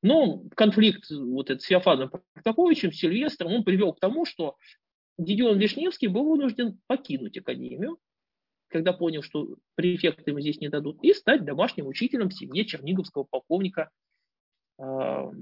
Но 0.00 0.42
конфликт 0.56 1.10
вот 1.10 1.50
этот 1.50 1.60
с 1.62 1.66
Феофаном 1.66 2.10
Протоповичем, 2.32 2.92
Сильвестром, 2.92 3.52
он 3.52 3.62
привел 3.62 3.92
к 3.92 4.00
тому, 4.00 4.24
что 4.24 4.56
Гедеон 5.18 5.58
Вишневский 5.58 6.08
был 6.08 6.24
вынужден 6.24 6.80
покинуть 6.86 7.36
академию, 7.36 7.98
когда 8.68 8.94
понял, 8.94 9.22
что 9.22 9.56
префекты 9.74 10.30
ему 10.30 10.40
здесь 10.40 10.60
не 10.60 10.70
дадут, 10.70 10.98
и 11.02 11.12
стать 11.12 11.44
домашним 11.44 11.88
учителем 11.88 12.30
в 12.30 12.34
семье 12.34 12.64
черниговского 12.64 13.24
полковника. 13.24 13.90
Но 14.78 15.34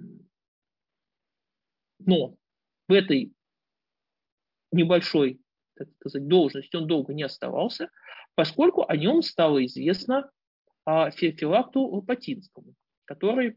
в 2.01 2.93
этой 2.93 3.33
небольшой 4.73 5.39
так 5.77 5.87
сказать, 6.01 6.27
должности 6.27 6.75
он 6.75 6.89
долго 6.89 7.15
не 7.15 7.23
оставался, 7.23 7.89
поскольку 8.35 8.85
о 8.89 8.97
нем 8.97 9.23
стало 9.23 9.65
известно 9.65 10.29
Феофилакту 10.87 12.03
Патинскому, 12.07 12.75
который 13.05 13.57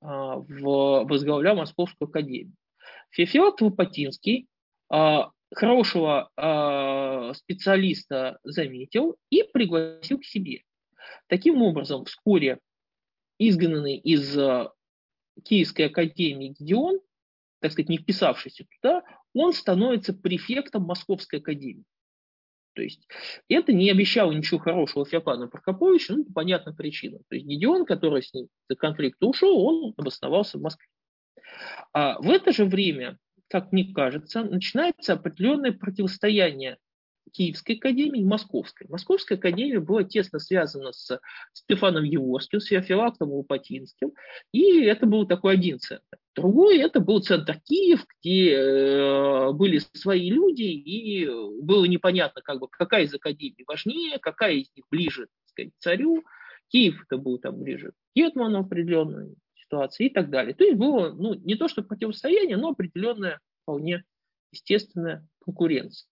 а, 0.00 0.36
возглавлял 0.36 1.56
Московскую 1.56 2.08
академию. 2.08 2.54
Феофилакт 3.10 3.60
Лопатинский 3.60 4.48
а, 4.88 5.30
хорошего 5.52 6.30
а, 6.36 7.34
специалиста 7.34 8.38
заметил 8.42 9.16
и 9.30 9.42
пригласил 9.42 10.18
к 10.18 10.24
себе. 10.24 10.62
Таким 11.26 11.62
образом, 11.62 12.04
вскоре 12.04 12.60
изгнанный 13.38 13.96
из 13.96 14.36
Киевской 15.44 15.82
академии 15.82 16.54
Гедеон, 16.58 17.00
так 17.60 17.72
сказать, 17.72 17.88
не 17.88 17.98
вписавшийся 17.98 18.66
туда, 18.80 19.02
он 19.34 19.52
становится 19.52 20.12
префектом 20.12 20.84
Московской 20.84 21.40
академии. 21.40 21.84
То 22.74 22.82
есть 22.82 23.06
это 23.48 23.72
не 23.72 23.90
обещало 23.90 24.32
ничего 24.32 24.60
хорошего 24.60 25.04
Феофану 25.04 25.48
Прокоповичу, 25.48 26.16
ну, 26.16 26.24
по 26.24 26.32
понятным 26.34 26.76
причинам. 26.76 27.22
То 27.28 27.34
есть 27.34 27.46
Гедеон, 27.46 27.84
который 27.84 28.22
с 28.22 28.32
ним 28.32 28.48
за 28.68 28.76
конфликта 28.76 29.26
ушел, 29.26 29.58
он 29.60 29.94
обосновался 29.96 30.58
в 30.58 30.62
Москве. 30.62 30.86
А 31.92 32.20
в 32.20 32.30
это 32.30 32.52
же 32.52 32.64
время, 32.64 33.18
как 33.48 33.72
мне 33.72 33.92
кажется, 33.92 34.44
начинается 34.44 35.14
определенное 35.14 35.72
противостояние 35.72 36.78
Киевской 37.30 37.76
академии 37.76 38.20
и 38.20 38.24
Московской. 38.24 38.86
Московская 38.88 39.36
академия 39.36 39.80
была 39.80 40.04
тесно 40.04 40.38
связана 40.38 40.92
с 40.92 41.18
Стефаном 41.52 42.04
Еворским, 42.04 42.60
с 42.60 42.66
Феофилактом 42.66 43.32
Лопатинским, 43.32 44.12
и 44.52 44.82
это 44.82 45.06
был 45.06 45.26
такой 45.26 45.54
один 45.54 45.78
центр. 45.78 46.18
Другой 46.36 46.78
это 46.78 47.00
был 47.00 47.20
центр 47.20 47.60
Киев, 47.64 48.04
где 48.20 48.54
э, 48.54 49.52
были 49.52 49.78
свои 49.94 50.30
люди, 50.30 50.62
и 50.62 51.28
было 51.62 51.84
непонятно, 51.86 52.40
как 52.42 52.60
бы, 52.60 52.68
какая 52.68 53.04
из 53.04 53.14
академий 53.14 53.64
важнее, 53.66 54.18
какая 54.18 54.54
из 54.54 54.70
них 54.76 54.84
ближе 54.90 55.22
так 55.22 55.48
сказать, 55.48 55.72
царю. 55.78 56.22
Киев 56.68 57.02
это 57.02 57.18
был 57.18 57.38
там 57.38 57.58
ближе 57.58 57.90
к 57.90 57.94
Гетману 58.14 58.60
определенной 58.60 59.34
ситуации 59.54 60.06
и 60.06 60.10
так 60.10 60.30
далее. 60.30 60.54
То 60.54 60.64
есть 60.64 60.76
было 60.76 61.12
ну, 61.12 61.34
не 61.34 61.56
то 61.56 61.68
что 61.68 61.82
противостояние, 61.82 62.56
но 62.56 62.70
определенная 62.70 63.40
вполне 63.62 64.04
естественная 64.52 65.26
конкуренция. 65.44 66.08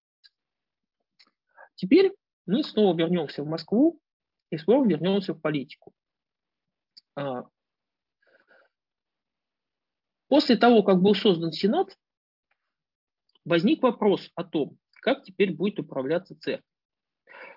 Теперь 1.78 2.12
мы 2.44 2.64
снова 2.64 2.96
вернемся 2.96 3.44
в 3.44 3.46
Москву 3.46 4.00
и 4.50 4.58
снова 4.58 4.84
вернемся 4.84 5.32
в 5.32 5.40
политику. 5.40 5.92
А, 7.14 7.44
после 10.26 10.56
того, 10.56 10.82
как 10.82 11.00
был 11.00 11.14
создан 11.14 11.52
Сенат, 11.52 11.96
возник 13.44 13.80
вопрос 13.82 14.28
о 14.34 14.42
том, 14.42 14.76
как 15.02 15.22
теперь 15.22 15.54
будет 15.54 15.78
управляться 15.78 16.36
церковь. 16.40 16.66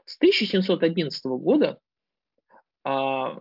С 0.06 0.18
1711 0.18 1.26
года, 1.26 1.80
а, 2.84 3.40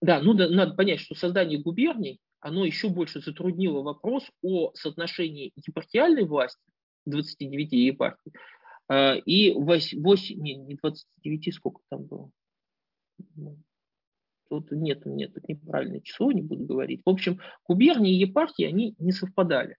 да, 0.00 0.20
ну 0.20 0.34
да, 0.34 0.48
надо 0.48 0.74
понять, 0.74 1.00
что 1.00 1.16
создание 1.16 1.60
губерний, 1.60 2.20
оно 2.38 2.64
еще 2.64 2.90
больше 2.90 3.20
затруднило 3.20 3.82
вопрос 3.82 4.30
о 4.40 4.72
соотношении 4.74 5.52
епархиальной 5.56 6.24
власти 6.26 6.71
29 7.06 7.72
епархий. 7.72 8.32
А, 8.88 9.14
и 9.14 9.52
8, 9.52 10.02
8, 10.02 10.40
не, 10.40 10.54
не 10.56 10.74
29, 10.74 11.54
сколько 11.54 11.80
там 11.88 12.04
было? 12.04 12.30
Тут 14.48 14.70
нет, 14.70 15.06
нет, 15.06 15.32
тут 15.32 15.48
неправильное 15.48 16.00
число, 16.00 16.30
не 16.30 16.42
буду 16.42 16.64
говорить. 16.64 17.00
В 17.04 17.10
общем, 17.10 17.40
губернии 17.66 18.12
и 18.12 18.20
епархии, 18.20 18.64
они 18.64 18.94
не 18.98 19.12
совпадали. 19.12 19.76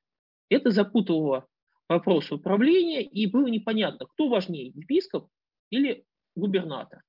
Это 0.50 0.72
запутывало 0.72 1.46
вопрос 1.88 2.32
управления, 2.32 3.04
и 3.04 3.28
было 3.28 3.48
непонятно, 3.48 4.08
кто 4.08 4.30
важнее, 4.30 4.68
епископ 4.68 5.28
или 5.70 6.06
губернатор. 6.36 7.04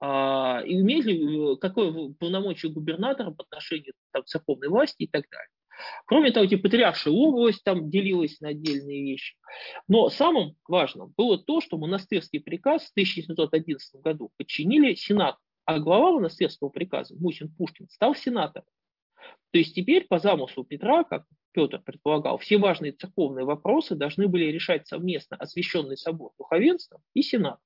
А, 0.00 0.62
и 0.64 0.80
имеет 0.80 1.04
ли, 1.04 1.56
какое 1.60 2.12
полномочие 2.14 2.72
губернатора 2.72 3.30
по 3.30 3.44
отношению 3.44 3.92
там, 4.12 4.22
к 4.22 4.26
церковной 4.26 4.68
власти 4.68 5.04
и 5.04 5.06
так 5.06 5.26
далее. 5.30 5.48
Кроме 6.06 6.30
того, 6.32 6.46
типа 6.46 6.64
патриаршая 6.64 7.14
область 7.14 7.62
там 7.64 7.90
делилась 7.90 8.40
на 8.40 8.48
отдельные 8.48 9.02
вещи. 9.02 9.36
Но 9.88 10.08
самым 10.08 10.56
важным 10.66 11.12
было 11.16 11.38
то, 11.38 11.60
что 11.60 11.78
монастырский 11.78 12.40
приказ 12.40 12.84
в 12.84 12.90
1711 12.92 14.00
году 14.02 14.30
подчинили 14.36 14.94
Сенату, 14.94 15.38
а 15.64 15.78
глава 15.78 16.12
монастырского 16.12 16.68
приказа, 16.68 17.14
Мусин 17.18 17.52
Пушкин, 17.54 17.88
стал 17.88 18.14
сенатором. 18.14 18.66
То 19.52 19.58
есть 19.58 19.74
теперь 19.74 20.06
по 20.06 20.18
замыслу 20.18 20.64
Петра, 20.64 21.04
как 21.04 21.24
Петр 21.52 21.80
предполагал, 21.80 22.38
все 22.38 22.58
важные 22.58 22.92
церковные 22.92 23.44
вопросы 23.44 23.94
должны 23.96 24.28
были 24.28 24.44
решать 24.44 24.86
совместно 24.86 25.36
освященный 25.36 25.96
собор 25.96 26.32
духовенства 26.38 27.00
и 27.14 27.22
сенат. 27.22 27.58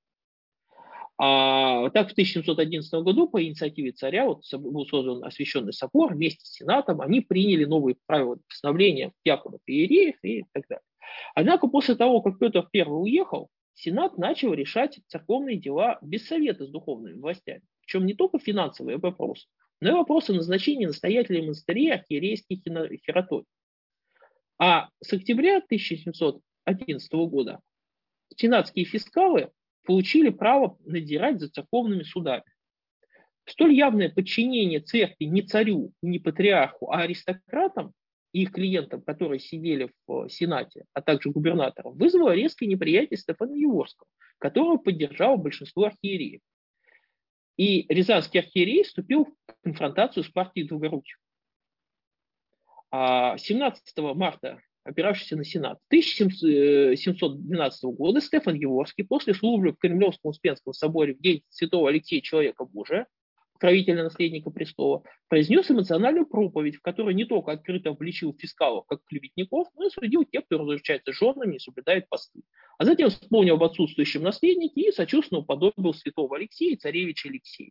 А 1.16 1.90
так 1.90 2.08
в 2.08 2.12
1711 2.12 2.92
году 3.04 3.28
по 3.28 3.42
инициативе 3.42 3.92
царя 3.92 4.26
вот, 4.26 4.42
был 4.52 4.84
создан 4.86 5.22
освященный 5.22 5.72
собор 5.72 6.14
вместе 6.14 6.44
с 6.44 6.54
сенатом, 6.54 7.00
они 7.00 7.20
приняли 7.20 7.64
новые 7.64 7.96
правила 8.06 8.38
постановления 8.48 9.12
диаконов 9.24 9.60
и 9.66 9.72
иереев 9.72 10.16
и 10.22 10.44
так 10.52 10.64
далее. 10.68 10.82
Однако 11.34 11.68
после 11.68 11.94
того, 11.94 12.20
как 12.20 12.38
Петр 12.38 12.66
I 12.74 12.82
уехал, 12.82 13.48
Сенат 13.74 14.18
начал 14.18 14.54
решать 14.54 15.00
церковные 15.08 15.56
дела 15.56 15.98
без 16.00 16.26
совета 16.26 16.64
с 16.64 16.70
духовными 16.70 17.18
властями. 17.18 17.62
Причем 17.80 18.06
не 18.06 18.14
только 18.14 18.38
финансовые 18.38 18.98
вопросы, 18.98 19.46
но 19.80 19.90
и 19.90 19.92
вопросы 19.92 20.32
назначения 20.32 20.86
настоятелей 20.86 21.42
монастырей, 21.42 21.92
архиерейских 21.92 22.60
хераторий. 23.04 23.46
А 24.58 24.88
с 25.00 25.12
октября 25.12 25.58
1711 25.58 27.12
года 27.12 27.60
сенатские 28.36 28.84
фискалы 28.84 29.50
получили 29.84 30.30
право 30.30 30.78
надирать 30.84 31.40
за 31.40 31.48
церковными 31.48 32.02
судами. 32.02 32.44
Столь 33.46 33.74
явное 33.74 34.08
подчинение 34.08 34.80
церкви 34.80 35.24
не 35.24 35.42
царю, 35.42 35.92
не 36.02 36.18
патриарху, 36.18 36.90
а 36.90 37.02
аристократам 37.02 37.92
их 38.32 38.50
клиентам, 38.52 39.02
которые 39.02 39.38
сидели 39.38 39.92
в 40.06 40.28
Сенате, 40.28 40.86
а 40.92 41.02
также 41.02 41.30
губернаторам, 41.30 41.94
вызвало 41.96 42.34
резкое 42.34 42.66
неприятие 42.66 43.18
Стефана 43.18 43.54
Еворского, 43.54 44.08
которого 44.38 44.78
поддержало 44.78 45.36
большинство 45.36 45.84
архиереев. 45.84 46.40
И 47.56 47.86
Рязанский 47.88 48.40
архиерей 48.40 48.82
вступил 48.82 49.26
в 49.26 49.62
конфронтацию 49.62 50.24
с 50.24 50.28
партией 50.28 50.66
Долгоруких. 50.66 51.16
17 52.90 53.98
марта 54.14 54.60
опиравшийся 54.84 55.36
на 55.36 55.44
Сенат. 55.44 55.78
1712 55.88 57.84
года 57.84 58.20
Стефан 58.20 58.54
Еворский 58.54 59.04
после 59.04 59.34
службы 59.34 59.72
в 59.72 59.78
Кремлевском 59.78 60.30
Успенском 60.30 60.72
соборе 60.72 61.14
в 61.14 61.20
день 61.20 61.42
святого 61.48 61.88
Алексея 61.88 62.20
Человека 62.20 62.64
Божия, 62.64 63.06
правителя 63.58 64.02
наследника 64.02 64.50
престола, 64.50 65.02
произнес 65.28 65.70
эмоциональную 65.70 66.26
проповедь, 66.26 66.76
в 66.76 66.82
которой 66.82 67.14
не 67.14 67.24
только 67.24 67.52
открыто 67.52 67.90
обличил 67.90 68.36
фискалов 68.38 68.84
как 68.86 69.02
клеветников, 69.04 69.68
но 69.74 69.86
и 69.86 69.90
судил 69.90 70.24
тех, 70.24 70.44
кто 70.44 70.58
разлучается 70.58 71.12
с 71.12 71.16
женами 71.16 71.56
и 71.56 71.58
соблюдает 71.58 72.08
посты. 72.08 72.42
А 72.76 72.84
затем 72.84 73.08
вспомнил 73.08 73.54
об 73.54 73.64
отсутствующем 73.64 74.22
наследнике 74.22 74.88
и 74.88 74.92
сочувственно 74.92 75.40
уподобил 75.40 75.94
святого 75.94 76.36
Алексея 76.36 76.72
и 76.72 76.76
царевича 76.76 77.28
Алексея. 77.28 77.70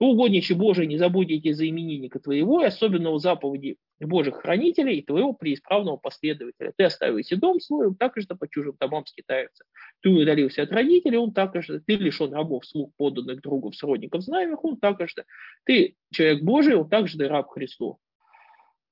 Угодниче 0.00 0.54
Божий, 0.54 0.86
не 0.86 0.98
забудете 0.98 1.54
за 1.54 1.68
именинника 1.68 2.18
твоего, 2.18 2.62
и 2.62 2.66
особенно 2.66 3.10
у 3.10 3.18
заповеди 3.18 3.76
Божьих 4.00 4.36
хранителей 4.36 4.98
и 4.98 5.02
твоего 5.02 5.32
преисправного 5.32 5.96
последователя. 5.96 6.72
Ты 6.76 6.84
оставил 6.84 7.22
себе 7.22 7.40
дом 7.40 7.60
свой, 7.60 7.86
он 7.86 7.94
так 7.94 8.12
же 8.16 8.26
по 8.26 8.48
чужим 8.48 8.76
домам 8.78 9.06
скитается. 9.06 9.64
Ты 10.00 10.10
удалился 10.10 10.62
от 10.62 10.72
родителей, 10.72 11.16
он 11.16 11.32
так 11.32 11.62
же. 11.62 11.80
Ты 11.80 11.94
лишен 11.94 12.32
рабов, 12.32 12.66
слуг, 12.66 12.92
поданных 12.96 13.40
другов, 13.40 13.76
сродников, 13.76 14.22
знаемых, 14.22 14.64
он 14.64 14.78
так 14.78 15.00
же. 15.00 15.24
Ты 15.64 15.94
человек 16.12 16.42
Божий, 16.42 16.74
он 16.74 16.88
так 16.88 17.06
же 17.06 17.28
раб 17.28 17.48
Христу. 17.50 17.98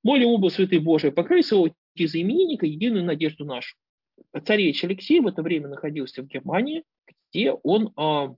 Молим 0.05 0.29
оба 0.29 0.49
святый 0.49 0.79
Божий, 0.79 1.13
покрой 1.13 1.43
своего 1.43 1.75
за 1.97 2.21
именинника 2.21 2.67
единую 2.67 3.05
надежду 3.05 3.45
нашу. 3.45 3.77
Царевич 4.45 4.85
Алексей 4.85 5.21
в 5.21 5.27
это 5.27 5.43
время 5.43 5.69
находился 5.69 6.23
в 6.23 6.27
Германии, 6.27 6.85
где 7.31 7.53
он 7.53 7.93
а, 7.97 8.35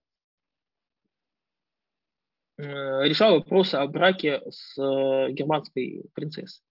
решал 2.62 3.34
вопрос 3.34 3.74
о 3.74 3.86
браке 3.86 4.42
с 4.48 4.80
э, 4.80 5.32
германской 5.32 6.04
принцессой. 6.14 6.62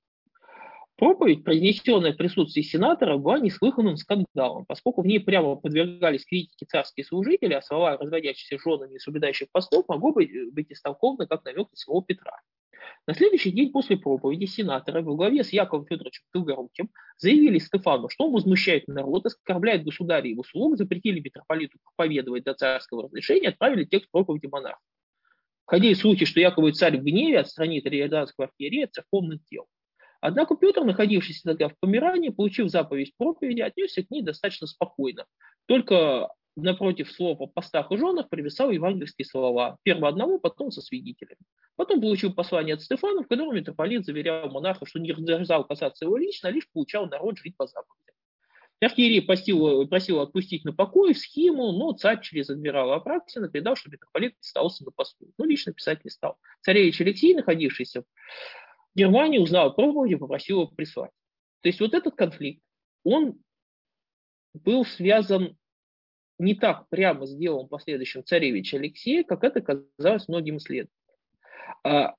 Проповедь, 0.95 1.43
произнесенная 1.43 2.13
в 2.13 2.17
присутствии 2.17 2.61
сенатора, 2.61 3.17
была 3.17 3.39
неслыханным 3.39 3.97
скандалом, 3.97 4.65
поскольку 4.65 5.01
в 5.01 5.07
ней 5.07 5.19
прямо 5.19 5.55
подвергались 5.55 6.23
критике 6.23 6.65
царские 6.67 7.03
служители, 7.03 7.53
а 7.53 7.61
слова 7.63 7.97
разводящихся 7.97 8.59
женами 8.59 8.95
и 8.95 8.99
соблюдающих 8.99 9.49
постов 9.51 9.85
могло 9.87 10.13
быть, 10.13 10.31
э, 10.31 10.51
быть 10.51 10.71
истолкованы 10.71 11.27
как 11.27 11.43
намек 11.45 11.69
на 11.71 11.77
самого 11.77 12.03
Петра. 12.03 12.39
На 13.07 13.13
следующий 13.13 13.51
день 13.51 13.71
после 13.71 13.97
проповеди 13.97 14.45
сенатора 14.45 15.01
во 15.01 15.15
главе 15.15 15.43
с 15.43 15.51
Яковом 15.51 15.85
Федоровичем 15.85 16.23
Долгоруким 16.33 16.89
заявили 17.17 17.57
Стефану, 17.57 18.09
что 18.09 18.25
он 18.27 18.33
возмущает 18.33 18.87
народ, 18.87 19.25
оскорбляет 19.25 19.83
государя 19.83 20.27
и 20.27 20.31
его 20.31 20.43
слуг, 20.43 20.77
запретили 20.77 21.19
митрополиту 21.19 21.79
проповедовать 21.83 22.43
до 22.43 22.53
царского 22.53 23.03
разрешения, 23.03 23.49
отправили 23.49 23.85
текст 23.85 24.09
проповеди 24.11 24.47
монарха. 24.47 24.79
Ходили 25.65 25.93
слухи, 25.93 26.25
что 26.25 26.39
якобы 26.39 26.71
царь 26.73 26.97
в 26.97 27.03
гневе 27.03 27.39
отстранит 27.39 27.85
Риорданского 27.85 28.47
архиерея 28.47 28.85
от 28.85 28.93
церковных 28.93 29.41
дел. 29.49 29.65
Однако 30.19 30.55
Петр, 30.55 30.83
находившийся 30.83 31.41
тогда 31.43 31.69
в 31.69 31.77
Померании, 31.79 32.29
получив 32.29 32.69
заповедь 32.69 33.13
проповеди, 33.17 33.61
отнесся 33.61 34.03
к 34.03 34.09
ней 34.09 34.21
достаточно 34.21 34.67
спокойно. 34.67 35.25
Только 35.65 36.29
напротив 36.55 37.11
слов 37.11 37.41
о 37.41 37.47
постах 37.47 37.91
и 37.91 37.97
женах 37.97 38.29
привисал 38.29 38.71
евангельские 38.71 39.25
слова. 39.25 39.77
Первого 39.83 40.09
одного, 40.09 40.39
потом 40.39 40.71
со 40.71 40.81
свидетелями. 40.81 41.39
Потом 41.75 41.99
получил 42.01 42.33
послание 42.33 42.75
от 42.75 42.81
Стефана, 42.81 43.23
в 43.23 43.27
котором 43.27 43.55
митрополит 43.55 44.05
заверял 44.05 44.49
монарха, 44.49 44.85
что 44.85 44.99
не 44.99 45.13
дерзал 45.13 45.65
касаться 45.65 46.05
его 46.05 46.17
лично, 46.17 46.49
а 46.49 46.51
лишь 46.51 46.69
получал 46.71 47.07
народ 47.07 47.37
жить 47.39 47.57
по 47.57 47.67
заповеди. 47.67 48.02
Архиерей 48.81 49.21
просил, 49.21 49.87
просил 49.87 50.19
отпустить 50.19 50.65
на 50.65 50.73
покой 50.73 51.15
схему, 51.15 51.71
но 51.71 51.93
царь 51.93 52.21
через 52.21 52.49
адмирала 52.49 52.95
Апраксина 52.95 53.47
передал, 53.47 53.75
что 53.75 53.89
митрополит 53.89 54.35
остался 54.39 54.83
на 54.83 54.91
посту. 54.91 55.31
Но 55.37 55.45
лично 55.45 55.73
писать 55.73 56.03
не 56.03 56.11
стал. 56.11 56.37
Царевич 56.61 56.99
Алексей, 56.99 57.33
находившийся 57.33 58.01
в 58.01 58.05
Германии, 58.95 59.37
узнал 59.37 59.67
о 59.67 59.73
проповеди 59.73 60.13
и 60.13 60.17
попросил 60.17 60.61
его 60.61 60.67
прислать. 60.71 61.11
То 61.61 61.69
есть 61.69 61.79
вот 61.79 61.93
этот 61.93 62.15
конфликт, 62.15 62.61
он 63.05 63.41
был 64.53 64.85
связан 64.85 65.57
не 66.37 66.55
так 66.55 66.89
прямо 66.89 67.25
с 67.25 67.35
делом 67.35 67.69
последующим 67.69 68.23
царевича 68.25 68.77
Алексея, 68.77 69.23
как 69.23 69.43
это 69.43 69.61
казалось 69.61 70.27
многим 70.27 70.57
исследователям. 70.57 70.91
А 71.83 72.15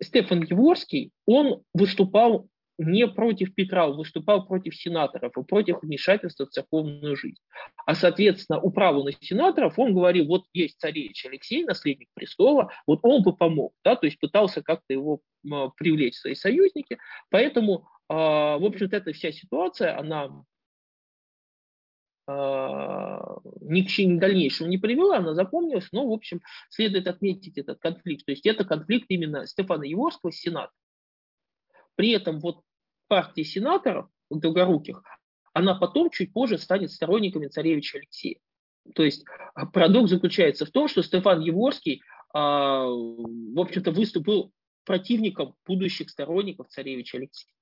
Стефан 0.00 0.42
Еворский, 0.42 1.12
он 1.26 1.62
выступал 1.74 2.48
не 2.78 3.08
против 3.08 3.54
Петра, 3.54 3.88
он 3.88 3.96
выступал 3.96 4.46
против 4.46 4.74
сенаторов 4.76 5.36
и 5.36 5.42
против 5.42 5.82
вмешательства 5.82 6.46
в 6.46 6.50
церковную 6.50 7.16
жизнь. 7.16 7.40
А, 7.84 7.94
соответственно, 7.94 8.60
управу 8.60 9.02
на 9.02 9.12
сенаторов 9.12 9.78
он 9.78 9.92
говорил, 9.92 10.26
вот 10.26 10.44
есть 10.52 10.78
царевич 10.78 11.26
Алексей, 11.26 11.64
наследник 11.64 12.08
престола, 12.14 12.70
вот 12.86 13.00
он 13.02 13.22
бы 13.22 13.36
помог, 13.36 13.74
да, 13.84 13.96
то 13.96 14.06
есть 14.06 14.20
пытался 14.20 14.62
как-то 14.62 14.92
его 14.92 15.20
привлечь 15.76 16.14
в 16.14 16.20
свои 16.20 16.34
союзники. 16.34 16.98
Поэтому, 17.30 17.88
а, 18.08 18.58
в 18.58 18.64
общем-то, 18.64 18.96
эта 18.96 19.12
вся 19.12 19.32
ситуация, 19.32 19.98
она 19.98 20.44
а, 22.28 23.38
ни 23.60 23.82
к 23.82 24.20
дальнейшему 24.20 24.68
не 24.68 24.78
привела, 24.78 25.16
она 25.16 25.34
запомнилась, 25.34 25.88
но, 25.90 26.06
в 26.06 26.12
общем, 26.12 26.42
следует 26.68 27.08
отметить 27.08 27.58
этот 27.58 27.80
конфликт. 27.80 28.24
То 28.24 28.32
есть 28.32 28.46
это 28.46 28.64
конфликт 28.64 29.06
именно 29.08 29.46
Стефана 29.46 29.84
Еворского 29.84 30.30
с 30.30 30.36
Сенатом. 30.36 30.74
При 31.96 32.10
этом 32.10 32.38
вот 32.38 32.62
партии 33.08 33.42
сенаторов 33.42 34.08
долгоруких, 34.30 35.02
она 35.52 35.74
потом 35.74 36.10
чуть 36.10 36.32
позже 36.32 36.58
станет 36.58 36.92
сторонниками 36.92 37.48
царевича 37.48 37.98
Алексея. 37.98 38.38
То 38.94 39.02
есть 39.02 39.24
а, 39.54 39.66
парадокс 39.66 40.10
заключается 40.10 40.66
в 40.66 40.70
том, 40.70 40.88
что 40.88 41.02
Стефан 41.02 41.40
Еворский, 41.40 42.02
а, 42.32 42.86
в 42.86 43.60
общем-то, 43.60 43.90
выступил 43.90 44.52
противником 44.84 45.54
будущих 45.66 46.10
сторонников 46.10 46.68
царевича 46.68 47.18
Алексея. 47.18 47.52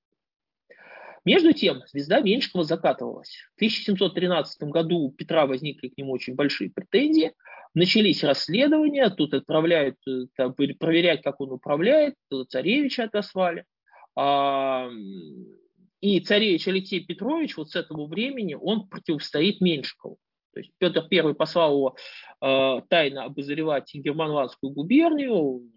Между 1.25 1.53
тем, 1.53 1.83
звезда 1.89 2.21
Меньшикова 2.21 2.63
закатывалась. 2.63 3.35
В 3.55 3.57
1713 3.57 4.63
году 4.71 4.99
у 4.99 5.11
Петра 5.11 5.47
возникли 5.47 5.89
к 5.89 5.97
нему 5.97 6.13
очень 6.13 6.37
большие 6.37 6.71
претензии. 6.71 7.33
Начались 7.75 8.23
расследования, 8.23 9.11
тут 9.11 9.35
отправляют, 9.35 9.97
э, 10.09 10.27
там, 10.37 10.55
проверять, 10.55 11.23
как 11.23 11.41
он 11.41 11.51
управляет, 11.51 12.15
царевича 12.49 13.05
отослали. 13.05 13.65
И 16.01 16.21
царевич 16.21 16.69
Алексей 16.69 17.01
Петрович 17.05 17.57
вот 17.57 17.71
с 17.71 17.77
этого 17.77 18.07
времени 18.07 18.55
он 18.55 18.89
противостоит 18.89 19.61
Меньшикову. 19.61 20.19
То 20.57 20.61
есть 20.61 20.73
Петр 20.79 21.07
I 21.11 21.35
послал 21.35 21.75
его 21.75 21.97
э, 22.41 22.81
тайно 22.89 23.25
обозревать 23.25 23.91
Германландскую 23.93 24.73
губернию, 24.73 25.71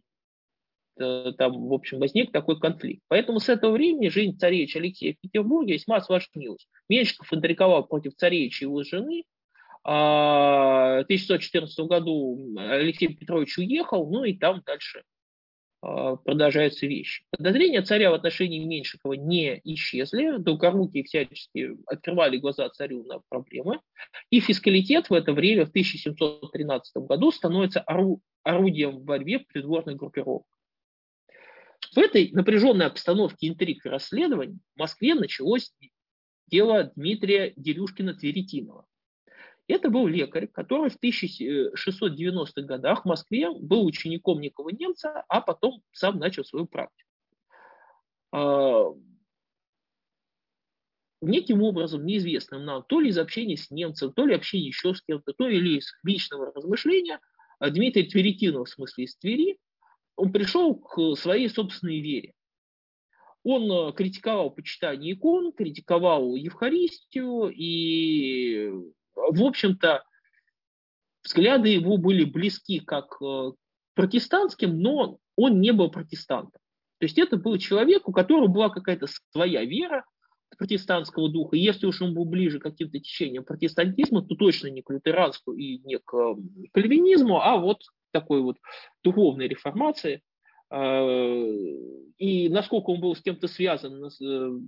э, 0.97 1.33
там, 1.37 1.67
в 1.67 1.73
общем, 1.73 1.99
возник 1.99 2.31
такой 2.31 2.59
конфликт. 2.59 3.01
Поэтому 3.09 3.41
с 3.41 3.49
этого 3.49 3.73
времени 3.73 4.07
жизнь 4.07 4.37
царевича 4.37 4.79
Алексея 4.79 5.15
в 5.15 5.19
Петербурге 5.19 5.73
весьма 5.73 5.97
осложнилась. 5.97 6.65
Меньшиков 6.87 7.33
интриговал 7.33 7.87
против 7.87 8.15
царевича 8.15 8.63
и 8.63 8.67
его 8.67 8.83
жены. 8.83 9.23
А, 9.83 11.01
в 11.01 11.03
1614 11.03 11.79
году 11.79 12.39
Алексей 12.57 13.13
Петрович 13.13 13.57
уехал, 13.57 14.09
ну 14.09 14.23
и 14.23 14.37
там 14.37 14.61
дальше 14.65 15.03
продолжаются 15.81 16.85
вещи. 16.85 17.23
Подозрения 17.31 17.81
царя 17.81 18.11
в 18.11 18.13
отношении 18.13 18.63
Меньшикова 18.63 19.13
не 19.13 19.61
исчезли, 19.63 20.37
долгорукие 20.37 21.03
всячески 21.03 21.77
открывали 21.85 22.37
глаза 22.37 22.69
царю 22.69 23.03
на 23.05 23.19
проблемы, 23.29 23.79
и 24.29 24.39
фискалитет 24.39 25.09
в 25.09 25.13
это 25.13 25.33
время, 25.33 25.65
в 25.65 25.69
1713 25.69 26.97
году, 26.97 27.31
становится 27.31 27.81
ору 27.81 28.21
орудием 28.43 28.97
в 28.97 29.03
борьбе 29.03 29.39
придворных 29.39 29.97
группировок. 29.97 30.45
В 31.93 31.97
этой 31.97 32.29
напряженной 32.31 32.85
обстановке 32.85 33.47
интриг 33.47 33.85
и 33.85 33.89
расследований 33.89 34.59
в 34.75 34.79
Москве 34.79 35.15
началось 35.15 35.73
дело 36.47 36.91
Дмитрия 36.95 37.53
Дерюшкина-Тверетинова. 37.57 38.85
Это 39.69 39.91
был 39.91 40.07
лекарь, 40.07 40.47
который 40.47 40.89
в 40.89 40.97
1690-х 40.97 42.61
годах 42.63 43.03
в 43.03 43.07
Москве 43.07 43.51
был 43.51 43.85
учеником 43.85 44.41
некого 44.41 44.69
немца, 44.69 45.23
а 45.29 45.41
потом 45.41 45.83
сам 45.91 46.17
начал 46.17 46.43
свою 46.43 46.65
практику. 46.65 47.07
А, 48.31 48.85
неким 51.21 51.61
образом, 51.61 52.03
неизвестным 52.03 52.65
нам, 52.65 52.83
то 52.83 52.99
ли 52.99 53.09
из 53.09 53.19
общения 53.19 53.57
с 53.57 53.69
немцем, 53.69 54.11
то 54.11 54.25
ли 54.25 54.33
общения 54.33 54.65
еще 54.65 54.95
с 54.95 55.03
кем-то, 55.03 55.33
то 55.33 55.47
ли 55.47 55.77
из 55.77 55.93
личного 56.01 56.51
размышления, 56.51 57.19
а 57.59 57.69
Дмитрий 57.69 58.09
Тверетинов, 58.09 58.69
в 58.69 58.71
смысле 58.71 59.03
из 59.03 59.15
Твери, 59.17 59.59
он 60.15 60.31
пришел 60.31 60.73
к 60.73 61.15
своей 61.15 61.47
собственной 61.47 61.99
вере. 61.99 62.33
Он 63.43 63.71
э, 63.71 63.93
критиковал 63.93 64.49
почитание 64.49 65.13
икон, 65.13 65.53
критиковал 65.53 66.33
Евхаристию 66.33 67.51
и 67.53 68.73
в 69.15 69.43
общем-то, 69.43 70.03
взгляды 71.23 71.69
его 71.69 71.97
были 71.97 72.23
близки 72.23 72.79
как 72.79 73.17
э, 73.21 73.51
протестантским, 73.95 74.79
но 74.79 75.17
он 75.35 75.61
не 75.61 75.71
был 75.71 75.89
протестантом. 75.89 76.59
То 76.99 77.05
есть 77.05 77.17
это 77.17 77.37
был 77.37 77.57
человек, 77.57 78.07
у 78.07 78.11
которого 78.11 78.47
была 78.47 78.69
какая-то 78.69 79.07
своя 79.31 79.63
вера 79.63 80.05
протестантского 80.57 81.29
духа. 81.29 81.55
И 81.55 81.61
если 81.61 81.85
уж 81.85 82.01
он 82.01 82.13
был 82.13 82.25
ближе 82.25 82.59
к 82.59 82.63
каким-то 82.63 82.99
течениям 82.99 83.45
протестантизма, 83.45 84.21
то 84.21 84.35
точно 84.35 84.67
не 84.67 84.81
к 84.81 84.89
лютеранству 84.91 85.53
и 85.53 85.79
не 85.79 85.99
к 85.99 86.35
кальвинизму, 86.73 87.39
а 87.41 87.57
вот 87.57 87.83
такой 88.11 88.41
вот 88.41 88.57
духовной 89.03 89.47
реформации. 89.47 90.21
А, 90.69 91.45
и 92.17 92.49
насколько 92.49 92.89
он 92.89 92.99
был 92.99 93.15
с 93.15 93.21
кем-то 93.21 93.47
связан, 93.47 94.03
э, 94.05 94.09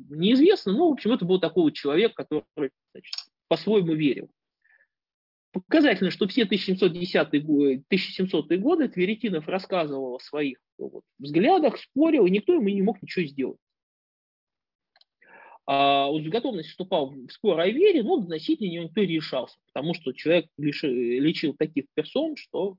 неизвестно. 0.10 0.72
Но, 0.72 0.89
в 0.89 0.94
общем, 0.94 1.12
это 1.12 1.26
был 1.26 1.39
такой 1.39 1.64
вот 1.64 1.74
человек, 1.74 2.16
который 2.16 2.72
значит, 2.94 3.14
по-своему 3.52 3.95
верил. 3.95 4.32
Показательно, 5.52 6.10
что 6.10 6.26
все 6.26 6.43
1710-е, 6.43 7.84
1700-е 7.91 8.58
годы 8.58 8.88
Тверетинов 8.88 9.49
рассказывал 9.49 10.16
о 10.16 10.20
своих 10.20 10.58
вот, 10.78 11.04
взглядах, 11.20 11.78
спорил, 11.78 12.26
и 12.26 12.32
никто 12.32 12.54
ему 12.54 12.70
не 12.70 12.82
мог 12.82 13.02
ничего 13.02 13.26
сделать. 13.26 13.60
А 15.66 16.10
он 16.10 16.24
с 16.24 16.30
готовностью 16.30 16.72
вступал 16.72 17.10
в 17.10 17.30
спор 17.30 17.60
о 17.60 17.68
вере, 17.68 18.04
но 18.04 18.22
относительно 18.22 18.70
него 18.70 18.86
никто 18.86 19.02
не 19.02 19.16
решался, 19.16 19.58
потому 19.66 19.95
что 19.95 20.14
человек 20.14 20.45
лишил, 20.58 20.89
лечил 20.89 21.54
таких 21.54 21.88
персон, 21.93 22.38
что 22.38 22.78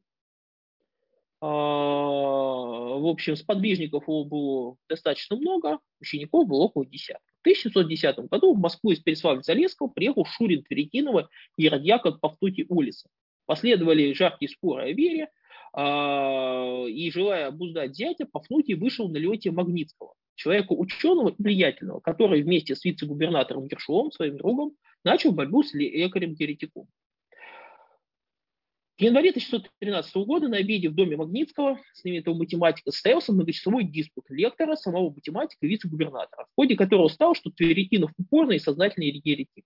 в 1.46 3.06
общем, 3.08 3.34
сподвижников 3.34 4.04
его 4.04 4.24
было 4.24 4.76
достаточно 4.88 5.36
много, 5.36 5.80
учеников 6.00 6.46
было 6.46 6.62
около 6.62 6.86
десятка. 6.86 7.24
В 7.38 7.40
1710 7.40 8.30
году 8.30 8.54
в 8.54 8.60
Москву 8.60 8.92
из 8.92 9.02
Переславля-Залесского 9.02 9.88
приехал 9.92 10.24
Шурин 10.24 10.62
Тверетинова 10.62 11.28
и 11.56 11.68
радьякон 11.68 12.20
Павтути 12.20 12.64
Улиса. 12.68 13.08
Последовали 13.46 14.12
жаркие 14.12 14.50
споры 14.50 14.84
о 14.84 14.92
вере, 14.92 15.30
а, 15.72 16.84
и, 16.86 17.10
желая 17.10 17.48
обуздать 17.48 17.96
зятя, 17.96 18.26
Пафнутий 18.30 18.74
вышел 18.74 19.08
на 19.08 19.16
лете 19.16 19.50
Магнитского, 19.50 20.14
человека 20.36 20.74
ученого 20.74 21.30
и 21.30 21.42
влиятельного, 21.42 21.98
который 22.00 22.42
вместе 22.42 22.76
с 22.76 22.84
вице-губернатором 22.84 23.66
Гершовым, 23.66 24.12
своим 24.12 24.36
другом, 24.36 24.76
начал 25.02 25.32
борьбу 25.32 25.64
с 25.64 25.74
лекарем-еретиком. 25.74 26.86
В 29.02 29.04
январе 29.04 29.30
1613 29.30 30.14
года 30.14 30.46
на 30.46 30.58
обеде 30.58 30.88
в 30.88 30.94
доме 30.94 31.16
Магнитского, 31.16 31.80
знаменитого 31.92 32.36
математика, 32.36 32.92
состоялся 32.92 33.32
многочасовой 33.32 33.82
диспут 33.82 34.26
лектора, 34.28 34.76
самого 34.76 35.10
математика 35.10 35.66
и 35.66 35.68
вице-губернатора, 35.70 36.44
в 36.44 36.54
ходе 36.54 36.76
которого 36.76 37.08
стал, 37.08 37.34
что 37.34 37.50
Тверетинов 37.50 38.12
упорный 38.16 38.56
и 38.56 38.60
сознательный 38.60 39.08
еретик. 39.08 39.64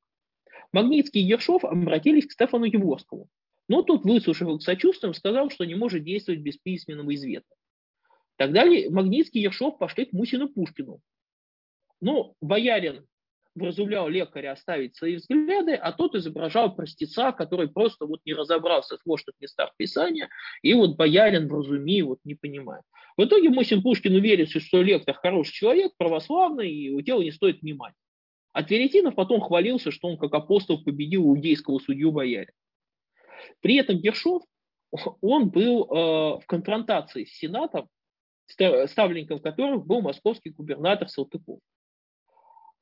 Магнитский 0.72 1.20
и 1.20 1.26
Ершов 1.26 1.66
обратились 1.66 2.24
к 2.24 2.32
Стефану 2.32 2.64
Еворскому, 2.64 3.28
но 3.68 3.82
тот, 3.82 4.04
выслушав 4.04 4.48
их 4.48 4.62
сочувствием, 4.62 5.12
сказал, 5.12 5.50
что 5.50 5.66
не 5.66 5.74
может 5.74 6.02
действовать 6.02 6.40
без 6.40 6.56
письменного 6.56 7.14
извета. 7.14 7.44
Тогда 8.36 8.64
Магнитский 8.64 9.40
и 9.40 9.44
Ершов 9.44 9.76
пошли 9.76 10.06
к 10.06 10.14
Мусину 10.14 10.48
Пушкину. 10.48 11.02
Но 12.00 12.32
боярин 12.40 13.06
вразумлял 13.56 14.08
лекаря 14.08 14.52
оставить 14.52 14.96
свои 14.96 15.16
взгляды, 15.16 15.74
а 15.74 15.92
тот 15.92 16.14
изображал 16.14 16.74
простеца, 16.74 17.32
который 17.32 17.68
просто 17.68 18.06
вот 18.06 18.20
не 18.24 18.34
разобрался 18.34 18.96
в 18.96 19.00
сложных 19.00 19.34
местах 19.40 19.72
Писания, 19.76 20.28
и 20.62 20.74
вот 20.74 20.96
боярин 20.96 21.48
вразуми, 21.48 22.02
вот 22.02 22.18
не 22.24 22.34
понимает. 22.34 22.82
В 23.16 23.24
итоге 23.24 23.50
Мосин 23.50 23.82
Пушкин 23.82 24.14
уверился, 24.14 24.60
что 24.60 24.82
лектор 24.82 25.14
хороший 25.14 25.52
человек, 25.52 25.92
православный, 25.96 26.70
и 26.70 26.84
его 26.84 27.00
дело 27.00 27.22
не 27.22 27.32
стоит 27.32 27.62
внимания. 27.62 27.96
А 28.52 28.62
Тверетинов 28.62 29.14
потом 29.14 29.40
хвалился, 29.40 29.90
что 29.90 30.08
он 30.08 30.18
как 30.18 30.32
апостол 30.34 30.82
победил 30.82 31.24
иудейского 31.24 31.78
судью 31.78 32.12
боярина. 32.12 32.52
При 33.60 33.76
этом 33.76 33.98
Гершов, 33.98 34.42
он 35.20 35.50
был 35.50 35.84
э, 35.84 36.40
в 36.40 36.42
конфронтации 36.46 37.24
с 37.24 37.36
Сенатом, 37.36 37.88
ставленником 38.46 39.40
которых 39.40 39.84
был 39.84 40.00
московский 40.00 40.50
губернатор 40.50 41.08
Салтыков. 41.08 41.60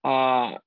А 0.05 0.61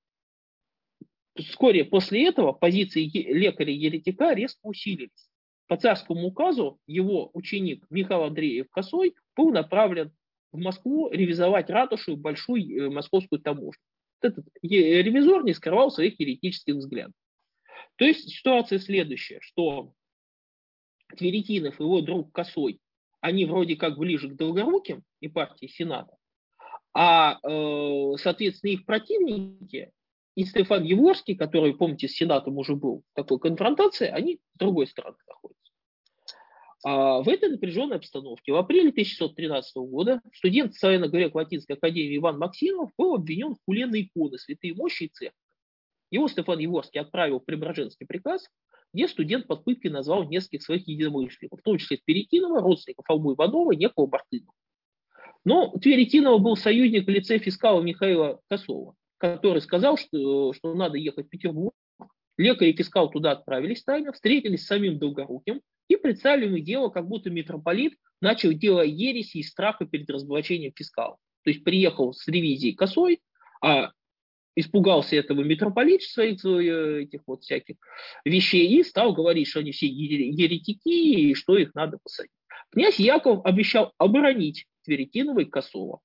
вскоре 1.35 1.85
после 1.85 2.27
этого 2.27 2.53
позиции 2.53 3.05
лекаря-еретика 3.05 4.33
резко 4.33 4.59
усилились. 4.63 5.29
По 5.67 5.77
царскому 5.77 6.27
указу 6.27 6.79
его 6.87 7.29
ученик 7.33 7.85
Михаил 7.91 8.23
Андреев 8.23 8.67
Косой 8.71 9.15
был 9.35 9.51
направлен 9.51 10.11
в 10.51 10.57
Москву 10.57 11.11
ревизовать 11.11 11.69
ратушу 11.69 12.13
и 12.13 12.15
большую 12.15 12.63
э, 12.63 12.89
московскую 12.89 13.39
таможню. 13.39 13.81
Этот 14.21 14.47
ревизор 14.63 15.43
не 15.43 15.53
скрывал 15.53 15.91
своих 15.91 16.19
еретических 16.19 16.73
взглядов. 16.73 17.13
То 17.97 18.05
есть 18.05 18.27
ситуация 18.29 18.79
следующая, 18.79 19.39
что 19.41 19.93
Тверетинов 21.15 21.79
и 21.79 21.83
его 21.83 22.01
друг 22.01 22.31
Косой, 22.31 22.79
они 23.21 23.45
вроде 23.45 23.75
как 23.75 23.99
ближе 23.99 24.29
к 24.29 24.35
Долгоруким 24.35 25.03
и 25.19 25.27
партии 25.27 25.67
Сената, 25.67 26.16
а, 26.93 27.39
э, 27.43 28.17
соответственно, 28.17 28.71
их 28.71 28.85
противники 28.85 29.91
и 30.35 30.45
Стефан 30.45 30.83
Еворский, 30.83 31.35
который, 31.35 31.73
помните, 31.73 32.07
с 32.07 32.13
Сенатом 32.13 32.57
уже 32.57 32.75
был 32.75 33.03
в 33.11 33.15
такой 33.15 33.39
конфронтации, 33.39 34.07
они 34.07 34.35
с 34.53 34.57
другой 34.57 34.87
стороны 34.87 35.17
находятся. 35.27 35.73
А 36.85 37.21
в 37.21 37.27
этой 37.27 37.49
напряженной 37.49 37.97
обстановке 37.97 38.51
в 38.51 38.55
апреле 38.55 38.89
1613 38.89 39.75
года 39.77 40.21
студент 40.33 40.75
Славяно-Грек-Латинской 40.75 41.75
академии 41.75 42.17
Иван 42.17 42.37
Максимов 42.37 42.91
был 42.97 43.15
обвинен 43.15 43.55
в 43.55 43.57
хуле 43.65 43.85
иконы 43.85 44.37
святые 44.37 44.75
мощи 44.75 45.03
и 45.03 45.09
церковь. 45.09 45.39
Его 46.11 46.27
Стефан 46.27 46.59
Еворский 46.59 47.01
отправил 47.01 47.39
в 47.39 47.45
Преображенский 47.45 48.05
приказ, 48.05 48.47
где 48.93 49.07
студент 49.07 49.47
под 49.47 49.65
пыткой 49.65 49.91
назвал 49.91 50.23
нескольких 50.29 50.63
своих 50.63 50.87
единомышленников, 50.87 51.59
в 51.59 51.63
том 51.63 51.77
числе 51.77 51.97
Перекинова, 51.97 52.61
родственников 52.61 53.09
Албу 53.09 53.33
Иванова 53.33 53.71
некого 53.71 54.05
Бартынова. 54.05 54.53
Но 55.47 55.71
Тверетинова 55.81 56.39
был 56.39 56.57
союзник 56.57 57.07
в 57.07 57.09
лице 57.09 57.39
фискала 57.39 57.81
Михаила 57.81 58.41
Косова, 58.49 58.95
который 59.17 59.61
сказал, 59.61 59.95
что, 59.95 60.51
что 60.51 60.73
надо 60.73 60.97
ехать 60.97 61.27
в 61.27 61.29
Петербург. 61.29 61.73
Лекарь 62.35 62.67
и 62.67 62.75
фискал 62.75 63.09
туда 63.09 63.31
отправились 63.31 63.81
тайно, 63.81 64.11
встретились 64.11 64.63
с 64.63 64.67
самим 64.67 64.99
Долгоруким 64.99 65.61
и 65.87 65.95
представили 65.95 66.47
ему 66.47 66.59
дело, 66.59 66.89
как 66.89 67.07
будто 67.07 67.29
митрополит 67.29 67.93
начал 68.19 68.51
дело 68.51 68.81
ереси 68.81 69.37
и 69.37 69.43
страха 69.43 69.85
перед 69.85 70.09
разоблачением 70.09 70.73
фискала. 70.75 71.15
То 71.45 71.51
есть 71.51 71.63
приехал 71.63 72.11
с 72.11 72.27
ревизией 72.27 72.75
косой, 72.75 73.21
а 73.63 73.91
испугался 74.53 75.15
этого 75.15 75.43
митрополит 75.43 76.01
своих 76.03 76.43
э, 76.43 77.03
этих 77.03 77.21
вот 77.25 77.43
всяких 77.43 77.77
вещей 78.25 78.67
и 78.67 78.83
стал 78.83 79.13
говорить, 79.13 79.47
что 79.47 79.61
они 79.61 79.71
все 79.71 79.87
еретики 79.87 80.89
и 80.89 81.33
что 81.35 81.57
их 81.57 81.73
надо 81.73 81.99
посадить. 82.03 82.33
Князь 82.69 82.99
Яков 82.99 83.45
обещал 83.45 83.93
оборонить 83.97 84.65
Тверетинова 84.87 85.41
и 85.41 85.45
Косова. 85.45 85.99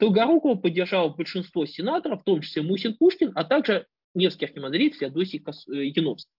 Долгорукова 0.00 0.56
поддержал 0.56 1.14
большинство 1.14 1.66
сенаторов, 1.66 2.22
в 2.22 2.24
том 2.24 2.40
числе 2.40 2.62
Мусин 2.62 2.96
Пушкин, 2.96 3.32
а 3.34 3.44
также 3.44 3.86
Невский 4.14 4.46
архимандрит 4.46 4.96
Феодосий. 4.96 5.44
Э, 5.46 5.84
Яновский. 5.84 6.32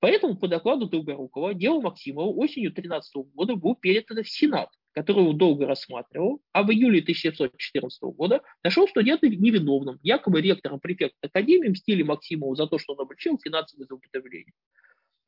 Поэтому 0.00 0.36
по 0.36 0.48
докладу 0.48 0.88
Долгорукова 0.88 1.54
дело 1.54 1.80
Максимова 1.80 2.28
осенью 2.28 2.72
13 2.72 3.14
года 3.34 3.54
было 3.54 3.76
передано 3.76 4.22
в 4.22 4.28
Сенат, 4.28 4.68
который 4.92 5.22
его 5.22 5.32
долго 5.32 5.66
рассматривал, 5.66 6.42
а 6.52 6.64
в 6.64 6.72
июле 6.72 7.00
1714 7.02 8.02
года 8.02 8.42
нашел 8.64 8.88
студента 8.88 9.28
невиновным, 9.28 10.00
якобы 10.02 10.40
ректором 10.40 10.80
префекта 10.80 11.28
Академии 11.28 11.68
мстили 11.68 12.02
Максимову 12.02 12.56
за 12.56 12.66
то, 12.66 12.78
что 12.78 12.94
он 12.94 13.00
обречил 13.00 13.38
финансовые 13.38 13.86
злоупотребления. 13.86 14.52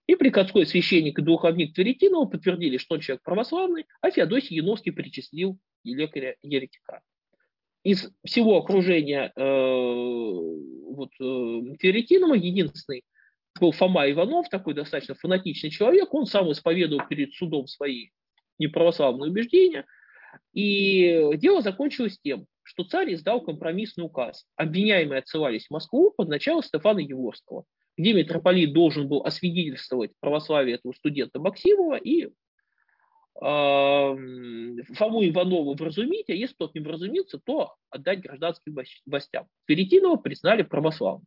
И 0.06 0.16
приходской 0.16 0.66
священник 0.66 1.18
и 1.18 1.22
духовник 1.22 1.74
Тверетинова 1.74 2.26
подтвердили, 2.26 2.76
что 2.76 2.94
он 2.94 3.00
человек 3.00 3.22
православный, 3.22 3.86
а 4.02 4.10
Феодосий 4.10 4.56
Яновский 4.56 4.92
причислил 4.92 5.58
лекаря 5.82 6.36
еретика. 6.42 7.00
Из 7.82 8.10
всего 8.24 8.58
окружения 8.58 9.32
э, 9.34 9.40
вот, 9.40 11.10
э, 11.20 11.76
Тверетинова 11.78 12.34
единственный 12.34 13.02
был 13.58 13.72
Фома 13.72 14.10
Иванов, 14.10 14.48
такой 14.50 14.74
достаточно 14.74 15.14
фанатичный 15.14 15.70
человек, 15.70 16.12
он 16.12 16.26
сам 16.26 16.50
исповедовал 16.52 17.06
перед 17.08 17.32
судом 17.34 17.66
свои 17.66 18.08
неправославные 18.58 19.30
убеждения, 19.30 19.86
и 20.52 21.30
дело 21.36 21.62
закончилось 21.62 22.18
тем, 22.22 22.46
что 22.62 22.84
царь 22.84 23.14
издал 23.14 23.40
компромиссный 23.40 24.04
указ. 24.04 24.46
Обвиняемые 24.56 25.20
отсылались 25.20 25.66
в 25.66 25.70
Москву 25.70 26.12
под 26.14 26.28
начало 26.28 26.62
Стефана 26.62 26.98
Еворского– 26.98 27.64
где 27.96 28.12
митрополит 28.12 28.72
должен 28.72 29.08
был 29.08 29.24
освидетельствовать 29.24 30.12
православие 30.20 30.76
этого 30.76 30.92
студента 30.92 31.38
Максимова 31.38 31.96
и 31.96 32.24
э, 32.24 32.30
Фому 33.34 35.26
Иванову 35.28 35.74
вразумить, 35.74 36.28
а 36.30 36.34
если 36.34 36.54
тот 36.54 36.74
не 36.74 36.80
вразумится, 36.80 37.38
то 37.38 37.74
отдать 37.90 38.20
гражданским 38.20 38.76
властям. 39.06 39.46
Перетинова 39.66 40.16
признали 40.16 40.62
православным. 40.62 41.26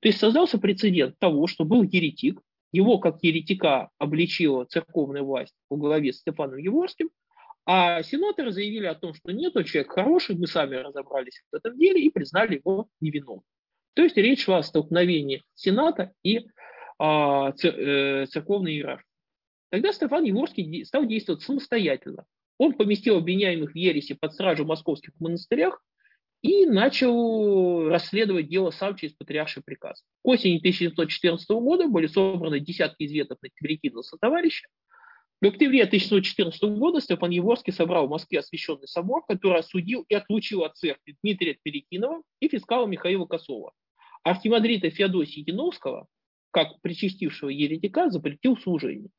То 0.00 0.08
есть 0.08 0.18
создался 0.18 0.58
прецедент 0.58 1.18
того, 1.18 1.46
что 1.46 1.64
был 1.64 1.82
еретик, 1.82 2.40
его 2.72 2.98
как 2.98 3.22
еретика 3.22 3.90
обличила 3.98 4.64
церковная 4.64 5.22
власть 5.22 5.54
во 5.68 5.76
главе 5.76 6.12
с 6.12 6.18
Стефаном 6.18 6.56
Еворским, 6.56 7.10
а 7.64 8.02
сенаторы 8.02 8.50
заявили 8.50 8.86
о 8.86 8.94
том, 8.94 9.14
что 9.14 9.30
нет, 9.30 9.56
он 9.56 9.64
человек 9.64 9.92
хороший, 9.92 10.36
мы 10.36 10.46
сами 10.46 10.76
разобрались 10.76 11.44
в 11.52 11.54
этом 11.54 11.78
деле 11.78 12.02
и 12.02 12.10
признали 12.10 12.56
его 12.56 12.88
невиновным. 13.00 13.44
То 13.94 14.02
есть 14.02 14.16
речь 14.16 14.44
шла 14.44 14.58
о 14.58 14.62
столкновении 14.62 15.42
Сената 15.54 16.12
и 16.22 16.46
а, 16.98 17.52
э, 17.62 18.26
церковной 18.26 18.74
иерархии. 18.74 19.06
Тогда 19.70 19.92
Стефан 19.92 20.24
Еворский 20.24 20.84
стал 20.84 21.06
действовать 21.06 21.42
самостоятельно. 21.42 22.24
Он 22.58 22.74
поместил 22.74 23.16
обвиняемых 23.16 23.72
в 23.72 23.76
ересе 23.76 24.14
под 24.14 24.34
стражу 24.34 24.64
в 24.64 24.68
московских 24.68 25.12
монастырях 25.18 25.82
и 26.42 26.66
начал 26.66 27.88
расследовать 27.88 28.48
дело 28.48 28.70
сам 28.70 28.96
через 28.96 29.14
патриарший 29.14 29.62
приказ. 29.62 30.02
К 30.22 30.28
осени 30.28 30.58
1714 30.58 31.48
года 31.50 31.88
были 31.88 32.06
собраны 32.06 32.60
десятки 32.60 33.04
изветов 33.04 33.38
на 33.42 33.48
Тиберитина 33.48 34.02
товарища. 34.20 34.68
В 35.40 35.46
октябре 35.46 35.82
1714 35.82 36.62
года 36.78 37.00
Степан 37.00 37.30
Еворский 37.30 37.72
собрал 37.72 38.06
в 38.06 38.10
Москве 38.10 38.38
освященный 38.38 38.86
собор, 38.86 39.24
который 39.26 39.58
осудил 39.58 40.04
и 40.08 40.14
отлучил 40.14 40.62
от 40.62 40.76
церкви 40.76 41.16
Дмитрия 41.22 41.58
Тверикинова 41.60 42.22
и 42.38 42.48
фискала 42.48 42.86
Михаила 42.86 43.26
Косова. 43.26 43.72
Архимандрита 44.22 44.90
Феодосия 44.90 45.44
Яновского, 45.44 46.06
как 46.50 46.80
причастившего 46.80 47.48
еретика, 47.48 48.10
запретил 48.10 48.56
служение. 48.56 49.10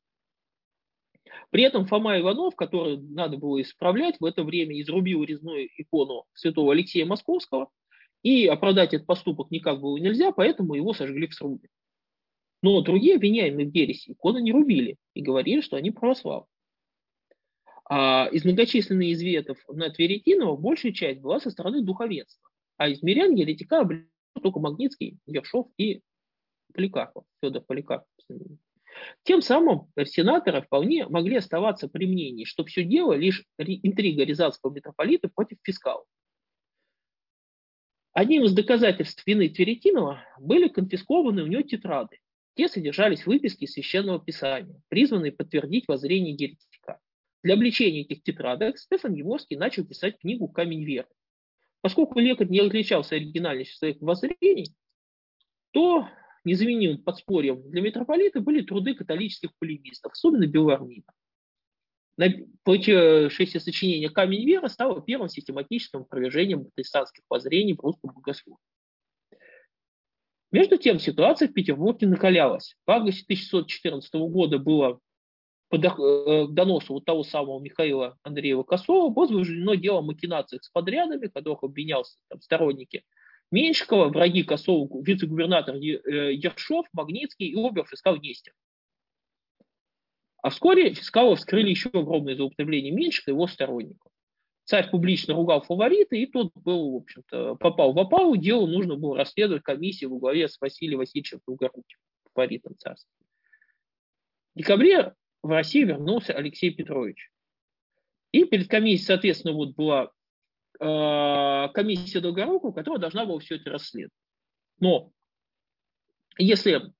При 1.50 1.62
этом 1.62 1.86
Фома 1.86 2.18
Иванов, 2.18 2.54
который 2.56 2.98
надо 2.98 3.36
было 3.36 3.60
исправлять, 3.60 4.16
в 4.20 4.24
это 4.24 4.44
время 4.44 4.80
изрубил 4.80 5.24
резную 5.24 5.68
икону 5.76 6.24
святого 6.32 6.72
Алексея 6.72 7.06
Московского, 7.06 7.70
и 8.22 8.46
оправдать 8.46 8.94
этот 8.94 9.06
поступок 9.06 9.50
никак 9.50 9.80
было 9.80 9.96
нельзя, 9.98 10.32
поэтому 10.32 10.74
его 10.74 10.94
сожгли 10.94 11.26
в 11.26 11.34
срубе. 11.34 11.68
Но 12.62 12.80
другие 12.80 13.16
обвиняемые 13.16 13.68
в 13.68 13.74
ереси 13.74 14.12
иконы 14.12 14.40
не 14.40 14.52
рубили 14.52 14.96
и 15.12 15.20
говорили, 15.20 15.60
что 15.60 15.76
они 15.76 15.90
православные. 15.90 16.48
А 17.86 18.28
из 18.32 18.44
многочисленных 18.44 19.08
изветов 19.08 19.58
на 19.68 19.90
Тверетинова 19.90 20.56
большая 20.56 20.92
часть 20.92 21.20
была 21.20 21.40
со 21.40 21.50
стороны 21.50 21.82
духовенства, 21.82 22.48
а 22.78 22.88
из 22.88 23.02
мирян 23.02 23.34
еретика 23.34 23.80
обрели 23.80 24.08
только 24.40 24.60
Магнитский, 24.60 25.18
Ершов 25.26 25.68
и 25.76 26.02
Поликарпов, 26.72 27.24
Федор 27.42 27.62
Поликарпов. 27.62 28.08
Тем 29.24 29.42
самым 29.42 29.88
сенаторы 30.04 30.62
вполне 30.62 31.06
могли 31.08 31.36
оставаться 31.36 31.88
при 31.88 32.06
мнении, 32.06 32.44
что 32.44 32.64
все 32.64 32.84
дело 32.84 33.14
лишь 33.14 33.44
интрига 33.58 34.24
рязанского 34.24 34.72
митрополита 34.72 35.28
против 35.28 35.58
фискала. 35.62 36.04
Одним 38.12 38.44
из 38.44 38.52
доказательств 38.52 39.26
вины 39.26 39.48
Тверетинова 39.48 40.24
были 40.38 40.68
конфискованы 40.68 41.42
у 41.42 41.46
него 41.46 41.62
тетрады. 41.62 42.20
Те 42.54 42.68
содержались 42.68 43.26
выписки 43.26 43.66
священного 43.66 44.24
писания, 44.24 44.80
призванные 44.88 45.32
подтвердить 45.32 45.88
воззрение 45.88 46.34
еретика. 46.34 47.00
Для 47.42 47.54
обличения 47.54 48.02
этих 48.02 48.22
тетрадок 48.22 48.78
Стефан 48.78 49.14
Еворский 49.14 49.56
начал 49.56 49.84
писать 49.84 50.18
книгу 50.20 50.46
«Камень 50.46 50.84
веры». 50.84 51.08
Поскольку 51.84 52.18
лекарь 52.18 52.48
не 52.48 52.60
отличался 52.60 53.16
оригинальностью 53.16 53.76
своих 53.76 54.00
воззрений, 54.00 54.74
то 55.72 56.08
незаменимым 56.42 57.02
подспорьем 57.02 57.60
для 57.70 57.82
митрополита 57.82 58.40
были 58.40 58.62
труды 58.62 58.94
католических 58.94 59.50
полемистов, 59.58 60.12
особенно 60.12 60.46
Белармина. 60.46 61.04
Получившееся 62.62 63.60
сочинение 63.60 64.08
«Камень 64.08 64.46
веры» 64.46 64.70
стало 64.70 65.02
первым 65.02 65.28
систематическим 65.28 66.00
опровержением 66.00 66.70
протестантских 66.74 67.22
воззрений 67.28 67.74
в 67.74 67.80
русском 67.80 68.14
богословии. 68.14 68.56
Между 70.52 70.78
тем, 70.78 70.98
ситуация 70.98 71.48
в 71.48 71.52
Петербурге 71.52 72.06
накалялась. 72.06 72.76
В 72.86 72.90
августе 72.92 73.24
1614 73.24 74.14
года 74.14 74.58
было 74.58 75.00
по 75.78 75.86
э, 75.86 76.46
доносу 76.48 76.94
вот 76.94 77.04
того 77.04 77.24
самого 77.24 77.60
Михаила 77.60 78.16
Андреева 78.22 78.62
Косова 78.62 79.12
возбуждено 79.12 79.74
дело 79.74 79.98
о 79.98 80.02
макинациях 80.02 80.64
с 80.64 80.70
подрядами, 80.70 81.26
которых 81.26 81.62
обвинялся 81.62 82.18
там, 82.28 82.40
сторонники 82.40 83.04
Меньшикова, 83.50 84.08
враги 84.08 84.42
Косову, 84.42 85.02
вице-губернатор 85.02 85.76
э, 85.76 86.34
Ершов, 86.34 86.86
Магнитский 86.92 87.48
и 87.48 87.54
обер-фискал 87.54 88.16
Нестер. 88.16 88.52
А 90.42 90.50
вскоре 90.50 90.92
фискалов 90.92 91.38
вскрыли 91.38 91.70
еще 91.70 91.88
огромное 91.88 92.36
злоупотребление 92.36 92.92
Меньшика 92.92 93.30
и 93.30 93.34
его 93.34 93.46
сторонников. 93.46 94.12
Царь 94.64 94.90
публично 94.90 95.34
ругал 95.34 95.62
фаворита, 95.62 96.16
и 96.16 96.26
тот 96.26 96.50
был, 96.54 96.92
в 96.92 96.96
общем-то, 96.96 97.54
попал 97.56 97.92
в 97.92 97.98
опалу. 97.98 98.36
Дело 98.36 98.66
нужно 98.66 98.96
было 98.96 99.16
расследовать 99.16 99.62
комиссии 99.62 100.06
во 100.06 100.18
главе 100.18 100.48
с 100.48 100.58
Василием 100.60 100.98
Васильевичем 100.98 101.40
Долгоруким, 101.46 101.98
фаворитом 102.32 102.76
царства. 102.78 103.10
В 104.54 104.58
декабре 104.58 105.14
в 105.44 105.50
Россию 105.50 105.88
вернулся 105.88 106.32
Алексей 106.32 106.70
Петрович. 106.70 107.30
И 108.32 108.44
перед 108.44 108.68
комиссией, 108.68 109.06
соответственно, 109.06 109.54
вот 109.54 109.74
была 109.76 110.10
Э, 110.80 111.68
комиссия 111.72 112.20
Долгорукова, 112.20 112.72
которая 112.72 113.00
должна 113.00 113.24
была 113.24 113.38
все 113.38 113.56
это 113.56 113.70
расследовать. 113.70 114.12
Но 114.80 115.10
если 116.36 116.92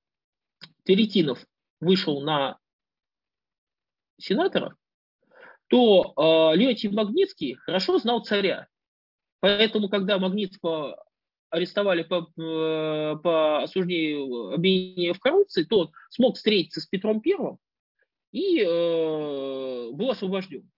Теретинов 0.85 1.45
вышел 1.81 2.21
на 2.21 2.57
сенатора, 4.17 4.75
то 5.67 6.13
э, 6.15 6.55
Леонтий 6.57 6.89
Магнитский 6.89 7.55
хорошо 7.55 7.99
знал 7.99 8.23
царя. 8.23 8.67
Поэтому, 9.41 9.89
когда 9.89 10.19
Магнитского 10.19 11.03
арестовали 11.49 12.03
по, 12.03 12.31
э, 12.41 13.17
по 13.21 13.63
осуждению 13.63 14.53
обвинения 14.53 15.13
в 15.13 15.19
коррупции, 15.19 15.63
то 15.63 15.79
он 15.79 15.91
смог 16.09 16.37
встретиться 16.37 16.79
с 16.79 16.87
Петром 16.87 17.19
Первым 17.19 17.59
и 18.35 18.59
э, 18.59 19.91
был 19.93 20.11
освобожден. 20.11 20.69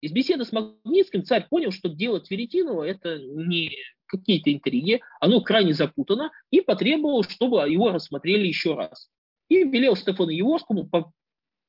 Из 0.00 0.10
беседы 0.10 0.44
с 0.44 0.50
Магнитским 0.50 1.24
царь 1.24 1.46
понял, 1.48 1.70
что 1.70 1.88
дело 1.88 2.18
Тверетинова– 2.18 2.82
это 2.84 3.20
не 3.20 3.76
какие-то 4.06 4.52
интриги, 4.52 5.00
оно 5.20 5.40
крайне 5.40 5.72
запутано, 5.72 6.32
и 6.50 6.60
потребовал, 6.60 7.22
чтобы 7.22 7.58
его 7.70 7.92
рассмотрели 7.92 8.48
еще 8.48 8.74
раз. 8.74 9.08
И 9.48 9.62
велел 9.62 9.94
Стефану 9.94 10.30
Еворскому 10.30 10.90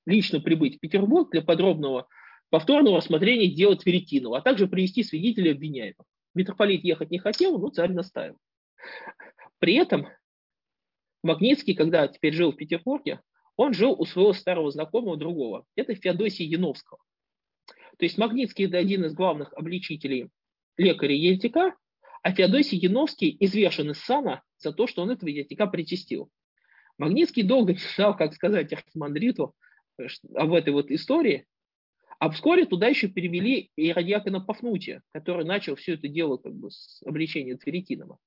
лично 0.08 0.40
прибыть 0.40 0.78
в 0.78 0.80
Петербург 0.80 1.30
для 1.32 1.44
подробного 1.44 2.08
повторного 2.50 2.98
рассмотрения 2.98 3.48
дела 3.48 3.76
Тверетинова, 3.76 4.40
а 4.40 4.42
также 4.42 4.68
привести 4.68 5.04
свидетелей 5.04 5.52
обвиняемых. 5.52 6.06
Митрополит 6.34 6.84
ехать 6.84 7.12
не 7.12 7.20
хотел, 7.20 7.60
но 7.60 7.70
царь 7.70 7.92
настаивал. 7.92 8.40
При 9.60 9.76
этом 9.76 10.08
Магнитский, 11.22 11.76
когда 11.76 12.08
теперь 12.08 12.34
жил 12.34 12.52
в 12.52 12.56
Петербурге, 12.56 13.22
он 13.58 13.74
жил 13.74 13.94
у 13.94 14.06
своего 14.06 14.34
старого 14.34 14.72
знакомого 14.72 15.18
другого. 15.18 15.66
Это 15.76 15.96
Феодосия 15.96 16.46
Яновского. 16.46 17.00
То 17.98 18.06
есть 18.06 18.18
Магнитский– 18.18 18.66
это 18.68 18.78
один 18.78 19.06
из 19.06 19.14
главных 19.14 19.54
обличителей 19.54 20.30
лекаря 20.78 21.16
еретика, 21.16 21.76
а 22.22 22.34
Феодосий 22.34 22.78
Яновский 22.78 23.36
извешен 23.40 23.92
из 23.92 24.00
сана 24.00 24.44
за 24.58 24.74
то, 24.74 24.88
что 24.88 25.04
он 25.04 25.12
этого 25.12 25.30
еретика 25.30 25.68
причастил. 25.68 26.30
Магнитский 26.98 27.44
долго 27.44 27.76
знал, 27.96 28.16
как 28.16 28.34
сказать 28.34 28.74
архимандриту 28.74 29.56
об 30.34 30.54
этой 30.54 30.74
вот 30.74 30.92
истории, 30.92 31.46
а 32.20 32.30
вскоре 32.30 32.66
туда 32.66 32.88
еще 32.88 33.08
перевели 33.08 33.72
иродиакона 33.76 34.42
Пафнутия, 34.42 35.02
который 35.12 35.46
начал 35.46 35.76
все 35.76 35.94
это 35.94 36.08
дело 36.08 36.38
как 36.38 36.54
бы 36.54 36.72
с 36.72 37.02
обличения 37.06 37.58
Тверетинова. 37.58 38.18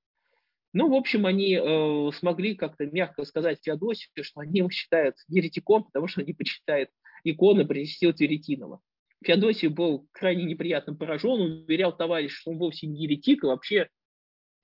Ну, 0.74 0.90
в 0.90 0.94
общем, 0.94 1.24
они 1.24 1.54
э, 1.54 2.10
смогли 2.12 2.54
как-то 2.54 2.86
мягко 2.86 3.24
сказать 3.24 3.58
Феодосию, 3.62 4.10
что 4.20 4.40
они 4.40 4.58
его 4.58 4.70
считают 4.70 5.16
еретиком, 5.26 5.84
потому 5.84 6.08
что 6.08 6.20
они 6.20 6.34
почитают 6.34 6.90
иконы 7.24 7.66
причастил 7.66 8.12
Тверетинова. 8.12 8.80
Феодосий 9.24 9.68
был 9.68 10.06
крайне 10.12 10.44
неприятно 10.44 10.94
поражен, 10.94 11.30
он 11.30 11.64
уверял 11.64 11.96
товарищ, 11.96 12.32
что 12.32 12.52
он 12.52 12.58
вовсе 12.58 12.86
не 12.86 13.02
еретик, 13.02 13.42
и 13.42 13.46
вообще, 13.46 13.88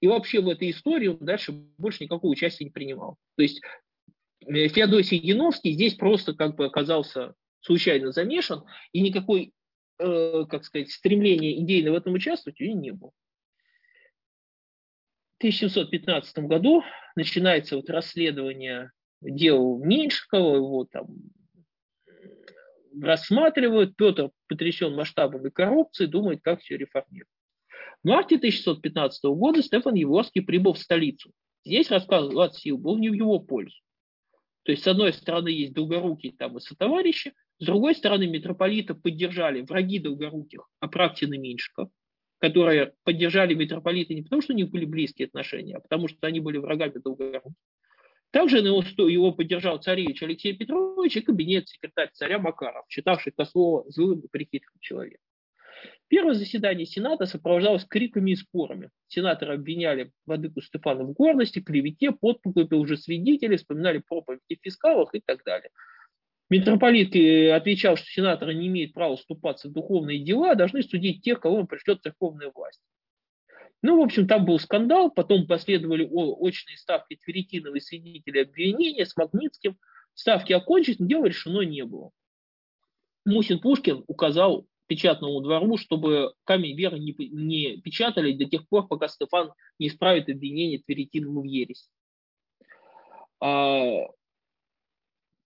и 0.00 0.06
вообще 0.06 0.40
в 0.40 0.48
этой 0.48 0.70
истории 0.70 1.08
он 1.08 1.18
дальше 1.20 1.52
больше 1.52 2.04
никакого 2.04 2.30
участия 2.30 2.64
не 2.64 2.70
принимал. 2.70 3.16
То 3.36 3.42
есть 3.42 3.60
э, 4.46 4.68
Феодосий 4.68 5.18
Яновский 5.18 5.72
здесь 5.72 5.94
просто 5.94 6.34
как 6.34 6.54
бы 6.56 6.66
оказался 6.66 7.34
случайно 7.60 8.12
замешан, 8.12 8.64
и 8.92 9.00
никакой, 9.00 9.52
э, 9.98 10.44
как 10.48 10.64
сказать, 10.64 10.90
стремления 10.90 11.58
идейно 11.60 11.92
в 11.92 11.94
этом 11.94 12.12
участвовать 12.12 12.60
у 12.60 12.64
него 12.64 12.78
не 12.78 12.92
было. 12.92 13.10
В 15.34 15.38
1715 15.38 16.38
году 16.40 16.82
начинается 17.16 17.76
вот 17.76 17.90
расследование 17.90 18.92
дел 19.20 19.78
Меньшикова, 19.78 20.56
его 20.56 20.86
там 20.90 21.06
рассматривают, 23.00 23.96
Петр 23.96 24.30
потрясен 24.48 24.94
масштабами 24.94 25.50
коррупции, 25.50 26.06
думает, 26.06 26.40
как 26.42 26.60
все 26.60 26.76
реформировать. 26.76 27.28
В 28.02 28.08
марте 28.08 28.36
1615 28.36 29.24
года 29.24 29.62
Стефан 29.62 29.94
Еворский 29.94 30.42
прибыл 30.42 30.74
в 30.74 30.78
столицу. 30.78 31.32
Здесь 31.64 31.90
рассказ 31.90 32.58
сил 32.58 32.78
был 32.78 32.98
не 32.98 33.08
в 33.08 33.14
его 33.14 33.40
пользу. 33.40 33.76
То 34.64 34.72
есть, 34.72 34.84
с 34.84 34.86
одной 34.86 35.12
стороны, 35.12 35.48
есть 35.48 35.72
Долгорукий 35.72 36.32
там 36.32 36.56
и 36.56 36.60
сотоварищи, 36.60 37.32
с 37.58 37.66
другой 37.66 37.94
стороны, 37.94 38.26
митрополита 38.26 38.94
поддержали 38.94 39.62
враги 39.62 39.98
Долгоруких, 39.98 40.68
Апрактин 40.80 41.32
и 41.32 41.38
Меньшиков, 41.38 41.88
которые 42.44 42.92
поддержали 43.04 43.54
митрополита 43.54 44.12
не 44.12 44.20
потому, 44.20 44.42
что 44.42 44.52
у 44.52 44.56
них 44.56 44.68
были 44.68 44.84
близкие 44.84 45.28
отношения, 45.28 45.76
а 45.76 45.80
потому 45.80 46.08
что 46.08 46.26
они 46.26 46.40
были 46.40 46.58
врагами 46.58 46.98
Долгоруких. 47.02 47.52
Также 48.32 48.60
на 48.60 48.66
его, 48.66 49.32
поддержал 49.32 49.78
царевич 49.78 50.22
Алексей 50.22 50.52
Петрович 50.52 51.16
и 51.16 51.22
кабинет 51.22 51.68
секретарь 51.68 52.10
царя 52.12 52.38
Макаров, 52.38 52.84
считавший 52.90 53.32
Косова 53.32 53.90
злым 53.90 54.20
и 54.20 54.28
прихитрым 54.28 54.74
человеком. 54.80 55.24
Первое 56.08 56.34
заседание 56.34 56.84
Сената 56.84 57.24
сопровождалось 57.24 57.86
криками 57.86 58.32
и 58.32 58.36
спорами. 58.36 58.90
Сенаторы 59.08 59.54
обвиняли 59.54 60.12
Владыку 60.26 60.60
Стефана 60.60 61.04
в 61.04 61.14
горности, 61.14 61.62
клевете, 61.62 62.12
подкупе 62.12 62.76
уже 62.76 62.98
свидетелей, 62.98 63.56
вспоминали 63.56 64.02
проповеди 64.06 64.58
фискалов 64.60 65.08
и 65.14 65.22
так 65.24 65.42
далее. 65.44 65.70
Митрополит 66.50 67.16
э, 67.16 67.52
отвечал, 67.52 67.96
что 67.96 68.06
сенаторы 68.06 68.54
не 68.54 68.66
имеют 68.68 68.92
права 68.92 69.16
вступаться 69.16 69.68
в 69.68 69.72
духовные 69.72 70.18
дела, 70.18 70.52
а 70.52 70.54
должны 70.54 70.82
судить 70.82 71.22
тех, 71.22 71.40
кого 71.40 71.56
он 71.56 71.66
пришлет 71.66 72.02
церковная 72.02 72.52
власть. 72.54 72.80
Ну, 73.82 73.98
в 73.98 74.02
общем, 74.02 74.26
там 74.26 74.44
был 74.44 74.58
скандал, 74.58 75.10
потом 75.10 75.46
последовали 75.46 76.08
очные 76.10 76.76
ставки 76.78 77.16
Тверетинова 77.22 77.74
и 77.74 77.80
свидетелей 77.80 78.42
обвинения 78.42 79.04
с 79.04 79.16
Магнитским. 79.16 79.78
Ставки 80.14 80.52
окончились, 80.52 80.98
но 80.98 81.06
дело 81.06 81.26
решено 81.26 81.60
не 81.62 81.84
было. 81.84 82.10
Мусин 83.26 83.58
Пушкин 83.58 84.04
указал 84.06 84.66
печатному 84.86 85.40
двору, 85.40 85.76
чтобы 85.76 86.34
камень 86.44 86.76
веры 86.76 86.98
не, 86.98 87.14
не 87.30 87.78
печатали 87.78 88.32
до 88.32 88.44
тех 88.44 88.68
пор, 88.68 88.86
пока 88.86 89.08
Стефан 89.08 89.52
не 89.78 89.88
исправит 89.88 90.28
обвинение 90.28 90.78
Тверетинова 90.78 91.40
в 91.40 91.44
ересь. 91.44 91.90
А, 93.40 94.06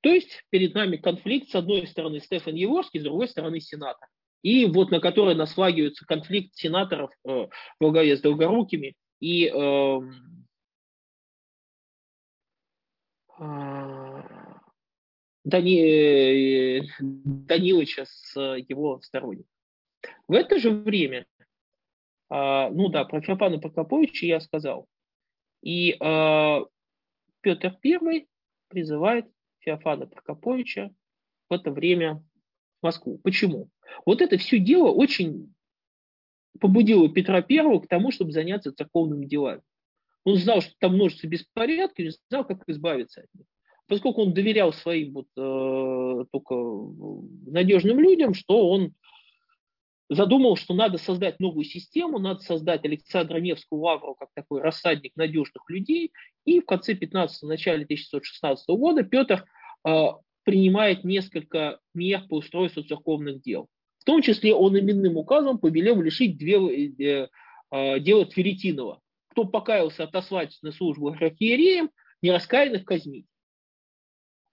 то 0.00 0.10
есть 0.10 0.44
перед 0.50 0.74
нами 0.74 0.96
конфликт, 0.96 1.50
с 1.50 1.54
одной 1.54 1.86
стороны 1.86 2.20
Стефан 2.20 2.54
Еворский, 2.54 3.00
с 3.00 3.04
другой 3.04 3.28
стороны 3.28 3.60
сенатор. 3.60 4.08
И 4.42 4.66
вот 4.66 4.90
на 4.90 5.00
который 5.00 5.34
наслагивается 5.34 6.06
конфликт 6.06 6.54
сенаторов 6.54 7.10
э, 7.26 7.48
во 7.80 7.90
главе 7.90 8.16
с 8.16 8.20
Долгорукими 8.20 8.94
и 9.18 9.46
э, 9.46 10.00
э, 13.40 14.22
Дани, 15.44 16.82
Данилыча 17.00 18.04
с 18.04 18.38
его 18.68 19.00
сторонником. 19.00 19.50
В 20.28 20.34
это 20.34 20.60
же 20.60 20.70
время, 20.70 21.26
э, 22.30 22.68
ну 22.70 22.88
да, 22.90 23.04
про 23.04 23.20
Феофана 23.20 23.58
Прокоповича 23.58 24.26
я 24.26 24.40
сказал. 24.40 24.86
И 25.62 25.96
э, 25.98 26.64
Петр 27.40 27.76
I 27.84 28.26
призывает 28.68 29.26
Феофана 29.68 30.06
Прокоповича 30.06 30.90
в 31.50 31.52
это 31.52 31.70
время 31.70 32.24
в 32.80 32.84
Москву. 32.84 33.20
Почему? 33.22 33.68
Вот 34.06 34.22
это 34.22 34.38
все 34.38 34.58
дело 34.58 34.88
очень 34.90 35.52
побудило 36.58 37.08
Петра 37.08 37.44
I 37.48 37.80
к 37.80 37.86
тому, 37.86 38.10
чтобы 38.10 38.32
заняться 38.32 38.72
церковными 38.72 39.26
делами. 39.26 39.60
Он 40.24 40.36
знал, 40.36 40.62
что 40.62 40.72
там 40.78 40.94
множество 40.94 41.26
беспорядков, 41.26 41.98
не 41.98 42.12
знал, 42.30 42.44
как 42.44 42.62
избавиться 42.66 43.20
от 43.20 43.26
них. 43.34 43.46
Поскольку 43.86 44.22
он 44.22 44.34
доверял 44.34 44.72
своим 44.72 45.12
вот, 45.12 45.26
э, 45.36 46.24
только 46.30 46.54
надежным 47.46 48.00
людям, 48.00 48.34
что 48.34 48.68
он 48.70 48.94
задумал, 50.10 50.56
что 50.56 50.74
надо 50.74 50.98
создать 50.98 51.40
новую 51.40 51.64
систему, 51.64 52.18
надо 52.18 52.40
создать 52.40 52.84
Александра 52.84 53.38
Невскую 53.38 53.80
лавру 53.80 54.14
как 54.14 54.28
такой 54.34 54.60
рассадник 54.62 55.12
надежных 55.16 55.68
людей. 55.68 56.12
И 56.44 56.60
в 56.60 56.66
конце 56.66 56.94
15-го, 56.94 57.46
начале 57.46 57.84
1616 57.84 58.68
года 58.68 59.02
Петр 59.04 59.44
принимает 60.44 61.04
несколько 61.04 61.78
мер 61.94 62.22
по 62.28 62.38
устройству 62.38 62.82
церковных 62.82 63.42
дел. 63.42 63.68
В 63.98 64.04
том 64.04 64.22
числе 64.22 64.54
он 64.54 64.78
именным 64.78 65.16
указом 65.16 65.58
повелел 65.58 66.00
лишить 66.00 66.38
две, 66.38 66.56
э, 66.56 67.28
дела 68.00 68.24
Тверетинова. 68.24 69.00
Кто 69.30 69.44
покаялся 69.44 70.04
отослать 70.04 70.58
на 70.62 70.72
службу 70.72 71.08
архиереям, 71.08 71.90
нераскаянных 72.22 72.84
казнить. 72.84 73.26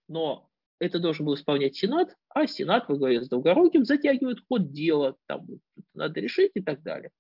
Но 0.08 0.50
это 0.80 1.00
должен 1.00 1.26
был 1.26 1.36
исполнять 1.36 1.76
Сенат, 1.76 2.16
а 2.30 2.48
Сенат 2.48 2.90
во 2.90 2.98
главе 2.98 3.24
с 3.24 3.30
Долгоруким 3.30 3.86
затягивает 3.86 4.40
ход 4.48 4.72
дела, 4.72 5.16
там 5.28 5.48
надо 5.94 6.20
решить 6.20 6.52
и 6.54 6.62
так 6.62 6.84
далее. 6.84 7.12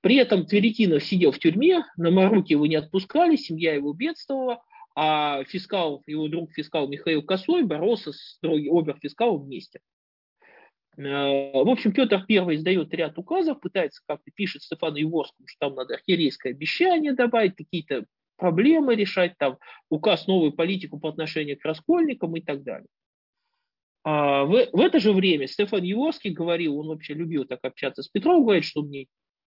При 0.00 0.16
этом 0.16 0.46
Тверетинов 0.46 1.04
сидел 1.04 1.30
в 1.30 1.38
тюрьме, 1.38 1.84
на 1.96 2.10
Маруке 2.10 2.54
его 2.54 2.66
не 2.66 2.74
отпускали, 2.74 3.36
семья 3.36 3.74
его 3.74 3.92
бедствовала, 3.92 4.60
а 4.96 5.44
фискал, 5.44 6.02
его 6.06 6.26
друг 6.28 6.52
фискал 6.52 6.88
Михаил 6.88 7.22
Косой 7.22 7.64
боролся 7.64 8.12
с 8.12 8.38
оберфискалом 8.42 9.44
вместе. 9.44 9.80
Э, 10.96 11.02
в 11.02 11.68
общем, 11.68 11.92
Петр 11.92 12.24
I 12.26 12.54
издает 12.54 12.94
ряд 12.94 13.18
указов, 13.18 13.60
пытается 13.60 14.00
как-то 14.06 14.30
пишет 14.34 14.62
Стефану 14.62 14.96
Иворскому, 14.96 15.46
что 15.46 15.66
там 15.66 15.74
надо 15.76 15.94
архиерейское 15.94 16.54
обещание 16.54 17.12
добавить, 17.12 17.56
какие-то 17.56 18.06
проблемы 18.36 18.94
решать, 18.94 19.36
там 19.38 19.58
указ 19.90 20.26
новую 20.26 20.52
политику 20.52 20.98
по 20.98 21.10
отношению 21.10 21.58
к 21.58 21.64
раскольникам 21.64 22.34
и 22.34 22.40
так 22.40 22.62
далее. 22.62 22.88
А 24.02 24.44
в, 24.44 24.52
в 24.72 24.80
это 24.80 24.98
же 24.98 25.12
время 25.12 25.46
Стефан 25.46 25.82
Еворский 25.82 26.30
говорил, 26.30 26.78
он 26.78 26.88
вообще 26.88 27.12
любил 27.12 27.44
так 27.44 27.58
общаться 27.64 28.02
с 28.02 28.08
Петром, 28.08 28.44
говорит, 28.44 28.64
что 28.64 28.80
мне 28.80 29.08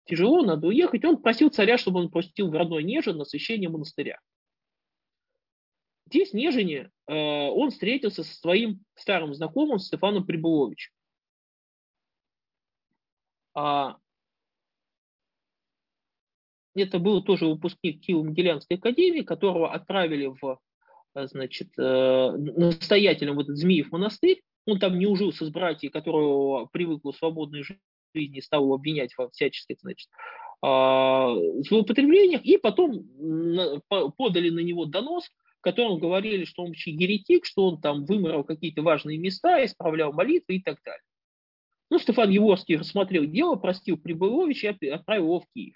тяжело, 0.05 0.41
надо 0.41 0.67
уехать. 0.67 1.03
Он 1.03 1.21
просил 1.21 1.49
царя, 1.49 1.77
чтобы 1.77 1.99
он 1.99 2.09
пустил 2.09 2.49
в 2.49 2.53
родной 2.53 2.83
Нежин 2.83 3.17
на 3.17 3.25
священие 3.25 3.69
монастыря. 3.69 4.19
Здесь 6.07 6.33
Нежине 6.33 6.91
э, 7.07 7.13
он 7.13 7.71
встретился 7.71 8.23
со 8.23 8.33
своим 8.35 8.83
старым 8.95 9.33
знакомым 9.33 9.79
Стефаном 9.79 10.25
Прибуловичем. 10.25 10.91
А, 13.55 13.97
это 16.75 16.99
был 16.99 17.23
тоже 17.23 17.45
выпускник 17.45 18.07
Киево-Могилянской 18.07 18.77
академии, 18.77 19.21
которого 19.21 19.71
отправили 19.71 20.27
в, 20.41 20.59
э, 21.15 21.27
значит, 21.27 21.69
э, 21.77 22.31
настоятелем 22.31 23.35
в 23.35 23.39
этот 23.39 23.57
Змеев 23.57 23.91
монастырь. 23.91 24.41
Он 24.65 24.79
там 24.79 24.97
не 24.97 25.05
ужился 25.05 25.45
с 25.45 25.49
братьями, 25.49 25.91
которого 25.91 26.65
привык 26.67 27.03
к 27.03 27.13
свободной 27.13 27.63
жизни, 28.13 28.39
стал 28.39 28.73
обвинять 28.73 29.15
во 29.17 29.29
всяческих, 29.29 29.77
значит, 29.81 30.09
а, 30.61 31.35
злоупотреблениях, 31.67 32.45
и 32.45 32.57
потом 32.57 33.03
подали 34.15 34.49
на 34.49 34.59
него 34.59 34.85
донос, 34.85 35.29
котором 35.63 35.99
говорили, 35.99 36.45
что 36.45 36.63
он 36.63 36.69
вообще 36.69 36.91
еретик, 36.91 37.45
что 37.45 37.67
он 37.67 37.81
там 37.81 38.05
выморал 38.05 38.43
какие-то 38.43 38.81
важные 38.81 39.17
места, 39.17 39.65
исправлял 39.65 40.13
молитвы 40.13 40.57
и 40.57 40.61
так 40.61 40.77
далее. 40.83 41.01
Ну, 41.89 41.99
Стефан 41.99 42.29
Еворский 42.29 42.77
рассмотрел 42.77 43.25
дело, 43.25 43.55
простил 43.55 43.97
Прибыловича 43.97 44.75
и 44.79 44.87
отправил 44.87 45.25
его 45.25 45.39
в 45.39 45.45
Киев. 45.53 45.75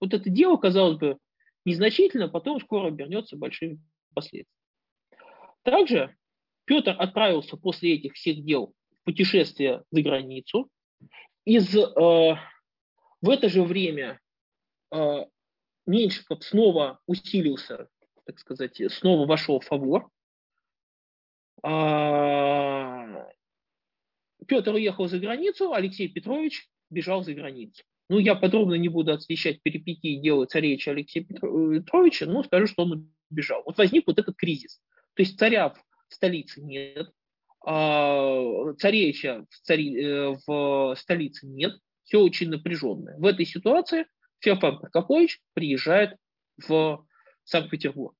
Вот 0.00 0.12
это 0.12 0.28
дело, 0.28 0.56
казалось 0.56 0.98
бы, 0.98 1.18
незначительно, 1.64 2.28
потом 2.28 2.60
скоро 2.60 2.88
обернется 2.88 3.36
большими 3.36 3.80
последствиями. 4.14 4.48
Также 5.62 6.16
Петр 6.64 6.94
отправился 6.98 7.56
после 7.56 7.94
этих 7.94 8.14
всех 8.14 8.44
дел 8.44 8.74
в 9.00 9.04
путешествие 9.04 9.84
за 9.90 10.02
границу. 10.02 10.68
Из, 11.44 11.74
э, 11.76 11.80
в 11.80 13.28
это 13.28 13.48
же 13.48 13.62
время 13.62 14.20
э, 14.92 15.26
Меньшиков 15.86 16.42
снова 16.42 17.00
усилился, 17.06 17.88
так 18.24 18.38
сказать, 18.38 18.80
снова 18.92 19.26
вошел 19.26 19.60
в 19.60 19.64
фавор. 19.64 20.08
А, 21.62 23.28
Петр 24.46 24.74
уехал 24.74 25.08
за 25.08 25.18
границу, 25.18 25.72
Алексей 25.72 26.08
Петрович 26.08 26.68
бежал 26.90 27.22
за 27.22 27.34
границу. 27.34 27.82
Ну, 28.08 28.18
я 28.18 28.34
подробно 28.34 28.74
не 28.74 28.88
буду 28.88 29.12
освещать 29.12 29.62
перипетии 29.62 30.20
дела 30.20 30.46
царевича 30.46 30.90
Алексея 30.90 31.24
Петровича, 31.24 32.26
но 32.26 32.42
скажу, 32.42 32.66
что 32.66 32.82
он 32.82 33.10
бежал. 33.30 33.62
Вот 33.64 33.78
возник 33.78 34.06
вот 34.06 34.18
этот 34.18 34.36
кризис. 34.36 34.80
То 35.14 35.22
есть 35.22 35.38
царя 35.38 35.70
в 35.70 35.78
столице 36.08 36.60
нет, 36.60 37.10
а 37.64 38.72
царевича 38.78 39.46
в, 39.48 39.60
цари, 39.60 39.96
э, 39.98 40.36
в 40.46 40.94
столице 40.98 41.46
нет, 41.46 41.78
все 42.04 42.18
очень 42.18 42.50
напряженное. 42.50 43.16
В 43.18 43.24
этой 43.24 43.46
ситуации 43.46 44.06
Феофан 44.40 44.80
Прокопович 44.80 45.40
приезжает 45.54 46.16
в 46.68 47.06
Санкт-Петербург. 47.52 48.16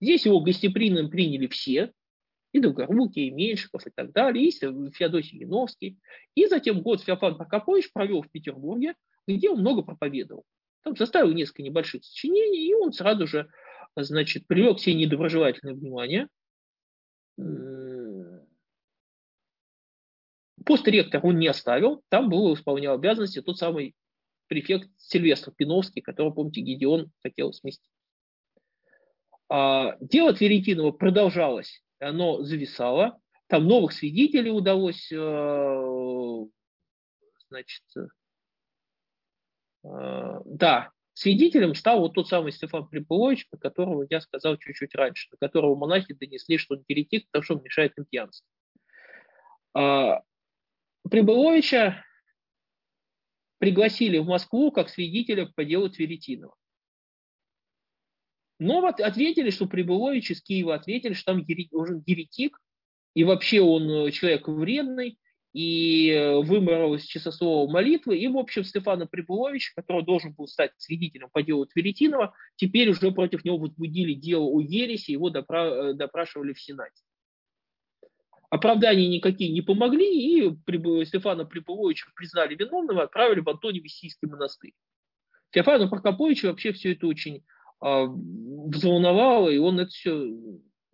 Здесь 0.00 0.24
его 0.26 0.40
гостеприимно 0.40 1.08
приняли 1.08 1.46
все, 1.46 1.92
и 2.52 2.60
Долгорукий, 2.60 3.26
и 3.26 3.30
Меньшиков, 3.30 3.86
и 3.86 3.90
так 3.90 4.12
далее, 4.12 4.46
и 4.46 4.50
Феодосий 4.50 5.38
Яновский. 5.38 5.98
И 6.34 6.46
затем 6.46 6.82
год 6.82 7.02
Феофан 7.02 7.36
Прокопович 7.36 7.92
провел 7.92 8.22
в 8.22 8.30
Петербурге, 8.30 8.94
где 9.26 9.50
он 9.50 9.60
много 9.60 9.82
проповедовал. 9.82 10.44
Там 10.82 10.96
составил 10.96 11.32
несколько 11.32 11.62
небольших 11.62 12.04
сочинений, 12.04 12.68
и 12.68 12.74
он 12.74 12.92
сразу 12.92 13.26
же, 13.26 13.48
значит, 13.96 14.46
привлек 14.46 14.78
себе 14.78 14.94
недоброжелательное 14.94 15.74
внимание. 15.74 16.28
Пост 20.64 20.86
ректор 20.86 21.24
он 21.24 21.38
не 21.38 21.48
оставил, 21.48 22.02
там 22.08 22.28
был 22.28 22.54
исполнял 22.54 22.94
обязанности 22.94 23.42
тот 23.42 23.58
самый 23.58 23.94
префект 24.46 24.88
Сильвестр 24.98 25.52
Пиновский, 25.56 26.02
которого, 26.02 26.32
помните, 26.32 26.60
Гедеон 26.60 27.10
хотел 27.22 27.52
сместить. 27.52 27.90
А, 29.48 29.96
дело 30.00 30.32
Тверетинова 30.32 30.92
продолжалось 30.92 31.84
оно 32.04 32.42
зависало. 32.42 33.20
Там 33.48 33.66
новых 33.66 33.92
свидетелей 33.92 34.50
удалось, 34.50 35.10
э, 35.12 36.46
значит, 37.48 37.82
э, 39.84 40.40
да, 40.44 40.90
свидетелем 41.12 41.74
стал 41.74 42.00
вот 42.00 42.14
тот 42.14 42.28
самый 42.28 42.52
Стефан 42.52 42.88
Припылович, 42.88 43.48
про 43.50 43.58
которого 43.58 44.06
я 44.08 44.20
сказал 44.20 44.56
чуть-чуть 44.56 44.94
раньше, 44.94 45.28
на 45.30 45.36
которого 45.36 45.76
монахи 45.76 46.14
донесли, 46.14 46.58
что 46.58 46.74
он 46.74 46.84
еретик, 46.88 47.26
потому 47.26 47.42
что 47.42 47.56
он 47.56 47.62
мешает 47.62 47.96
им 47.98 48.06
пьянство. 48.06 48.46
А, 49.74 50.22
Прибыловича 51.10 52.02
пригласили 53.58 54.18
в 54.18 54.26
Москву 54.26 54.72
как 54.72 54.88
свидетеля 54.88 55.46
по 55.54 55.64
делу 55.64 55.90
Тверетинова. 55.90 56.56
Но 58.58 58.80
вот 58.80 59.00
ответили, 59.00 59.50
что 59.50 59.66
Прибылович 59.66 60.30
из 60.30 60.42
Киева 60.42 60.74
ответили, 60.74 61.12
что 61.12 61.32
там 61.32 61.44
еретик, 61.46 62.58
и 63.14 63.24
вообще 63.24 63.60
он 63.60 64.10
человек 64.10 64.48
вредный, 64.48 65.18
и 65.54 66.40
выморал 66.42 66.96
из 66.96 67.04
часослова 67.04 67.70
молитвы, 67.70 68.18
и, 68.18 68.26
в 68.26 68.36
общем, 68.36 68.64
Стефана 68.64 69.06
Прибулович, 69.06 69.72
который 69.76 70.04
должен 70.04 70.32
был 70.32 70.48
стать 70.48 70.72
свидетелем 70.78 71.28
по 71.32 71.44
делу 71.44 71.64
Тверетинова, 71.64 72.34
теперь 72.56 72.90
уже 72.90 73.12
против 73.12 73.44
него 73.44 73.58
возбудили 73.58 74.14
дело 74.14 74.44
о 74.44 74.60
ереси, 74.60 75.12
его 75.12 75.30
допра- 75.30 75.92
допрашивали 75.92 76.52
в 76.52 76.60
Сенате. 76.60 77.04
Оправдания 78.50 79.06
никакие 79.06 79.52
не 79.52 79.62
помогли, 79.62 80.06
и 80.06 81.04
Стефана 81.06 81.44
Прибуловича 81.44 82.06
признали 82.16 82.56
виновным 82.56 82.98
и 82.98 83.02
отправили 83.02 83.38
в 83.40 83.48
Антоний-Висийский 83.48 84.28
монастырь. 84.28 84.74
Стефана 85.50 85.88
Прокоповича 85.88 86.48
вообще 86.48 86.72
все 86.72 86.92
это 86.92 87.06
очень 87.06 87.36
э, 87.36 87.40
взволновало, 87.84 89.50
и 89.50 89.58
он 89.58 89.78
это 89.78 89.90
все 89.90 90.26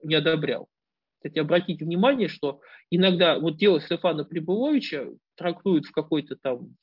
не 0.02 0.14
одобрял. 0.14 0.68
Кстати, 1.16 1.38
обратите 1.38 1.84
внимание, 1.84 2.28
что 2.28 2.60
иногда 2.90 3.38
вот 3.38 3.58
дело 3.58 3.80
Стефана 3.80 4.24
Прибуловича 4.24 5.06
трактуют 5.36 5.86
в 5.86 5.92
какой-то 5.92 6.36
там 6.36 6.74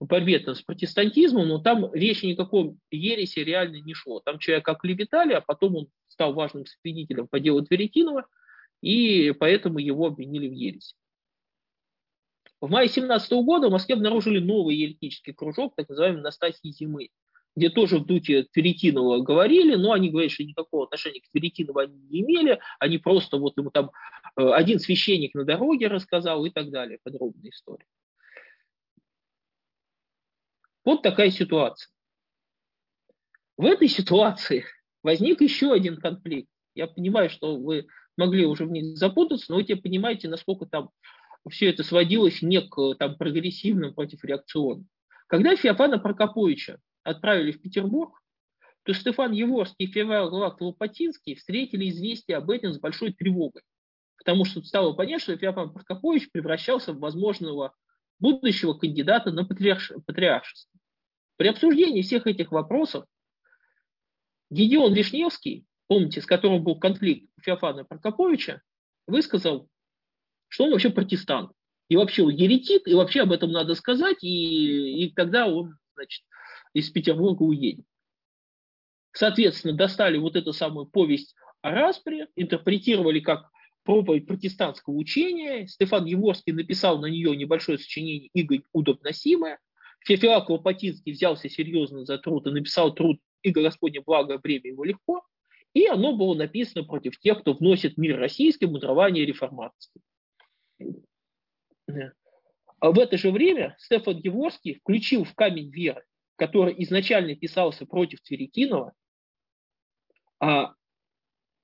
борьбе 0.00 0.38
там, 0.38 0.54
с 0.54 0.62
протестантизмом, 0.62 1.48
но 1.48 1.58
там 1.58 1.92
речи 1.92 2.26
никаком 2.26 2.78
ереси 2.90 3.40
реально 3.40 3.80
не 3.80 3.94
шло. 3.94 4.20
Там 4.20 4.38
человека 4.38 4.72
оклеветали, 4.72 5.32
а 5.32 5.40
потом 5.40 5.76
он 5.76 5.88
стал 6.08 6.34
важным 6.34 6.66
свидетелем 6.66 7.26
по 7.26 7.40
делу 7.40 7.62
Тверетинова, 7.62 8.26
и 8.80 9.32
поэтому 9.32 9.78
его 9.78 10.06
обвинили 10.06 10.48
в 10.48 10.52
ереси. 10.52 10.94
В 12.60 12.70
мае 12.70 12.88
17 12.88 13.32
года 13.44 13.68
в 13.68 13.72
Москве 13.72 13.94
обнаружили 13.94 14.38
новый 14.40 14.76
еретический 14.76 15.32
кружок, 15.32 15.74
так 15.76 15.88
называемый 15.88 16.22
Настасии 16.22 16.70
зимы, 16.70 17.10
где 17.56 17.70
тоже 17.70 17.98
в 17.98 18.06
духе 18.06 18.44
Тверетинова 18.44 19.18
говорили, 19.18 19.74
но 19.74 19.92
они 19.92 20.10
говорят, 20.10 20.30
что 20.30 20.44
никакого 20.44 20.84
отношения 20.84 21.20
к 21.20 21.30
Тверетинову 21.30 21.80
они 21.80 21.94
не 22.08 22.20
имели, 22.20 22.60
они 22.78 22.98
просто 22.98 23.36
вот 23.36 23.56
ему 23.56 23.70
там 23.70 23.90
э, 24.36 24.48
один 24.50 24.78
священник 24.78 25.34
на 25.34 25.44
дороге 25.44 25.88
рассказал 25.88 26.44
и 26.44 26.50
так 26.50 26.70
далее, 26.70 26.98
подробная 27.02 27.50
история. 27.50 27.86
Вот 30.84 31.02
такая 31.02 31.30
ситуация. 31.30 31.90
В 33.56 33.64
этой 33.64 33.88
ситуации 33.88 34.64
возник 35.02 35.40
еще 35.40 35.72
один 35.72 35.96
конфликт. 35.96 36.48
Я 36.74 36.86
понимаю, 36.86 37.28
что 37.28 37.56
вы 37.56 37.88
могли 38.16 38.46
уже 38.46 38.64
в 38.64 38.70
них 38.70 38.96
запутаться, 38.96 39.46
но 39.50 39.56
вы 39.56 39.64
теперь 39.64 39.82
понимаете, 39.82 40.28
насколько 40.28 40.64
там 40.66 40.90
все 41.50 41.70
это 41.70 41.82
сводилось 41.82 42.40
не 42.42 42.60
к 42.60 42.94
там, 42.98 43.16
прогрессивным 43.16 43.94
против 43.94 44.24
реакционным. 44.24 44.88
Когда 45.26 45.56
Феофана 45.56 45.98
Прокоповича 45.98 46.78
отправили 47.08 47.52
в 47.52 47.60
Петербург, 47.60 48.20
то 48.84 48.92
Стефан 48.94 49.32
Еворский 49.32 49.86
и 49.86 49.90
Феврал 49.90 50.32
Лопатинский 50.32 51.34
встретили 51.34 51.88
известие 51.90 52.36
об 52.36 52.50
этом 52.50 52.72
с 52.72 52.78
большой 52.78 53.12
тревогой, 53.12 53.62
потому 54.16 54.44
что 54.44 54.62
стало 54.62 54.92
понятно, 54.94 55.20
что 55.20 55.36
Феофан 55.36 55.72
Прокопович 55.72 56.30
превращался 56.30 56.92
в 56.92 56.98
возможного 56.98 57.74
будущего 58.18 58.74
кандидата 58.74 59.30
на 59.30 59.44
патриаршество. 59.44 60.80
При 61.36 61.48
обсуждении 61.48 62.02
всех 62.02 62.26
этих 62.26 62.50
вопросов 62.50 63.04
Гедеон 64.50 64.94
Вишневский, 64.94 65.66
помните, 65.86 66.20
с 66.20 66.26
которым 66.26 66.64
был 66.64 66.78
конфликт 66.78 67.30
Феофана 67.42 67.84
Прокоповича, 67.84 68.62
высказал 69.06 69.68
что 70.48 70.64
он 70.64 70.72
вообще 70.72 70.90
протестант. 70.90 71.52
И 71.88 71.96
вообще 71.96 72.22
он 72.22 72.30
еретик, 72.30 72.86
и 72.86 72.94
вообще 72.94 73.22
об 73.22 73.32
этом 73.32 73.50
надо 73.50 73.74
сказать, 73.74 74.22
и, 74.22 75.04
и 75.04 75.12
тогда 75.12 75.46
он, 75.46 75.76
значит, 75.94 76.22
из 76.78 76.90
Петербурга 76.90 77.42
уедет. 77.42 77.84
Соответственно, 79.12 79.74
достали 79.74 80.18
вот 80.18 80.36
эту 80.36 80.52
самую 80.52 80.86
повесть 80.86 81.34
о 81.62 81.72
распре, 81.72 82.28
интерпретировали 82.36 83.20
как 83.20 83.50
проповедь 83.82 84.26
протестантского 84.26 84.94
учения. 84.94 85.66
Стефан 85.66 86.04
Еворский 86.04 86.52
написал 86.52 87.00
на 87.00 87.06
нее 87.06 87.34
небольшое 87.36 87.78
сочинение 87.78 88.28
«Игорь 88.34 88.62
удобносимое». 88.72 89.58
Феофилак 90.04 90.48
Лопатинский 90.50 91.12
взялся 91.12 91.48
серьезно 91.48 92.04
за 92.04 92.18
труд 92.18 92.46
и 92.46 92.50
написал 92.50 92.94
труд 92.94 93.18
«Иго 93.42 93.62
Господне 93.62 94.00
благо, 94.00 94.38
бремя 94.38 94.70
его 94.70 94.84
легко». 94.84 95.24
И 95.74 95.86
оно 95.86 96.16
было 96.16 96.34
написано 96.34 96.84
против 96.84 97.18
тех, 97.18 97.40
кто 97.40 97.54
вносит 97.54 97.96
мир 97.96 98.18
российский 98.18 98.66
мудрование 98.66 99.24
реформации. 99.24 100.00
А 102.80 102.92
в 102.92 102.98
это 102.98 103.18
же 103.18 103.30
время 103.30 103.74
Стефан 103.78 104.18
Еворский 104.18 104.74
включил 104.74 105.24
в 105.24 105.34
камень 105.34 105.70
веры, 105.70 106.04
который 106.38 106.74
изначально 106.84 107.34
писался 107.34 107.84
против 107.84 108.20
Тверетинова, 108.22 108.92
а, 110.40 110.72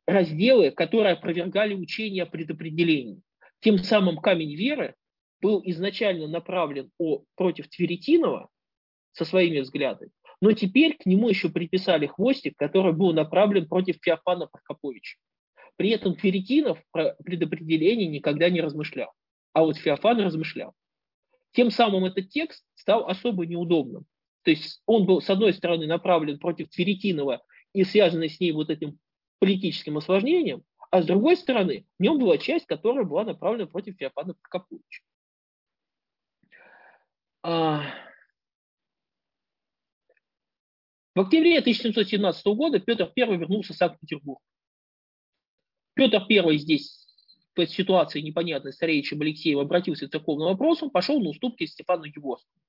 разделы, 0.06 0.72
которые 0.72 1.12
опровергали 1.12 1.74
учение 1.74 2.24
о 2.24 2.26
предопределении. 2.26 3.22
Тем 3.60 3.78
самым 3.78 4.18
камень 4.18 4.54
веры 4.56 4.96
был 5.40 5.62
изначально 5.64 6.26
направлен 6.26 6.90
о, 6.98 7.22
против 7.36 7.68
Тверетинова 7.68 8.50
со 9.12 9.24
своими 9.24 9.60
взглядами, 9.60 10.10
но 10.40 10.52
теперь 10.52 10.96
к 10.96 11.06
нему 11.06 11.28
еще 11.28 11.50
приписали 11.50 12.06
хвостик, 12.06 12.56
который 12.56 12.92
был 12.92 13.12
направлен 13.12 13.68
против 13.68 13.98
Феофана 14.02 14.48
Прокоповича. 14.48 15.18
При 15.76 15.90
этом 15.90 16.16
Тверетинов 16.16 16.82
про 16.90 17.14
предопределение 17.24 18.08
никогда 18.08 18.50
не 18.50 18.60
размышлял, 18.60 19.12
а 19.52 19.62
вот 19.62 19.76
Феофан 19.76 20.20
размышлял. 20.20 20.74
Тем 21.52 21.70
самым 21.70 22.04
этот 22.06 22.30
текст 22.30 22.64
стал 22.74 23.06
особо 23.06 23.46
неудобным. 23.46 24.04
То 24.45 24.51
есть 24.51 24.82
он 24.86 25.07
был, 25.07 25.20
с 25.22 25.30
одной 25.30 25.55
стороны, 25.55 25.86
направлен 25.86 26.38
против 26.38 26.68
Тверетинова 26.68 27.42
и 27.72 27.82
связанный 27.84 28.28
с 28.28 28.38
ней 28.38 28.53
вот 28.53 28.70
этим 28.70 28.99
политическим 29.38 29.97
осложнением, 29.97 30.62
а 30.90 31.03
с 31.03 31.07
другой 31.07 31.36
стороны, 31.36 31.86
в 31.99 32.03
нем 32.03 32.18
была 32.18 32.38
часть, 32.38 32.66
которая 32.66 33.05
была 33.05 33.24
направлена 33.24 33.66
против 33.66 33.97
Феофана 33.97 34.34
Прокоповича. 34.34 35.03
А... 37.42 37.82
В 41.14 41.20
октябре 41.20 41.59
1717 41.59 42.47
года 42.47 42.80
Петр 42.80 43.11
I 43.16 43.36
вернулся 43.36 43.72
в 43.72 43.76
Санкт-Петербург. 43.76 44.40
Петр 45.95 46.24
I 46.28 46.59
здесь 46.59 47.07
по 47.55 47.66
ситуации 47.66 48.20
непонятной 48.20 48.72
с 48.72 48.76
Царевичем 48.76 49.20
Алексеем 49.20 49.61
обратился 49.61 50.07
к 50.07 50.11
церковным 50.11 50.49
вопросам, 50.49 50.90
пошел 50.90 51.20
на 51.20 51.30
уступки 51.30 51.66
Стефану 51.66 52.05
Югорскому. 52.05 52.61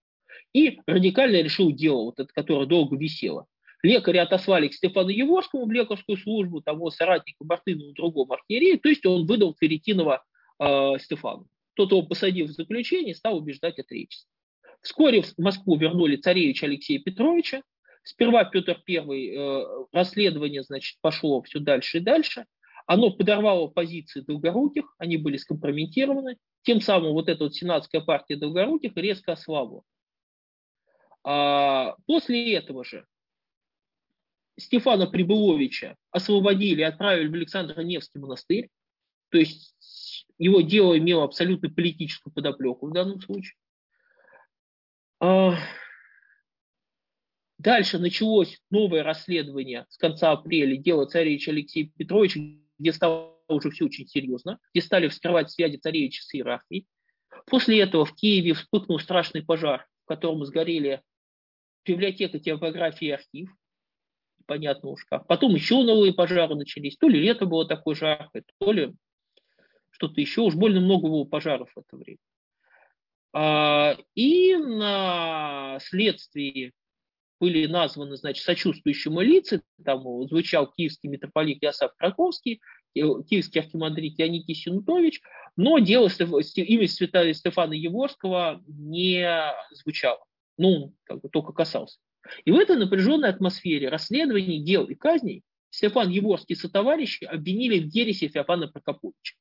И 0.54 0.80
радикально 0.88 1.42
решил 1.42 1.72
дело, 1.72 2.04
вот 2.06 2.20
это, 2.20 2.30
которое 2.34 2.66
долго 2.66 2.98
висело. 2.98 3.46
Лекаря 3.84 4.24
отослали 4.24 4.68
к 4.68 4.74
Стефану 4.74 5.10
Еворскому 5.10 5.66
в 5.66 5.72
лекарскую 5.72 6.18
службу, 6.18 6.62
того 6.62 6.90
соратника 6.90 7.44
Мартынову, 7.44 7.94
другому 7.94 8.34
архиерею, 8.34 8.80
то 8.80 8.90
есть 8.90 9.06
он 9.06 9.26
выдал 9.28 9.56
Феретинова 9.60 10.24
э, 10.60 10.94
Стефану. 11.00 11.48
Тот 11.76 11.92
его 11.92 12.02
посадил 12.04 12.48
в 12.48 12.52
заключение 12.52 13.12
и 13.12 13.16
стал 13.16 13.38
убеждать 13.38 13.78
отречься. 13.78 14.26
Вскоре 14.82 15.22
в 15.22 15.38
Москву 15.38 15.78
вернули 15.78 16.16
царевича 16.16 16.66
Алексея 16.68 17.00
Петровича. 17.00 17.62
Сперва 18.04 18.44
Петр 18.46 18.82
I 18.88 19.36
э, 19.36 19.66
расследование 19.92 20.64
значит, 20.64 20.98
пошло 21.02 21.42
все 21.42 21.60
дальше 21.60 21.98
и 21.98 22.02
дальше. 22.02 22.46
Оно 22.88 23.10
подорвало 23.10 23.68
позиции 23.68 24.22
Долгоруких, 24.22 24.86
они 25.00 25.18
были 25.18 25.38
скомпрометированы. 25.38 26.38
Тем 26.64 26.82
самым 26.82 27.14
вот 27.14 27.30
эта 27.30 27.46
вот 27.46 27.56
сенатская 27.56 28.02
партия 28.02 28.36
Долгоруких 28.36 28.96
резко 28.96 29.34
ослабла. 29.34 29.82
А 31.28 31.96
после 32.06 32.54
этого 32.54 32.86
же 32.86 33.04
Стефана 34.60 35.08
Прибыловича 35.08 35.96
освободили 36.12 36.82
и 36.82 36.84
отправили 36.84 37.28
в 37.28 37.34
Александр 37.34 37.82
Невский 37.82 38.20
монастырь. 38.20 38.70
То 39.30 39.40
есть 39.40 39.76
его 40.38 40.62
дело 40.62 40.96
имело 40.98 41.24
абсолютно 41.24 41.70
политическую 41.70 42.32
подоплеку 42.32 42.88
в 42.88 42.94
данном 42.94 43.20
случае. 43.22 43.56
А, 45.20 45.56
дальше 47.58 47.98
началось 47.98 48.62
новое 48.70 49.02
расследование 49.02 49.88
с 49.90 49.98
конца 49.98 50.32
апреля 50.32 50.78
дела 50.78 51.08
царевича 51.08 51.50
Алексея 51.50 51.92
Петровича, 51.98 52.40
где 52.78 52.94
стало 52.94 53.36
уже 53.48 53.72
все 53.72 53.86
очень 53.86 54.08
серьезно, 54.08 54.60
где 54.74 54.82
стали 54.84 55.08
вскрывать 55.08 55.50
связи 55.50 55.78
царевича 55.78 56.22
с 56.22 56.36
иерархией. 56.36 56.86
После 57.48 57.82
этого 57.82 58.06
в 58.06 58.14
Киеве 58.14 58.54
вспыхнул 58.54 59.00
страшный 59.00 59.44
пожар, 59.44 59.88
в 60.04 60.08
котором 60.08 60.46
сгорели 60.46 61.02
библиотека, 61.86 62.40
типографии 62.40 63.08
и 63.08 63.12
архив. 63.12 63.50
Понятно 64.46 64.90
уж 64.90 65.06
как. 65.06 65.28
Потом 65.28 65.56
еще 65.56 65.82
новые 65.84 66.14
пожары 66.14 66.56
начались. 66.56 66.98
То 66.98 67.08
ли 67.08 67.20
лето 67.20 67.46
было 67.46 67.68
такое 67.68 67.96
жаркое, 67.96 68.44
то 68.60 68.72
ли 68.72 68.94
что-то 69.92 70.22
еще. 70.22 70.42
Уж 70.42 70.56
больно 70.56 70.82
много 70.82 71.08
было 71.08 71.24
пожаров 71.26 71.72
в 71.76 71.80
это 71.80 71.98
время. 71.98 72.20
А, 73.34 73.98
и 74.14 74.56
на 74.56 75.80
следствии 75.82 76.74
были 77.40 77.66
названы, 77.66 78.16
значит, 78.16 78.44
сочувствующими 78.46 79.24
лица, 79.24 79.62
там 79.84 80.02
звучал 80.28 80.72
киевский 80.72 81.10
митрополит 81.10 81.62
Ясав 81.62 81.94
Краковский, 81.98 82.62
э, 82.96 83.02
киевский 83.30 83.62
архимандрит 83.62 84.18
Яникий 84.18 84.56
Синутович, 84.56 85.22
но 85.58 85.80
дело 85.80 86.08
имя 86.08 86.88
святого 86.88 87.34
Стефана 87.34 87.74
Еворского 87.74 88.64
не 88.68 89.54
звучало. 89.72 90.24
Ну, 90.58 90.94
как 91.04 91.22
бы 91.22 91.30
только 91.30 91.52
касался. 91.52 92.00
И 92.44 92.52
в 92.52 92.58
этой 92.58 92.76
напряженной 92.78 93.30
атмосфере 93.30 93.90
расследований 93.90 94.64
дел 94.64 94.86
и 94.86 94.96
казней 94.96 95.44
Стефан 95.70 96.10
Еворский 96.10 96.56
со 96.56 96.70
товарищи 96.70 97.26
обвинили 97.26 97.80
в 97.80 97.94
ереси 97.94 98.30
Феофана 98.30 98.68
Прокоповича. 98.68 99.36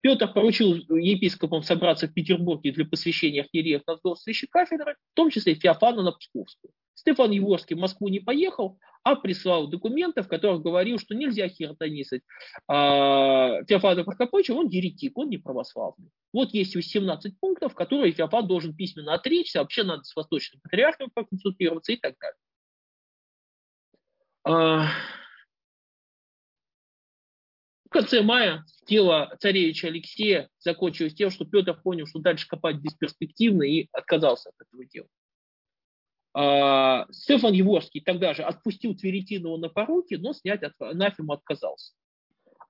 Петр 0.00 0.32
поручил 0.32 0.74
епископам 0.74 1.62
собраться 1.62 2.08
в 2.08 2.14
Петербурге 2.14 2.72
для 2.72 2.84
посвящения 2.84 3.42
архиереев 3.42 3.82
должности 4.02 4.46
кафедры, 4.50 4.96
в 5.12 5.14
том 5.14 5.30
числе 5.30 5.54
Феофана 5.54 6.02
на 6.02 6.12
Псковскую. 6.12 6.72
Стефан 6.94 7.30
Еворский 7.30 7.76
в 7.76 7.78
Москву 7.78 8.08
не 8.08 8.18
поехал, 8.18 8.78
а 9.04 9.16
прислал 9.16 9.66
документы, 9.68 10.22
в 10.22 10.28
которых 10.28 10.62
говорил, 10.62 10.98
что 10.98 11.14
нельзя 11.14 11.48
хиротонисать 11.48 12.22
а, 12.68 13.64
Феофана 13.64 14.04
Прокоповича, 14.04 14.54
он 14.54 14.68
еретик, 14.68 15.18
он 15.18 15.28
не 15.28 15.38
православный. 15.38 16.10
Вот 16.32 16.50
есть 16.50 16.74
18 16.76 17.38
пунктов, 17.40 17.74
которые 17.74 18.12
Феофан 18.12 18.46
должен 18.46 18.74
письменно 18.74 19.14
отречься, 19.14 19.58
вообще 19.58 19.82
надо 19.82 20.04
с 20.04 20.14
восточным 20.14 20.60
патриархом 20.62 21.10
проконсультироваться 21.10 21.92
и 21.92 21.96
так 21.96 22.14
далее. 22.18 22.36
А, 24.44 24.88
в 27.86 27.88
конце 27.90 28.22
мая 28.22 28.64
дело 28.86 29.36
царевича 29.40 29.88
Алексея 29.88 30.48
закончилось 30.60 31.14
тем, 31.14 31.30
что 31.30 31.44
Петр 31.44 31.78
понял, 31.80 32.06
что 32.06 32.20
дальше 32.20 32.48
копать 32.48 32.76
бесперспективно 32.76 33.64
и 33.64 33.88
отказался 33.92 34.50
от 34.50 34.66
этого 34.66 34.84
дела. 34.86 35.08
А, 36.34 37.06
Стефан 37.10 37.52
Еворский 37.52 38.00
тогда 38.00 38.34
же 38.34 38.42
отпустил 38.42 38.94
Тверетинова 38.94 39.56
на 39.58 39.68
поруки, 39.68 40.14
но 40.14 40.32
снять 40.32 40.62
от 40.62 40.72
анафему 40.80 41.32
отказался. 41.32 41.92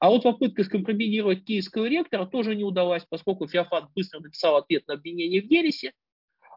А 0.01 0.11
вот 0.11 0.25
попытка 0.25 0.65
скомпрометировать 0.65 1.45
киевского 1.45 1.87
ректора 1.87 2.27
тоже 2.27 2.57
не 2.57 2.65
удалась, 2.65 3.05
поскольку 3.09 3.47
Феофан 3.47 3.89
быстро 3.95 4.19
написал 4.19 4.57
ответ 4.57 4.87
на 4.89 4.95
обвинение 4.95 5.41
в 5.41 5.45
ересе. 5.45 5.93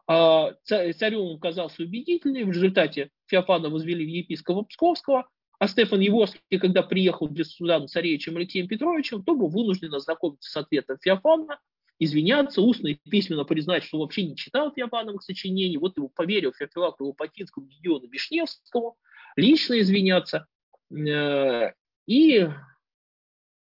А, 0.08 0.54
царю 0.64 1.24
он 1.24 1.38
казался 1.38 1.82
убедительным. 1.82 2.48
В 2.48 2.52
результате 2.52 3.10
Феофана 3.26 3.70
возвели 3.70 4.04
в 4.04 4.08
епископа 4.08 4.62
Псковского, 4.62 5.28
а 5.60 5.68
Стефан 5.68 6.00
Еворский, 6.00 6.58
когда 6.58 6.82
приехал 6.82 7.28
для 7.28 7.44
суда 7.44 7.86
царевичем 7.86 8.36
Алексеем 8.36 8.66
Петровичем, 8.66 9.22
то 9.22 9.36
был 9.36 9.48
вынужден 9.48 9.94
ознакомиться 9.94 10.50
с 10.50 10.56
ответом 10.56 10.98
Феофана 11.00 11.60
извиняться, 11.98 12.60
устно 12.60 12.88
и 12.88 12.94
письменно 12.94 13.44
признать, 13.44 13.84
что 13.84 13.98
вообще 13.98 14.24
не 14.24 14.36
читал 14.36 14.72
Феофановых 14.72 15.22
сочинений, 15.22 15.78
вот 15.78 15.96
его 15.96 16.08
поверил 16.08 16.52
Феофилакту 16.52 17.06
Лопатинскому, 17.06 17.66
Гедеону 17.66 18.08
Вишневскому, 18.08 18.96
лично 19.36 19.80
извиняться. 19.80 20.46
Э, 20.90 21.72
и 22.06 22.48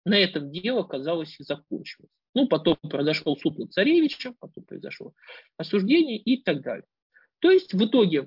на 0.05 0.17
этом 0.17 0.51
дело, 0.51 0.83
казалось, 0.83 1.39
и 1.39 1.43
закончилось. 1.43 2.11
Ну, 2.35 2.47
потом 2.47 2.77
произошел 2.81 3.35
суд 3.37 3.57
над 3.57 3.73
царевичем, 3.73 4.35
потом 4.39 4.63
произошло 4.63 5.13
осуждение 5.57 6.17
и 6.17 6.41
так 6.41 6.61
далее. 6.61 6.85
То 7.39 7.49
есть 7.49 7.73
в 7.73 7.85
итоге 7.85 8.23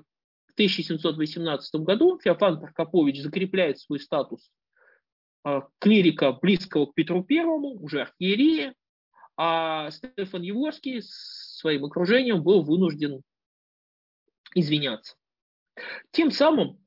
в 0.47 0.53
1718 0.53 1.75
году 1.75 2.19
Феофан 2.19 2.59
Прокопович 2.59 3.21
закрепляет 3.21 3.79
свой 3.79 3.99
статус 3.99 4.51
э, 5.45 5.61
клирика, 5.79 6.33
близкого 6.33 6.87
к 6.87 6.93
Петру 6.93 7.23
Первому, 7.23 7.81
уже 7.81 8.01
архиерея, 8.01 8.75
а 9.37 9.91
Стефан 9.91 10.41
Еворский 10.41 11.01
с 11.01 11.57
своим 11.59 11.85
окружением 11.85 12.43
был 12.43 12.63
вынужден 12.63 13.21
извиняться. 14.53 15.15
Тем 16.11 16.31
самым, 16.31 16.79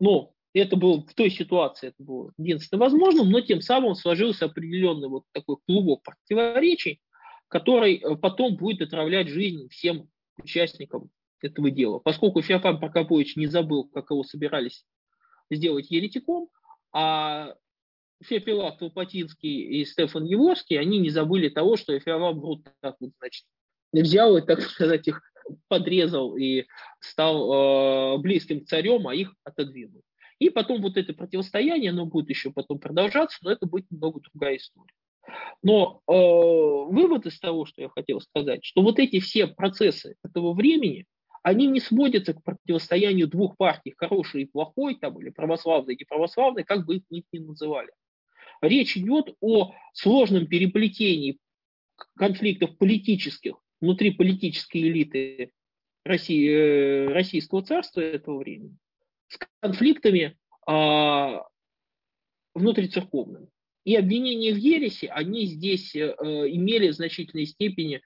ну, 0.00 0.34
это 0.54 0.76
было 0.76 1.02
в 1.02 1.14
той 1.14 1.30
ситуации, 1.30 1.88
это 1.88 2.02
было 2.02 2.32
единственно 2.36 2.80
возможным, 2.80 3.30
но 3.30 3.40
тем 3.40 3.60
самым 3.60 3.94
сложился 3.94 4.46
определенный 4.46 5.08
вот 5.08 5.24
такой 5.32 5.56
клубок 5.66 6.02
противоречий, 6.02 7.00
который 7.48 7.96
э, 7.96 8.16
потом 8.16 8.56
будет 8.56 8.82
отравлять 8.82 9.28
жизнь 9.28 9.68
всем 9.68 10.08
участникам 10.36 11.10
этого 11.40 11.70
дела. 11.70 11.98
Поскольку 11.98 12.42
Феофан 12.42 12.80
Прокопович 12.80 13.36
не 13.36 13.46
забыл, 13.46 13.84
как 13.84 14.10
его 14.10 14.24
собирались 14.24 14.84
сделать 15.50 15.90
еретиком, 15.90 16.48
а 16.92 17.54
Феофилак 18.22 18.80
Лопатинский 18.80 19.80
и 19.80 19.84
Стефан 19.84 20.24
Еворский, 20.24 20.78
они 20.78 20.98
не 20.98 21.10
забыли 21.10 21.48
того, 21.48 21.76
что 21.76 21.98
Феофан 21.98 22.38
вот 22.40 22.60
так 22.80 22.96
вот, 23.00 23.10
значит, 23.18 23.44
взял 23.92 24.36
и, 24.36 24.42
так 24.42 24.60
сказать, 24.60 25.06
их 25.08 25.22
подрезал 25.68 26.36
и 26.36 26.66
стал 27.00 28.16
э, 28.16 28.18
близким 28.18 28.64
царем, 28.64 29.08
а 29.08 29.14
их 29.14 29.34
отодвинул. 29.44 30.02
И 30.38 30.50
потом 30.50 30.82
вот 30.82 30.96
это 30.96 31.12
противостояние, 31.12 31.90
оно 31.90 32.06
будет 32.06 32.28
еще 32.28 32.50
потом 32.50 32.78
продолжаться, 32.78 33.38
но 33.42 33.52
это 33.52 33.66
будет 33.66 33.90
немного 33.90 34.20
другая 34.20 34.56
история. 34.56 34.92
Но 35.62 36.00
э, 36.08 36.12
вывод 36.12 37.26
из 37.26 37.38
того, 37.38 37.64
что 37.64 37.82
я 37.82 37.88
хотел 37.88 38.20
сказать, 38.20 38.64
что 38.64 38.82
вот 38.82 38.98
эти 38.98 39.20
все 39.20 39.46
процессы 39.46 40.16
этого 40.24 40.52
времени, 40.52 41.06
они 41.42 41.66
не 41.66 41.80
сводятся 41.80 42.34
к 42.34 42.42
противостоянию 42.42 43.28
двух 43.28 43.56
партий, 43.56 43.94
хороший 43.96 44.42
и 44.42 44.46
плохой, 44.46 44.96
там, 44.96 45.20
или 45.20 45.30
православный 45.30 45.94
и 45.94 45.98
неправославный, 45.98 46.64
как 46.64 46.86
бы 46.86 46.96
их 46.96 47.02
ни 47.10 47.38
называли. 47.38 47.90
Речь 48.62 48.96
идет 48.96 49.34
о 49.40 49.74
сложном 49.92 50.46
переплетении 50.46 51.38
конфликтов 52.16 52.78
политических 52.78 53.56
внутри 53.80 54.12
политической 54.12 54.78
элиты 54.78 55.52
России, 56.04 56.48
э, 56.48 57.06
российского 57.08 57.62
царства 57.62 58.00
этого 58.00 58.38
времени 58.38 58.76
с 59.28 59.38
конфликтами 59.60 60.36
а, 60.66 61.42
внутрицерковными. 62.54 63.48
И 63.84 63.96
обвинения 63.96 64.52
в 64.52 64.58
ереси, 64.58 65.06
они 65.06 65.46
здесь 65.46 65.96
э, 65.96 66.14
имели 66.20 66.88
в 66.88 66.94
значительной 66.94 67.46
степени 67.46 68.00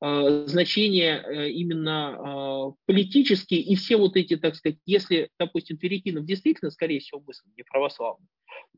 значение 0.00 1.22
э, 1.22 1.50
именно 1.50 2.16
э, 2.16 2.72
политические 2.86 3.60
и 3.60 3.76
все 3.76 3.96
вот 3.96 4.16
эти, 4.16 4.36
так 4.36 4.54
сказать, 4.56 4.78
если, 4.86 5.28
допустим, 5.38 5.76
Перекинов 5.76 6.24
действительно, 6.24 6.70
скорее 6.70 7.00
всего, 7.00 7.22
мысль 7.26 7.46
не 7.56 7.64
православный, 7.64 8.26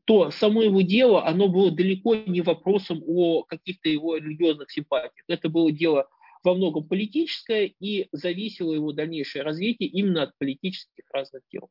то 0.05 0.31
само 0.31 0.63
его 0.63 0.81
дело, 0.81 1.25
оно 1.25 1.47
было 1.47 1.71
далеко 1.71 2.15
не 2.15 2.41
вопросом 2.41 3.01
о 3.05 3.43
каких-то 3.43 3.87
его 3.87 4.17
религиозных 4.17 4.69
симпатиях. 4.69 5.23
Это 5.27 5.47
было 5.47 5.71
дело 5.71 6.09
во 6.43 6.55
многом 6.55 6.85
политическое 6.85 7.73
и 7.79 8.09
зависело 8.11 8.73
его 8.73 8.91
дальнейшее 8.91 9.43
развитие 9.43 9.87
именно 9.89 10.23
от 10.23 10.37
политических 10.37 11.05
разных 11.13 11.41
дел. 11.51 11.69